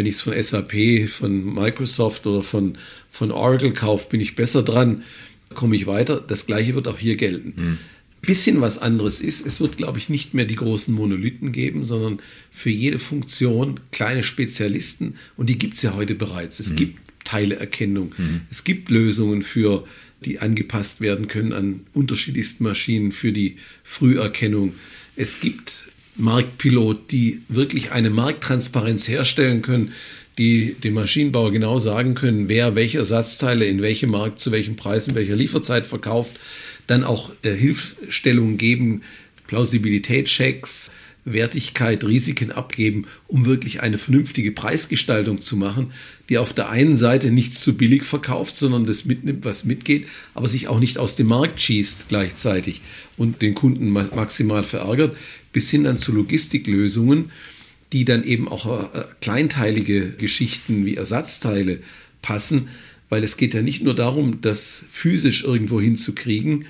wenn 0.00 0.06
ich 0.06 0.14
es 0.14 0.22
von 0.22 0.42
SAP, 0.42 1.10
von 1.10 1.52
Microsoft 1.52 2.26
oder 2.26 2.42
von, 2.42 2.78
von 3.10 3.30
Oracle 3.30 3.72
kaufe, 3.72 4.08
bin 4.08 4.18
ich 4.18 4.34
besser 4.34 4.62
dran, 4.62 5.02
komme 5.52 5.76
ich 5.76 5.86
weiter. 5.86 6.24
Das 6.26 6.46
gleiche 6.46 6.74
wird 6.74 6.88
auch 6.88 6.98
hier 6.98 7.16
gelten. 7.16 7.52
Mhm. 7.54 7.78
Bisschen 8.22 8.62
was 8.62 8.78
anderes 8.78 9.20
ist, 9.20 9.44
es 9.44 9.60
wird, 9.60 9.76
glaube 9.76 9.98
ich, 9.98 10.08
nicht 10.08 10.32
mehr 10.32 10.46
die 10.46 10.56
großen 10.56 10.94
Monolithen 10.94 11.52
geben, 11.52 11.84
sondern 11.84 12.20
für 12.50 12.70
jede 12.70 12.98
Funktion 12.98 13.78
kleine 13.92 14.22
Spezialisten 14.22 15.16
und 15.36 15.50
die 15.50 15.58
gibt 15.58 15.74
es 15.74 15.82
ja 15.82 15.92
heute 15.92 16.14
bereits. 16.14 16.60
Es 16.60 16.70
mhm. 16.70 16.76
gibt 16.76 16.98
Teileerkennung, 17.24 18.14
mhm. 18.16 18.40
es 18.48 18.64
gibt 18.64 18.88
Lösungen 18.88 19.42
für 19.42 19.84
die 20.24 20.38
angepasst 20.38 21.02
werden 21.02 21.28
können 21.28 21.52
an 21.52 21.80
unterschiedlichsten 21.92 22.64
Maschinen 22.64 23.12
für 23.12 23.32
die 23.32 23.56
Früherkennung. 23.84 24.72
Es 25.14 25.40
gibt 25.40 25.89
Marktpilot, 26.20 27.10
die 27.10 27.42
wirklich 27.48 27.92
eine 27.92 28.10
Markttransparenz 28.10 29.08
herstellen 29.08 29.62
können, 29.62 29.92
die 30.38 30.74
dem 30.74 30.94
Maschinenbauer 30.94 31.52
genau 31.52 31.78
sagen 31.78 32.14
können, 32.14 32.48
wer 32.48 32.74
welche 32.74 32.98
Ersatzteile 32.98 33.66
in 33.66 33.82
welchem 33.82 34.10
Markt 34.10 34.40
zu 34.40 34.52
welchem 34.52 34.76
Preis 34.76 35.06
in 35.06 35.14
welcher 35.14 35.36
Lieferzeit 35.36 35.86
verkauft, 35.86 36.38
dann 36.86 37.04
auch 37.04 37.30
äh, 37.42 37.52
Hilfestellungen 37.52 38.56
geben, 38.56 39.02
Plausibilitätschecks, 39.46 40.90
Wertigkeit, 41.24 42.04
Risiken 42.04 42.52
abgeben, 42.52 43.06
um 43.28 43.44
wirklich 43.44 43.82
eine 43.82 43.98
vernünftige 43.98 44.52
Preisgestaltung 44.52 45.42
zu 45.42 45.56
machen, 45.56 45.92
die 46.28 46.38
auf 46.38 46.52
der 46.52 46.70
einen 46.70 46.96
Seite 46.96 47.30
nicht 47.30 47.54
zu 47.54 47.76
billig 47.76 48.04
verkauft, 48.04 48.56
sondern 48.56 48.86
das 48.86 49.04
mitnimmt, 49.04 49.44
was 49.44 49.64
mitgeht, 49.64 50.06
aber 50.34 50.48
sich 50.48 50.68
auch 50.68 50.80
nicht 50.80 50.98
aus 50.98 51.16
dem 51.16 51.26
Markt 51.26 51.60
schießt 51.60 52.08
gleichzeitig 52.08 52.80
und 53.16 53.42
den 53.42 53.54
Kunden 53.54 53.90
maximal 53.90 54.64
verärgert, 54.64 55.16
bis 55.52 55.70
hin 55.70 55.84
dann 55.84 55.98
zu 55.98 56.12
Logistiklösungen, 56.12 57.30
die 57.92 58.04
dann 58.04 58.24
eben 58.24 58.48
auch 58.48 58.94
äh, 58.94 59.04
kleinteilige 59.20 60.10
Geschichten 60.10 60.86
wie 60.86 60.96
Ersatzteile 60.96 61.80
passen, 62.22 62.68
weil 63.08 63.24
es 63.24 63.36
geht 63.36 63.54
ja 63.54 63.62
nicht 63.62 63.82
nur 63.82 63.94
darum, 63.94 64.40
das 64.40 64.84
physisch 64.90 65.44
irgendwo 65.44 65.80
hinzukriegen, 65.80 66.66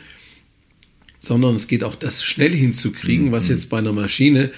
sondern 1.18 1.54
es 1.54 1.68
geht 1.68 1.84
auch 1.84 1.94
das 1.94 2.24
schnell 2.24 2.54
hinzukriegen, 2.54 3.30
was 3.30 3.48
mhm. 3.48 3.54
jetzt 3.54 3.68
bei 3.68 3.78
einer 3.78 3.92
Maschine, 3.92 4.50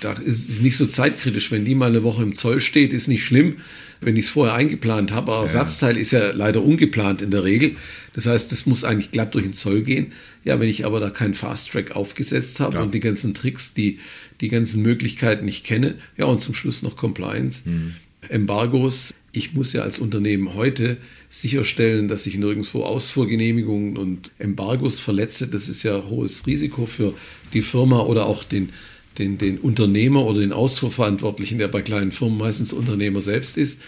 da 0.00 0.12
ist 0.12 0.48
es 0.48 0.60
nicht 0.60 0.76
so 0.76 0.86
zeitkritisch, 0.86 1.50
wenn 1.50 1.64
die 1.64 1.74
mal 1.74 1.90
eine 1.90 2.02
Woche 2.02 2.22
im 2.22 2.34
Zoll 2.34 2.60
steht, 2.60 2.92
ist 2.92 3.08
nicht 3.08 3.24
schlimm, 3.24 3.56
wenn 4.02 4.16
ich 4.16 4.26
es 4.26 4.30
vorher 4.30 4.54
eingeplant 4.54 5.12
habe. 5.12 5.32
Aber 5.32 5.36
ja. 5.38 5.42
Ersatzteil 5.42 5.96
ist 5.96 6.10
ja 6.10 6.30
leider 6.32 6.62
ungeplant 6.62 7.22
in 7.22 7.30
der 7.30 7.44
Regel. 7.44 7.76
Das 8.12 8.26
heißt, 8.26 8.52
das 8.52 8.66
muss 8.66 8.84
eigentlich 8.84 9.10
glatt 9.10 9.34
durch 9.34 9.44
den 9.44 9.54
Zoll 9.54 9.82
gehen. 9.82 10.12
Ja, 10.44 10.60
wenn 10.60 10.68
ich 10.68 10.84
aber 10.84 11.00
da 11.00 11.10
keinen 11.10 11.34
Fast 11.34 11.70
Track 11.70 11.92
aufgesetzt 11.92 12.60
habe 12.60 12.76
ja. 12.76 12.82
und 12.82 12.92
die 12.92 13.00
ganzen 13.00 13.34
Tricks, 13.34 13.74
die, 13.74 13.98
die 14.40 14.48
ganzen 14.48 14.82
Möglichkeiten 14.82 15.44
nicht 15.44 15.64
kenne, 15.64 15.94
ja, 16.16 16.26
und 16.26 16.40
zum 16.40 16.54
Schluss 16.54 16.82
noch 16.82 16.96
Compliance, 16.96 17.68
mhm. 17.68 17.94
Embargos. 18.28 19.14
Ich 19.34 19.54
muss 19.54 19.72
ja 19.72 19.82
als 19.82 19.98
Unternehmen 19.98 20.54
heute 20.54 20.98
sicherstellen, 21.30 22.08
dass 22.08 22.26
ich 22.26 22.36
nirgendwo 22.36 22.84
Ausfuhrgenehmigungen 22.84 23.96
und 23.96 24.30
Embargos 24.38 25.00
verletze. 25.00 25.48
Das 25.48 25.68
ist 25.68 25.82
ja 25.82 26.04
hohes 26.08 26.46
Risiko 26.46 26.84
für 26.84 27.14
die 27.54 27.62
Firma 27.62 28.00
oder 28.00 28.26
auch 28.26 28.44
den, 28.44 28.70
den, 29.18 29.38
den 29.38 29.58
Unternehmer 29.58 30.24
oder 30.24 30.40
den 30.40 30.52
Ausfuhrverantwortlichen, 30.52 31.58
der 31.58 31.68
bei 31.68 31.82
kleinen 31.82 32.12
Firmen 32.12 32.38
meistens 32.38 32.72
Unternehmer 32.72 33.20
selbst 33.20 33.56
ist. 33.56 33.80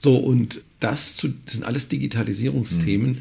So, 0.00 0.16
und 0.16 0.60
das, 0.80 1.16
zu, 1.16 1.28
das 1.44 1.54
sind 1.54 1.64
alles 1.64 1.88
Digitalisierungsthemen, 1.88 3.10
mhm. 3.10 3.18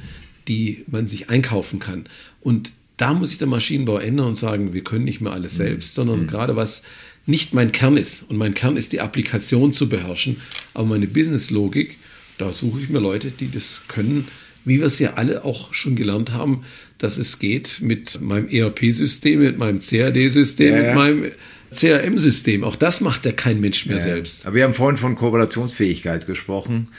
die 0.47 0.83
man 0.87 1.07
sich 1.07 1.29
einkaufen 1.29 1.79
kann. 1.79 2.05
Und 2.41 2.71
da 2.97 3.13
muss 3.13 3.29
sich 3.29 3.37
der 3.37 3.47
Maschinenbau 3.47 3.97
ändern 3.97 4.27
und 4.27 4.35
sagen, 4.35 4.73
wir 4.73 4.83
können 4.83 5.05
nicht 5.05 5.21
mehr 5.21 5.33
alles 5.33 5.53
mhm. 5.53 5.63
selbst, 5.63 5.95
sondern 5.95 6.21
mhm. 6.21 6.27
gerade 6.27 6.55
was 6.55 6.83
nicht 7.25 7.53
mein 7.53 7.71
Kern 7.71 7.97
ist. 7.97 8.23
Und 8.29 8.37
mein 8.37 8.53
Kern 8.53 8.77
ist 8.77 8.93
die 8.93 9.01
Applikation 9.01 9.71
zu 9.71 9.89
beherrschen, 9.89 10.37
aber 10.73 10.85
meine 10.85 11.07
Businesslogik 11.07 11.97
da 12.37 12.51
suche 12.51 12.81
ich 12.81 12.89
mir 12.89 12.99
Leute, 12.99 13.31
die 13.31 13.49
das 13.49 13.81
können, 13.87 14.27
wie 14.65 14.79
wir 14.79 14.87
es 14.87 14.99
ja 14.99 15.13
alle 15.13 15.45
auch 15.45 15.73
schon 15.73 15.95
gelernt 15.95 16.31
haben, 16.31 16.63
dass 16.97 17.17
es 17.17 17.39
geht 17.39 17.81
mit 17.81 18.21
meinem 18.21 18.47
ERP-System, 18.47 19.39
mit 19.39 19.57
meinem 19.57 19.79
CAD-System, 19.79 20.73
ja, 20.73 20.81
ja. 20.81 20.87
mit 20.87 20.95
meinem 20.95 21.31
CRM-System. 21.71 22.63
Auch 22.63 22.75
das 22.75 23.01
macht 23.01 23.25
ja 23.25 23.31
kein 23.31 23.59
Mensch 23.59 23.85
mehr 23.85 23.97
ja, 23.97 24.03
selbst. 24.03 24.45
Aber 24.45 24.55
wir 24.55 24.63
haben 24.63 24.73
vorhin 24.73 24.97
von 24.97 25.15
Kooperationsfähigkeit 25.15 26.25
gesprochen. 26.25 26.89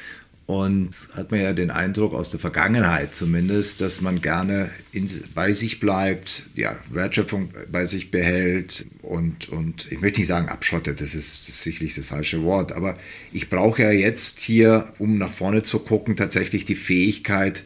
Und 0.47 0.91
hat 1.15 1.33
man 1.33 1.41
ja 1.41 1.53
den 1.53 1.73
Eindruck 1.73 2.15
aus 2.15 2.31
der 2.31 2.39
Vergangenheit 2.39 3.17
zumindest, 3.17 3.81
dass 3.81 4.01
man 4.01 4.21
gerne 4.21 4.71
in, 4.93 5.11
bei 5.35 5.53
sich 5.53 5.81
bleibt, 5.81 6.45
die 6.57 6.69
Wertschöpfung 6.91 7.51
bei 7.71 7.85
sich 7.85 8.13
behält 8.13 8.87
und, 9.03 9.49
und 9.49 9.91
ich 9.91 10.01
möchte 10.01 10.21
nicht 10.21 10.29
sagen 10.29 10.49
abschottet, 10.49 11.01
das 11.01 11.17
ist, 11.17 11.49
das 11.49 11.57
ist 11.57 11.63
sicherlich 11.63 11.97
das 11.97 12.07
falsche 12.07 12.45
Wort, 12.45 12.71
aber 12.71 12.95
ich 13.33 13.51
brauche 13.51 13.83
ja 13.83 13.91
jetzt 13.91 14.39
hier, 14.39 14.93
um 15.01 15.19
nach 15.19 15.33
vorne 15.33 15.65
zu 15.65 15.81
gucken, 15.81 16.15
tatsächlich 16.15 16.65
die 16.65 16.77
Fähigkeit, 16.77 17.65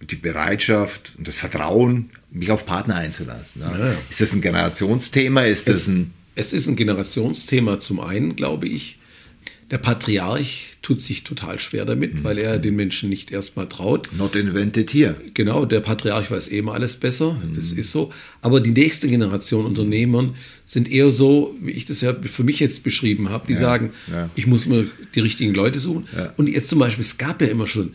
die 0.00 0.16
Bereitschaft 0.16 1.12
und 1.18 1.28
das 1.28 1.34
Vertrauen, 1.34 2.10
mich 2.30 2.50
auf 2.50 2.66
Partner 2.66 2.96
einzulassen. 2.96 3.62
Ja. 3.62 3.78
Ja. 3.78 3.94
Ist 4.08 4.20
das 4.20 4.32
ein 4.32 4.40
Generationsthema? 4.40 5.42
Ist 5.42 5.68
es, 5.68 5.86
das 5.86 5.88
ein 5.88 6.12
es 6.34 6.52
ist 6.52 6.66
ein 6.66 6.76
Generationsthema 6.76 7.80
zum 7.80 8.00
einen, 8.00 8.36
glaube 8.36 8.66
ich. 8.66 8.96
Der 9.70 9.78
Patriarch 9.78 10.78
tut 10.82 11.00
sich 11.00 11.22
total 11.22 11.60
schwer 11.60 11.84
damit, 11.84 12.14
mhm. 12.14 12.24
weil 12.24 12.38
er 12.38 12.58
den 12.58 12.74
Menschen 12.74 13.08
nicht 13.08 13.30
erstmal 13.30 13.68
traut. 13.68 14.08
Not 14.16 14.34
invented 14.34 14.92
here. 14.92 15.14
Genau, 15.34 15.64
der 15.64 15.78
Patriarch 15.78 16.28
weiß 16.28 16.48
eben 16.48 16.66
eh 16.68 16.70
alles 16.72 16.96
besser, 16.96 17.34
mhm. 17.34 17.54
das 17.54 17.70
ist 17.70 17.92
so. 17.92 18.12
Aber 18.42 18.60
die 18.60 18.72
nächste 18.72 19.06
Generation 19.06 19.66
Unternehmern 19.66 20.34
sind 20.64 20.90
eher 20.90 21.12
so, 21.12 21.54
wie 21.60 21.70
ich 21.70 21.84
das 21.84 22.00
ja 22.00 22.14
für 22.14 22.42
mich 22.42 22.58
jetzt 22.58 22.82
beschrieben 22.82 23.28
habe, 23.28 23.46
die 23.46 23.52
ja, 23.52 23.60
sagen, 23.60 23.92
ja. 24.10 24.28
ich 24.34 24.48
muss 24.48 24.66
mir 24.66 24.88
die 25.14 25.20
richtigen 25.20 25.54
Leute 25.54 25.78
suchen. 25.78 26.08
Und 26.36 26.48
jetzt 26.48 26.68
zum 26.68 26.80
Beispiel, 26.80 27.04
es 27.04 27.18
gab 27.18 27.40
ja 27.40 27.46
immer 27.46 27.68
schon 27.68 27.92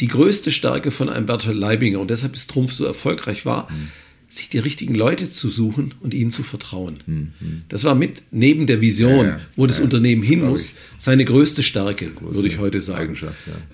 die 0.00 0.08
größte 0.08 0.50
Stärke 0.50 0.90
von 0.90 1.08
einem 1.08 1.26
Bertolt 1.26 1.56
Leibinger 1.56 2.00
und 2.00 2.10
deshalb 2.10 2.34
ist 2.34 2.50
Trumpf 2.50 2.72
so 2.72 2.84
erfolgreich 2.84 3.46
war. 3.46 3.70
Mhm 3.70 3.90
sich 4.36 4.48
die 4.48 4.58
richtigen 4.58 4.94
Leute 4.94 5.30
zu 5.30 5.50
suchen 5.50 5.94
und 6.00 6.14
ihnen 6.14 6.30
zu 6.30 6.42
vertrauen. 6.42 6.98
Mhm. 7.06 7.32
Das 7.68 7.84
war 7.84 7.94
mit 7.94 8.22
neben 8.30 8.66
der 8.66 8.80
Vision, 8.80 9.26
ja, 9.26 9.32
ja, 9.32 9.40
wo 9.56 9.66
das 9.66 9.78
ja, 9.78 9.84
Unternehmen 9.84 10.22
hin 10.22 10.44
muss, 10.44 10.72
seine 10.98 11.24
größte 11.24 11.62
Stärke, 11.62 12.10
Große 12.10 12.34
würde 12.34 12.48
ich 12.48 12.58
heute 12.58 12.80
sagen. 12.80 13.16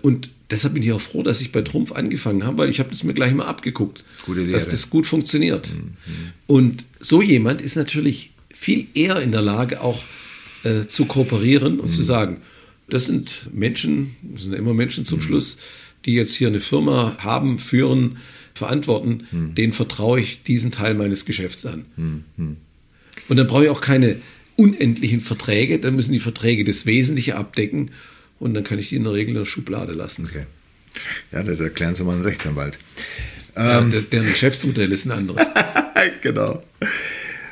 Und 0.02 0.28
deshalb 0.50 0.74
bin 0.74 0.82
ich 0.82 0.92
auch 0.92 1.00
froh, 1.00 1.22
dass 1.22 1.40
ich 1.40 1.52
bei 1.52 1.62
Trumpf 1.62 1.92
angefangen 1.92 2.44
habe, 2.44 2.58
weil 2.58 2.68
ich 2.68 2.78
habe 2.78 2.90
das 2.90 3.02
mir 3.04 3.14
gleich 3.14 3.34
mal 3.34 3.46
abgeguckt, 3.46 4.04
dass 4.52 4.68
das 4.68 4.90
gut 4.90 5.06
funktioniert. 5.06 5.70
Mhm. 5.70 5.92
Und 6.46 6.84
so 7.00 7.22
jemand 7.22 7.62
ist 7.62 7.76
natürlich 7.76 8.32
viel 8.52 8.86
eher 8.94 9.20
in 9.22 9.32
der 9.32 9.42
Lage, 9.42 9.80
auch 9.80 10.02
äh, 10.64 10.86
zu 10.86 11.06
kooperieren 11.06 11.80
und 11.80 11.88
zu 11.88 12.02
sagen, 12.02 12.42
das 12.90 13.06
sind 13.06 13.48
Menschen, 13.52 14.16
das 14.22 14.42
sind 14.42 14.52
immer 14.52 14.74
Menschen 14.74 15.04
zum. 15.04 15.22
Schluss, 15.22 15.58
die 16.04 16.14
jetzt 16.14 16.34
hier 16.34 16.48
eine 16.48 16.60
Firma 16.60 17.16
haben, 17.18 17.58
führen, 17.58 18.18
verantworten, 18.54 19.26
hm. 19.30 19.54
denen 19.54 19.72
vertraue 19.72 20.20
ich 20.20 20.42
diesen 20.42 20.70
Teil 20.70 20.94
meines 20.94 21.24
Geschäfts 21.24 21.66
an. 21.66 21.86
Hm. 21.96 22.24
Hm. 22.36 22.56
Und 23.28 23.36
dann 23.36 23.46
brauche 23.46 23.64
ich 23.64 23.70
auch 23.70 23.80
keine 23.80 24.16
unendlichen 24.56 25.20
Verträge, 25.20 25.78
dann 25.78 25.96
müssen 25.96 26.12
die 26.12 26.20
Verträge 26.20 26.64
das 26.64 26.84
Wesentliche 26.84 27.36
abdecken 27.36 27.90
und 28.38 28.54
dann 28.54 28.64
kann 28.64 28.78
ich 28.78 28.90
die 28.90 28.96
in 28.96 29.04
der 29.04 29.12
Regel 29.12 29.30
in 29.30 29.38
der 29.38 29.46
Schublade 29.46 29.92
lassen. 29.92 30.26
Okay. 30.28 30.44
Ja, 31.32 31.42
das 31.42 31.60
erklären 31.60 31.94
Sie 31.94 32.04
mal 32.04 32.14
einem 32.14 32.22
Rechtsanwalt. 32.22 32.78
Ja, 33.56 33.80
ähm. 33.80 33.92
deren 34.12 34.26
Geschäftsmodell 34.26 34.92
ist 34.92 35.06
ein 35.06 35.12
anderes. 35.12 35.46
genau. 36.22 36.62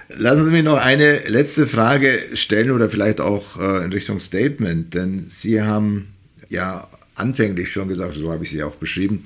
Lassen 0.08 0.46
Sie 0.46 0.52
mich 0.52 0.64
noch 0.64 0.78
eine 0.78 1.20
letzte 1.28 1.66
Frage 1.66 2.24
stellen 2.34 2.70
oder 2.70 2.88
vielleicht 2.88 3.20
auch 3.20 3.58
äh, 3.60 3.84
in 3.84 3.92
Richtung 3.92 4.20
Statement, 4.20 4.94
denn 4.94 5.26
Sie 5.28 5.62
haben 5.62 6.08
ja 6.48 6.88
anfänglich 7.18 7.72
schon 7.72 7.88
gesagt, 7.88 8.14
so 8.14 8.32
habe 8.32 8.44
ich 8.44 8.50
Sie 8.50 8.62
auch 8.62 8.76
beschrieben, 8.76 9.24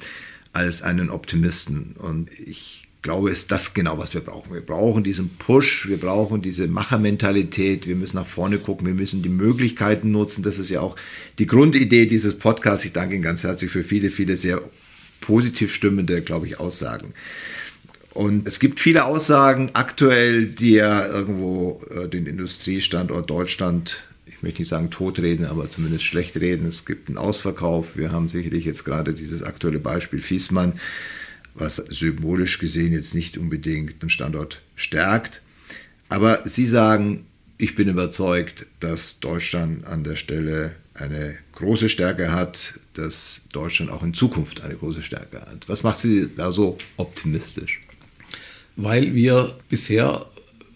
als 0.53 0.83
einen 0.83 1.11
Optimisten. 1.11 1.95
Und 1.99 2.31
ich 2.39 2.89
glaube, 3.03 3.31
ist 3.31 3.51
das 3.51 3.75
genau, 3.75 3.99
was 3.99 4.15
wir 4.15 4.21
brauchen. 4.21 4.55
Wir 4.55 4.61
brauchen 4.61 5.03
diesen 5.03 5.31
Push, 5.31 5.89
wir 5.89 5.99
brauchen 5.99 6.41
diese 6.41 6.69
Machermentalität, 6.69 7.87
wir 7.87 7.97
müssen 7.97 8.17
nach 8.17 8.27
vorne 8.27 8.59
gucken, 8.59 8.87
wir 8.87 8.95
müssen 8.95 9.23
die 9.23 9.29
Möglichkeiten 9.29 10.13
nutzen. 10.13 10.43
Das 10.43 10.59
ist 10.59 10.71
ja 10.71 10.81
auch 10.81 10.97
die 11.39 11.47
Grundidee 11.47 12.07
dieses 12.07 12.39
Podcasts. 12.39 12.85
Ich 12.85 12.93
danke 12.93 13.15
Ihnen 13.15 13.25
ganz 13.25 13.43
herzlich 13.43 13.71
für 13.71 13.85
viele, 13.85 14.11
viele 14.11 14.37
sehr 14.37 14.63
positiv 15.21 15.75
stimmende, 15.75 16.23
glaube 16.23 16.47
ich, 16.47 16.61
Aussagen. 16.61 17.13
Und 18.15 18.47
es 18.47 18.59
gibt 18.59 18.79
viele 18.79 19.07
Aussagen 19.07 19.71
aktuell, 19.73 20.47
die 20.47 20.73
ja 20.73 21.07
irgendwo 21.07 21.83
äh, 21.91 22.09
den 22.09 22.27
Industriestandort 22.27 23.31
Deutschland 23.31 24.03
ich 24.43 24.45
möchte 24.45 24.63
nicht 24.63 24.71
sagen 24.71 24.91
totreden, 24.91 25.45
aber 25.45 25.71
zumindest 25.71 26.03
schlecht 26.03 26.37
reden. 26.37 26.67
Es 26.67 26.85
gibt 26.85 27.07
einen 27.07 27.17
Ausverkauf. 27.17 27.95
Wir 27.95 28.11
haben 28.11 28.29
sicherlich 28.29 28.65
jetzt 28.65 28.85
gerade 28.85 29.15
dieses 29.15 29.45
aktuelle 29.45 29.79
Beispiel 29.79 30.21
Fiesmann, 30.21 30.81
was 31.55 31.77
symbolisch 31.77 32.59
gesehen 32.59 32.93
jetzt 32.93 33.15
nicht 33.15 33.39
unbedingt 33.39 34.03
den 34.03 34.11
Standort 34.11 34.61
stärkt. 34.75 35.43
Aber 36.09 36.43
Sie 36.45 36.67
sagen, 36.67 37.25
ich 37.57 37.77
bin 37.77 37.87
überzeugt, 37.87 38.67
dass 38.81 39.21
Deutschland 39.21 39.87
an 39.87 40.03
der 40.03 40.17
Stelle 40.17 40.75
eine 40.93 41.37
große 41.53 41.89
Stärke 41.89 42.33
hat, 42.33 42.81
dass 42.95 43.43
Deutschland 43.53 43.93
auch 43.93 44.03
in 44.03 44.13
Zukunft 44.13 44.63
eine 44.63 44.75
große 44.75 45.05
Stärke 45.05 45.43
hat. 45.43 45.69
Was 45.69 45.85
macht 45.85 45.99
Sie 45.99 46.29
da 46.37 46.51
so 46.51 46.79
optimistisch? 46.97 47.81
Weil 48.75 49.15
wir 49.15 49.57
bisher 49.69 50.27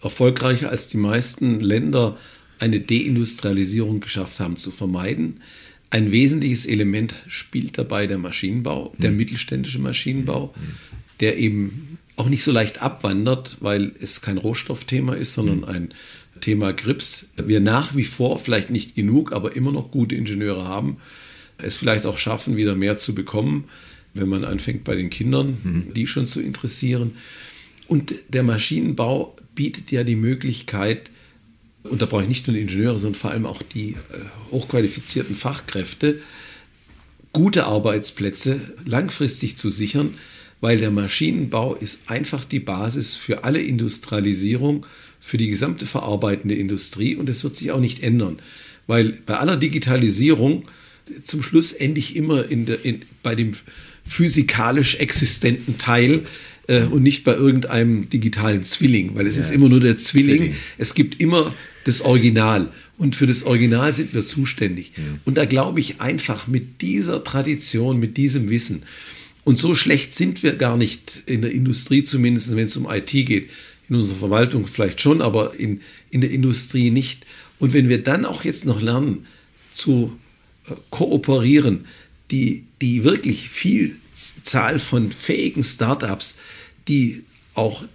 erfolgreicher 0.01 0.69
als 0.69 0.87
die 0.87 0.95
meisten 0.95 1.59
Länder 1.59 2.15
eine 2.59 2.79
Deindustrialisierung 2.79 3.99
geschafft 3.99 4.39
haben 4.39 4.57
zu 4.57 4.71
vermeiden. 4.71 5.41
Ein 5.89 6.11
wesentliches 6.11 6.65
Element 6.65 7.15
spielt 7.27 7.77
dabei 7.77 8.07
der 8.07 8.17
Maschinenbau, 8.17 8.93
der 8.97 9.11
mhm. 9.11 9.17
mittelständische 9.17 9.79
Maschinenbau, 9.79 10.53
mhm. 10.55 10.61
der 11.19 11.37
eben 11.37 11.97
auch 12.17 12.29
nicht 12.29 12.43
so 12.43 12.51
leicht 12.51 12.81
abwandert, 12.81 13.57
weil 13.61 13.93
es 14.01 14.21
kein 14.21 14.37
Rohstoffthema 14.37 15.13
ist, 15.13 15.33
sondern 15.33 15.59
mhm. 15.59 15.65
ein 15.65 15.89
Thema 16.41 16.73
Grips. 16.73 17.27
Wir 17.37 17.59
nach 17.59 17.95
wie 17.95 18.03
vor, 18.03 18.39
vielleicht 18.39 18.69
nicht 18.69 18.95
genug, 18.95 19.31
aber 19.31 19.55
immer 19.55 19.71
noch 19.71 19.91
gute 19.91 20.15
Ingenieure 20.15 20.65
haben, 20.65 20.97
es 21.57 21.75
vielleicht 21.75 22.05
auch 22.05 22.17
schaffen, 22.17 22.57
wieder 22.57 22.75
mehr 22.75 22.97
zu 22.97 23.15
bekommen, 23.15 23.65
wenn 24.13 24.29
man 24.29 24.43
anfängt 24.43 24.83
bei 24.83 24.95
den 24.95 25.09
Kindern, 25.09 25.57
mhm. 25.63 25.93
die 25.93 26.07
schon 26.07 26.27
zu 26.27 26.41
interessieren. 26.41 27.13
Und 27.87 28.13
der 28.29 28.43
Maschinenbau 28.43 29.35
bietet 29.55 29.91
ja 29.91 30.03
die 30.03 30.15
Möglichkeit, 30.15 31.09
und 31.89 32.01
da 32.01 32.05
brauche 32.05 32.23
ich 32.23 32.27
nicht 32.27 32.47
nur 32.47 32.55
die 32.55 32.61
Ingenieure, 32.61 32.97
sondern 32.99 33.19
vor 33.19 33.31
allem 33.31 33.45
auch 33.45 33.61
die 33.61 33.91
äh, 33.91 33.95
hochqualifizierten 34.51 35.35
Fachkräfte, 35.35 36.19
gute 37.33 37.65
Arbeitsplätze 37.65 38.61
langfristig 38.85 39.57
zu 39.57 39.69
sichern, 39.69 40.15
weil 40.61 40.79
der 40.79 40.91
Maschinenbau 40.91 41.75
ist 41.75 41.99
einfach 42.07 42.43
die 42.43 42.59
Basis 42.59 43.15
für 43.15 43.43
alle 43.43 43.61
Industrialisierung, 43.61 44.85
für 45.19 45.37
die 45.37 45.49
gesamte 45.49 45.85
verarbeitende 45.85 46.55
Industrie 46.55 47.15
und 47.15 47.29
es 47.29 47.43
wird 47.43 47.55
sich 47.55 47.71
auch 47.71 47.79
nicht 47.79 48.01
ändern, 48.01 48.39
weil 48.87 49.17
bei 49.25 49.37
aller 49.37 49.57
Digitalisierung 49.57 50.65
zum 51.23 51.43
Schluss 51.43 51.73
ende 51.73 51.99
ich 51.99 52.15
immer 52.15 52.49
in 52.49 52.65
der, 52.65 52.83
in, 52.83 53.01
bei 53.23 53.35
dem 53.35 53.53
physikalisch 54.05 54.95
existenten 54.95 55.77
Teil, 55.77 56.23
äh, 56.67 56.83
und 56.83 57.03
nicht 57.03 57.23
bei 57.23 57.33
irgendeinem 57.33 58.09
digitalen 58.09 58.63
Zwilling, 58.63 59.15
weil 59.15 59.25
es 59.25 59.35
ja. 59.35 59.41
ist 59.41 59.51
immer 59.51 59.69
nur 59.69 59.79
der 59.79 59.97
Zwilling. 59.97 60.37
Zwilling. 60.37 60.55
Es 60.77 60.93
gibt 60.93 61.21
immer 61.21 61.53
das 61.87 62.01
Original. 62.01 62.71
Und 62.97 63.15
für 63.15 63.27
das 63.27 63.43
Original 63.43 63.93
sind 63.93 64.13
wir 64.13 64.25
zuständig. 64.25 64.91
Ja. 64.97 65.03
Und 65.25 65.37
da 65.37 65.45
glaube 65.45 65.79
ich 65.79 66.01
einfach 66.01 66.47
mit 66.47 66.81
dieser 66.81 67.23
Tradition, 67.23 67.99
mit 67.99 68.17
diesem 68.17 68.49
Wissen, 68.49 68.83
und 69.47 69.57
so 69.57 69.75
schlecht 69.75 70.13
sind 70.13 70.43
wir 70.43 70.55
gar 70.55 70.75
nicht 70.75 71.23
in 71.25 71.41
der 71.41 71.53
Industrie, 71.53 72.03
zumindest 72.03 72.53
wenn 72.57 72.65
es 72.65 72.75
um 72.75 72.85
IT 72.91 73.11
geht. 73.11 73.49
In 73.87 73.95
unserer 73.95 74.17
Verwaltung 74.17 74.67
vielleicht 74.67 74.99
schon, 74.99 75.21
aber 75.21 75.57
in, 75.57 75.79
in 76.09 76.19
der 76.19 76.31
Industrie 76.31 76.89
nicht. 76.91 77.25
Und 77.57 77.71
wenn 77.71 77.87
wir 77.87 78.03
dann 78.03 78.25
auch 78.25 78.43
jetzt 78.43 78.65
noch 78.65 78.81
lernen 78.81 79.25
zu 79.71 80.19
äh, 80.65 80.73
kooperieren, 80.89 81.85
die, 82.29 82.65
die 82.81 83.05
wirklich 83.05 83.47
viel 83.47 83.95
Zahl 84.13 84.79
von 84.79 85.13
fähigen 85.13 85.63
Startups, 85.63 86.39
die 86.89 87.23
auch 87.53 87.85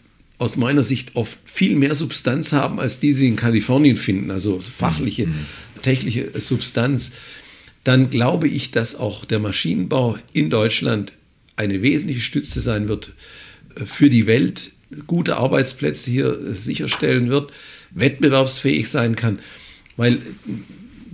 aus 0.43 0.57
meiner 0.57 0.83
Sicht 0.83 1.15
oft 1.15 1.39
viel 1.45 1.77
mehr 1.77 1.95
Substanz 1.95 2.53
haben, 2.53 2.81
als 2.81 2.99
die 2.99 3.13
sie 3.13 3.29
in 3.29 3.37
Kalifornien 3.37 3.97
finden, 3.97 4.33
also 4.33 4.59
fachliche, 4.59 5.29
mhm. 5.29 5.47
technische 5.83 6.29
Substanz, 6.41 7.13
dann 7.85 8.11
glaube 8.11 8.49
ich, 8.49 8.73
dass 8.73 8.97
auch 8.97 9.25
der 9.25 9.39
Maschinenbau 9.39 10.19
in 10.33 10.51
Deutschland 10.51 11.13
eine 11.55 11.81
wesentliche 11.81 12.23
Stütze 12.23 12.61
sein 12.61 12.89
wird 12.89 13.13
äh, 13.77 13.87
für 13.87 14.11
die 14.11 14.27
Welt, 14.27 14.73
gute 15.07 15.37
Arbeitsplätze 15.37 16.11
hier 16.11 16.27
äh, 16.27 16.55
sicherstellen 16.55 17.29
wird, 17.29 17.53
wettbewerbsfähig 17.93 18.91
sein 18.91 19.15
kann, 19.15 19.39
weil 19.97 20.19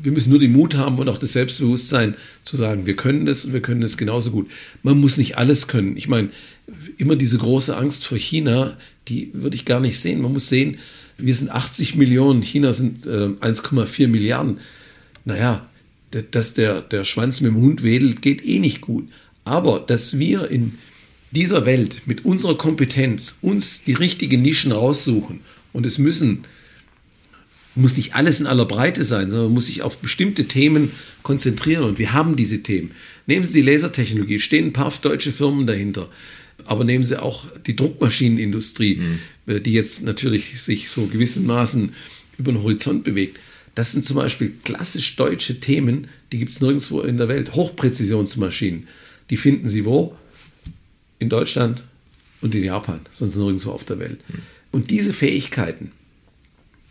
wir 0.01 0.13
müssen 0.13 0.31
nur 0.31 0.39
den 0.39 0.53
Mut 0.53 0.75
haben 0.75 0.99
und 0.99 1.09
auch 1.11 1.19
das 1.19 1.35
Selbstbewusstsein 1.35 2.15
zu 2.45 2.57
sagen, 2.57 2.87
wir 2.87 2.97
können 2.97 3.27
das 3.27 3.45
und 3.45 3.53
wir 3.53 3.61
können 3.61 3.83
das 3.83 3.99
genauso 3.99 4.31
gut. 4.31 4.49
Man 4.83 4.99
muss 4.99 5.19
nicht 5.19 5.37
alles 5.37 5.67
können. 5.67 5.97
Ich 5.99 6.09
meine, 6.09 6.31
immer 6.99 7.17
diese 7.17 7.39
große 7.39 7.77
Angst 7.77 8.07
vor 8.07 8.19
China, 8.19 8.77
die 9.09 9.31
würde 9.33 9.57
ich 9.57 9.65
gar 9.65 9.81
nicht 9.81 10.01
sehen. 10.01 10.23
Man 10.23 10.33
muss 10.33 10.49
sehen, 10.49 10.79
wir 11.17 11.35
sind 11.35 11.51
80 11.51 11.97
Millionen, 11.97 12.43
China 12.43 12.73
sind 12.73 13.07
äh, 13.07 13.11
1,4 13.11 14.09
Milliarden. 14.09 14.59
Naja, 15.25 15.69
dass 16.31 16.55
der, 16.55 16.81
der 16.81 17.05
Schwanz 17.05 17.41
mit 17.41 17.53
dem 17.53 17.61
Hund 17.61 17.83
wedelt, 17.83 18.23
geht 18.23 18.45
eh 18.45 18.59
nicht 18.61 18.81
gut. 18.81 19.09
Aber 19.45 19.81
dass 19.81 20.19
wir 20.19 20.49
in 20.49 20.79
dieser 21.31 21.67
Welt 21.67 22.03
mit 22.07 22.25
unserer 22.25 22.57
Kompetenz 22.57 23.37
uns 23.43 23.85
die 23.85 23.93
richtigen 23.93 24.43
Nischen 24.43 24.73
raussuchen 24.73 25.41
und 25.73 25.85
es 25.85 25.99
müssen 25.99 26.45
muss 27.79 27.97
nicht 27.97 28.15
alles 28.15 28.41
in 28.41 28.47
aller 28.47 28.65
Breite 28.65 29.05
sein, 29.05 29.31
sondern 29.31 29.53
muss 29.53 29.67
sich 29.67 29.83
auf 29.83 29.99
bestimmte 29.99 30.47
Themen 30.47 30.91
konzentrieren. 31.23 31.85
Und 31.85 31.99
wir 31.99 32.13
haben 32.13 32.37
diese 32.37 32.63
Themen. 32.63 32.91
Nehmen 33.27 33.45
Sie 33.45 33.63
die 33.63 33.71
Lasertechnologie, 33.71 34.41
stehen 34.41 34.67
ein 34.67 34.73
paar 34.73 34.93
deutsche 35.01 35.33
Firmen 35.33 35.67
dahinter. 35.67 36.09
Aber 36.65 36.85
nehmen 36.85 37.05
Sie 37.05 37.21
auch 37.21 37.47
die 37.67 37.77
Druckmaschinenindustrie, 37.77 39.01
mhm. 39.47 39.63
die 39.63 39.73
jetzt 39.73 40.03
natürlich 40.03 40.61
sich 40.61 40.91
so 40.91 41.07
gewissermaßen 41.07 41.95
über 42.39 42.53
den 42.53 42.63
Horizont 42.63 43.05
bewegt. 43.05 43.39
Das 43.75 43.93
sind 43.93 44.05
zum 44.05 44.17
Beispiel 44.17 44.55
klassisch 44.65 45.17
deutsche 45.17 45.61
Themen, 45.61 46.09
die 46.33 46.39
gibt 46.39 46.53
es 46.53 46.61
nirgendwo 46.61 47.01
in 47.01 47.17
der 47.17 47.29
Welt. 47.29 47.55
Hochpräzisionsmaschinen, 47.55 48.89
die 49.31 49.37
finden 49.37 49.69
Sie 49.69 49.85
wo? 49.85 50.17
In 51.19 51.29
Deutschland 51.29 51.83
und 52.41 52.55
in 52.55 52.65
Japan, 52.65 53.01
sonst 53.13 53.37
nirgendwo 53.37 53.71
auf 53.71 53.85
der 53.85 53.99
Welt. 53.99 54.21
Mhm. 54.29 54.43
Und 54.71 54.91
diese 54.91 55.13
Fähigkeiten, 55.13 55.93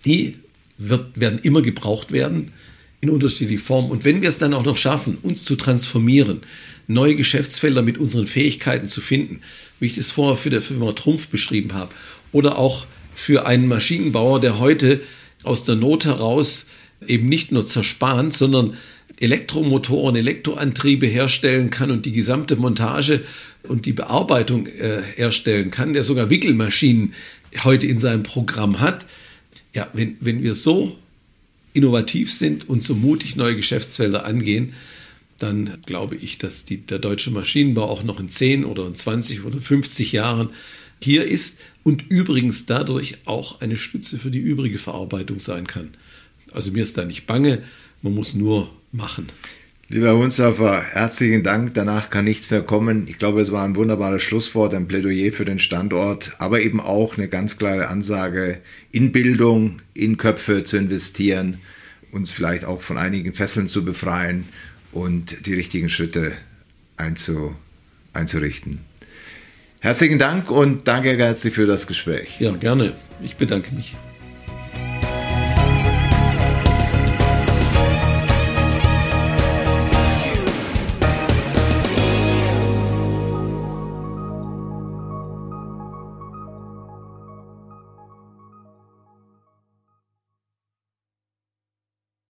die 0.06 0.36
wird, 0.78 1.20
werden 1.20 1.40
immer 1.40 1.62
gebraucht 1.62 2.12
werden 2.12 2.54
in 3.02 3.10
unterschiedlicher 3.10 3.64
Form. 3.64 3.92
Und 3.92 4.06
wenn 4.06 4.22
wir 4.22 4.30
es 4.30 4.38
dann 4.38 4.54
auch 4.54 4.66
noch 4.66 4.78
schaffen, 4.78 5.18
uns 5.22 5.44
zu 5.44 5.56
transformieren, 5.56 6.42
neue 6.88 7.16
Geschäftsfelder 7.16 7.82
mit 7.82 7.98
unseren 7.98 8.28
Fähigkeiten 8.28 8.88
zu 8.88 9.02
finden, 9.02 9.42
wie 9.80 9.88
ich 9.88 9.96
das 9.96 10.12
vorher 10.12 10.38
für 10.38 10.50
die 10.50 10.62
Firma 10.62 10.92
Trumpf 10.94 11.28
beschrieben 11.28 11.74
habe, 11.74 11.94
oder 12.32 12.58
auch 12.58 12.86
für 13.16 13.46
einen 13.46 13.68
Maschinenbauer, 13.68 14.40
der 14.40 14.60
heute 14.60 15.02
aus 15.44 15.64
der 15.64 15.76
Not 15.76 16.06
heraus 16.06 16.68
eben 17.06 17.28
nicht 17.30 17.52
nur 17.52 17.66
zerspart, 17.66 18.34
sondern 18.34 18.76
Elektromotoren, 19.20 20.16
Elektroantriebe 20.16 21.08
herstellen 21.08 21.70
kann 21.70 21.92
und 21.92 22.06
die 22.06 22.12
gesamte 22.12 22.56
Montage 22.56 23.24
und 23.64 23.86
die 23.86 23.94
Bearbeitung 23.94 24.68
äh, 24.68 25.02
herstellen 25.16 25.72
kann, 25.72 25.94
der 25.94 26.04
sogar 26.04 26.30
Wickelmaschinen 26.30 27.14
heute 27.64 27.88
in 27.88 27.98
seinem 27.98 28.24
Programm 28.24 28.80
hat, 28.80 29.06
ja, 29.74 29.88
wenn, 29.94 30.18
wenn 30.20 30.44
wir 30.44 30.54
so 30.54 30.98
innovativ 31.74 32.32
sind 32.32 32.68
und 32.70 32.84
so 32.84 32.96
mutig 32.96 33.36
neue 33.36 33.56
Geschäftsfelder 33.56 34.26
angehen, 34.26 34.74
dann 35.38 35.78
glaube 35.86 36.16
ich, 36.16 36.38
dass 36.38 36.66
die, 36.66 36.78
der 36.78 37.00
deutsche 37.00 37.32
Maschinenbau 37.32 37.90
auch 37.90 38.04
noch 38.04 38.20
in 38.20 38.30
10 38.30 38.66
oder 38.66 38.88
in 38.88 38.96
20 38.96 39.46
oder 39.46 39.62
50 39.62 40.12
Jahren 40.12 40.50
hier 41.02 41.26
ist 41.26 41.60
und 41.84 42.12
übrigens 42.12 42.66
dadurch 42.66 43.18
auch 43.26 43.62
eine 43.62 43.78
Stütze 43.78 44.18
für 44.18 44.32
die 44.32 44.40
übrige 44.40 44.80
Verarbeitung 44.80 45.40
sein 45.40 45.68
kann. 45.68 45.92
Also 46.52 46.72
mir 46.72 46.84
ist 46.84 46.98
da 46.98 47.06
nicht 47.06 47.28
bange, 47.28 47.62
man 48.02 48.16
muss 48.16 48.34
nur 48.34 48.72
machen. 48.92 49.28
Lieber 49.90 50.18
Hunsdorfer, 50.18 50.82
herzlichen 50.82 51.44
Dank. 51.44 51.74
Danach 51.74 52.10
kann 52.10 52.26
nichts 52.26 52.52
mehr 52.52 52.62
kommen. 52.62 53.08
Ich 53.08 53.20
glaube, 53.20 53.40
es 53.40 53.54
war 53.54 53.64
ein 53.64 53.78
wunderbares 53.78 54.22
Schlusswort, 54.22 54.74
ein 54.74 54.90
Plädoyer 54.90 55.32
für 55.32 55.46
den 55.46 55.60
Standort, 55.60 56.34
aber 56.40 56.60
eben 56.60 56.82
auch 56.82 57.18
eine 57.18 57.30
ganz 57.30 57.58
klare 57.58 57.88
Ansage, 57.88 58.60
in 58.92 59.14
Bildung, 59.14 59.82
in 59.94 60.18
Köpfe 60.18 60.66
zu 60.66 60.76
investieren, 60.76 61.60
uns 62.12 62.32
vielleicht 62.32 62.66
auch 62.66 62.82
von 62.82 62.98
einigen 62.98 63.32
Fesseln 63.32 63.68
zu 63.68 63.86
befreien 63.86 64.50
und 64.98 65.46
die 65.46 65.54
richtigen 65.54 65.90
Schritte 65.90 66.34
einzu, 66.98 67.56
einzurichten. 68.14 68.80
Herzlichen 69.80 70.18
Dank 70.18 70.50
und 70.50 70.88
danke 70.88 71.16
herzlich 71.16 71.54
für 71.54 71.68
das 71.68 71.86
Gespräch. 71.86 72.40
Ja, 72.40 72.52
gerne. 72.52 72.94
Ich 73.22 73.36
bedanke 73.36 73.76
mich. 73.76 73.96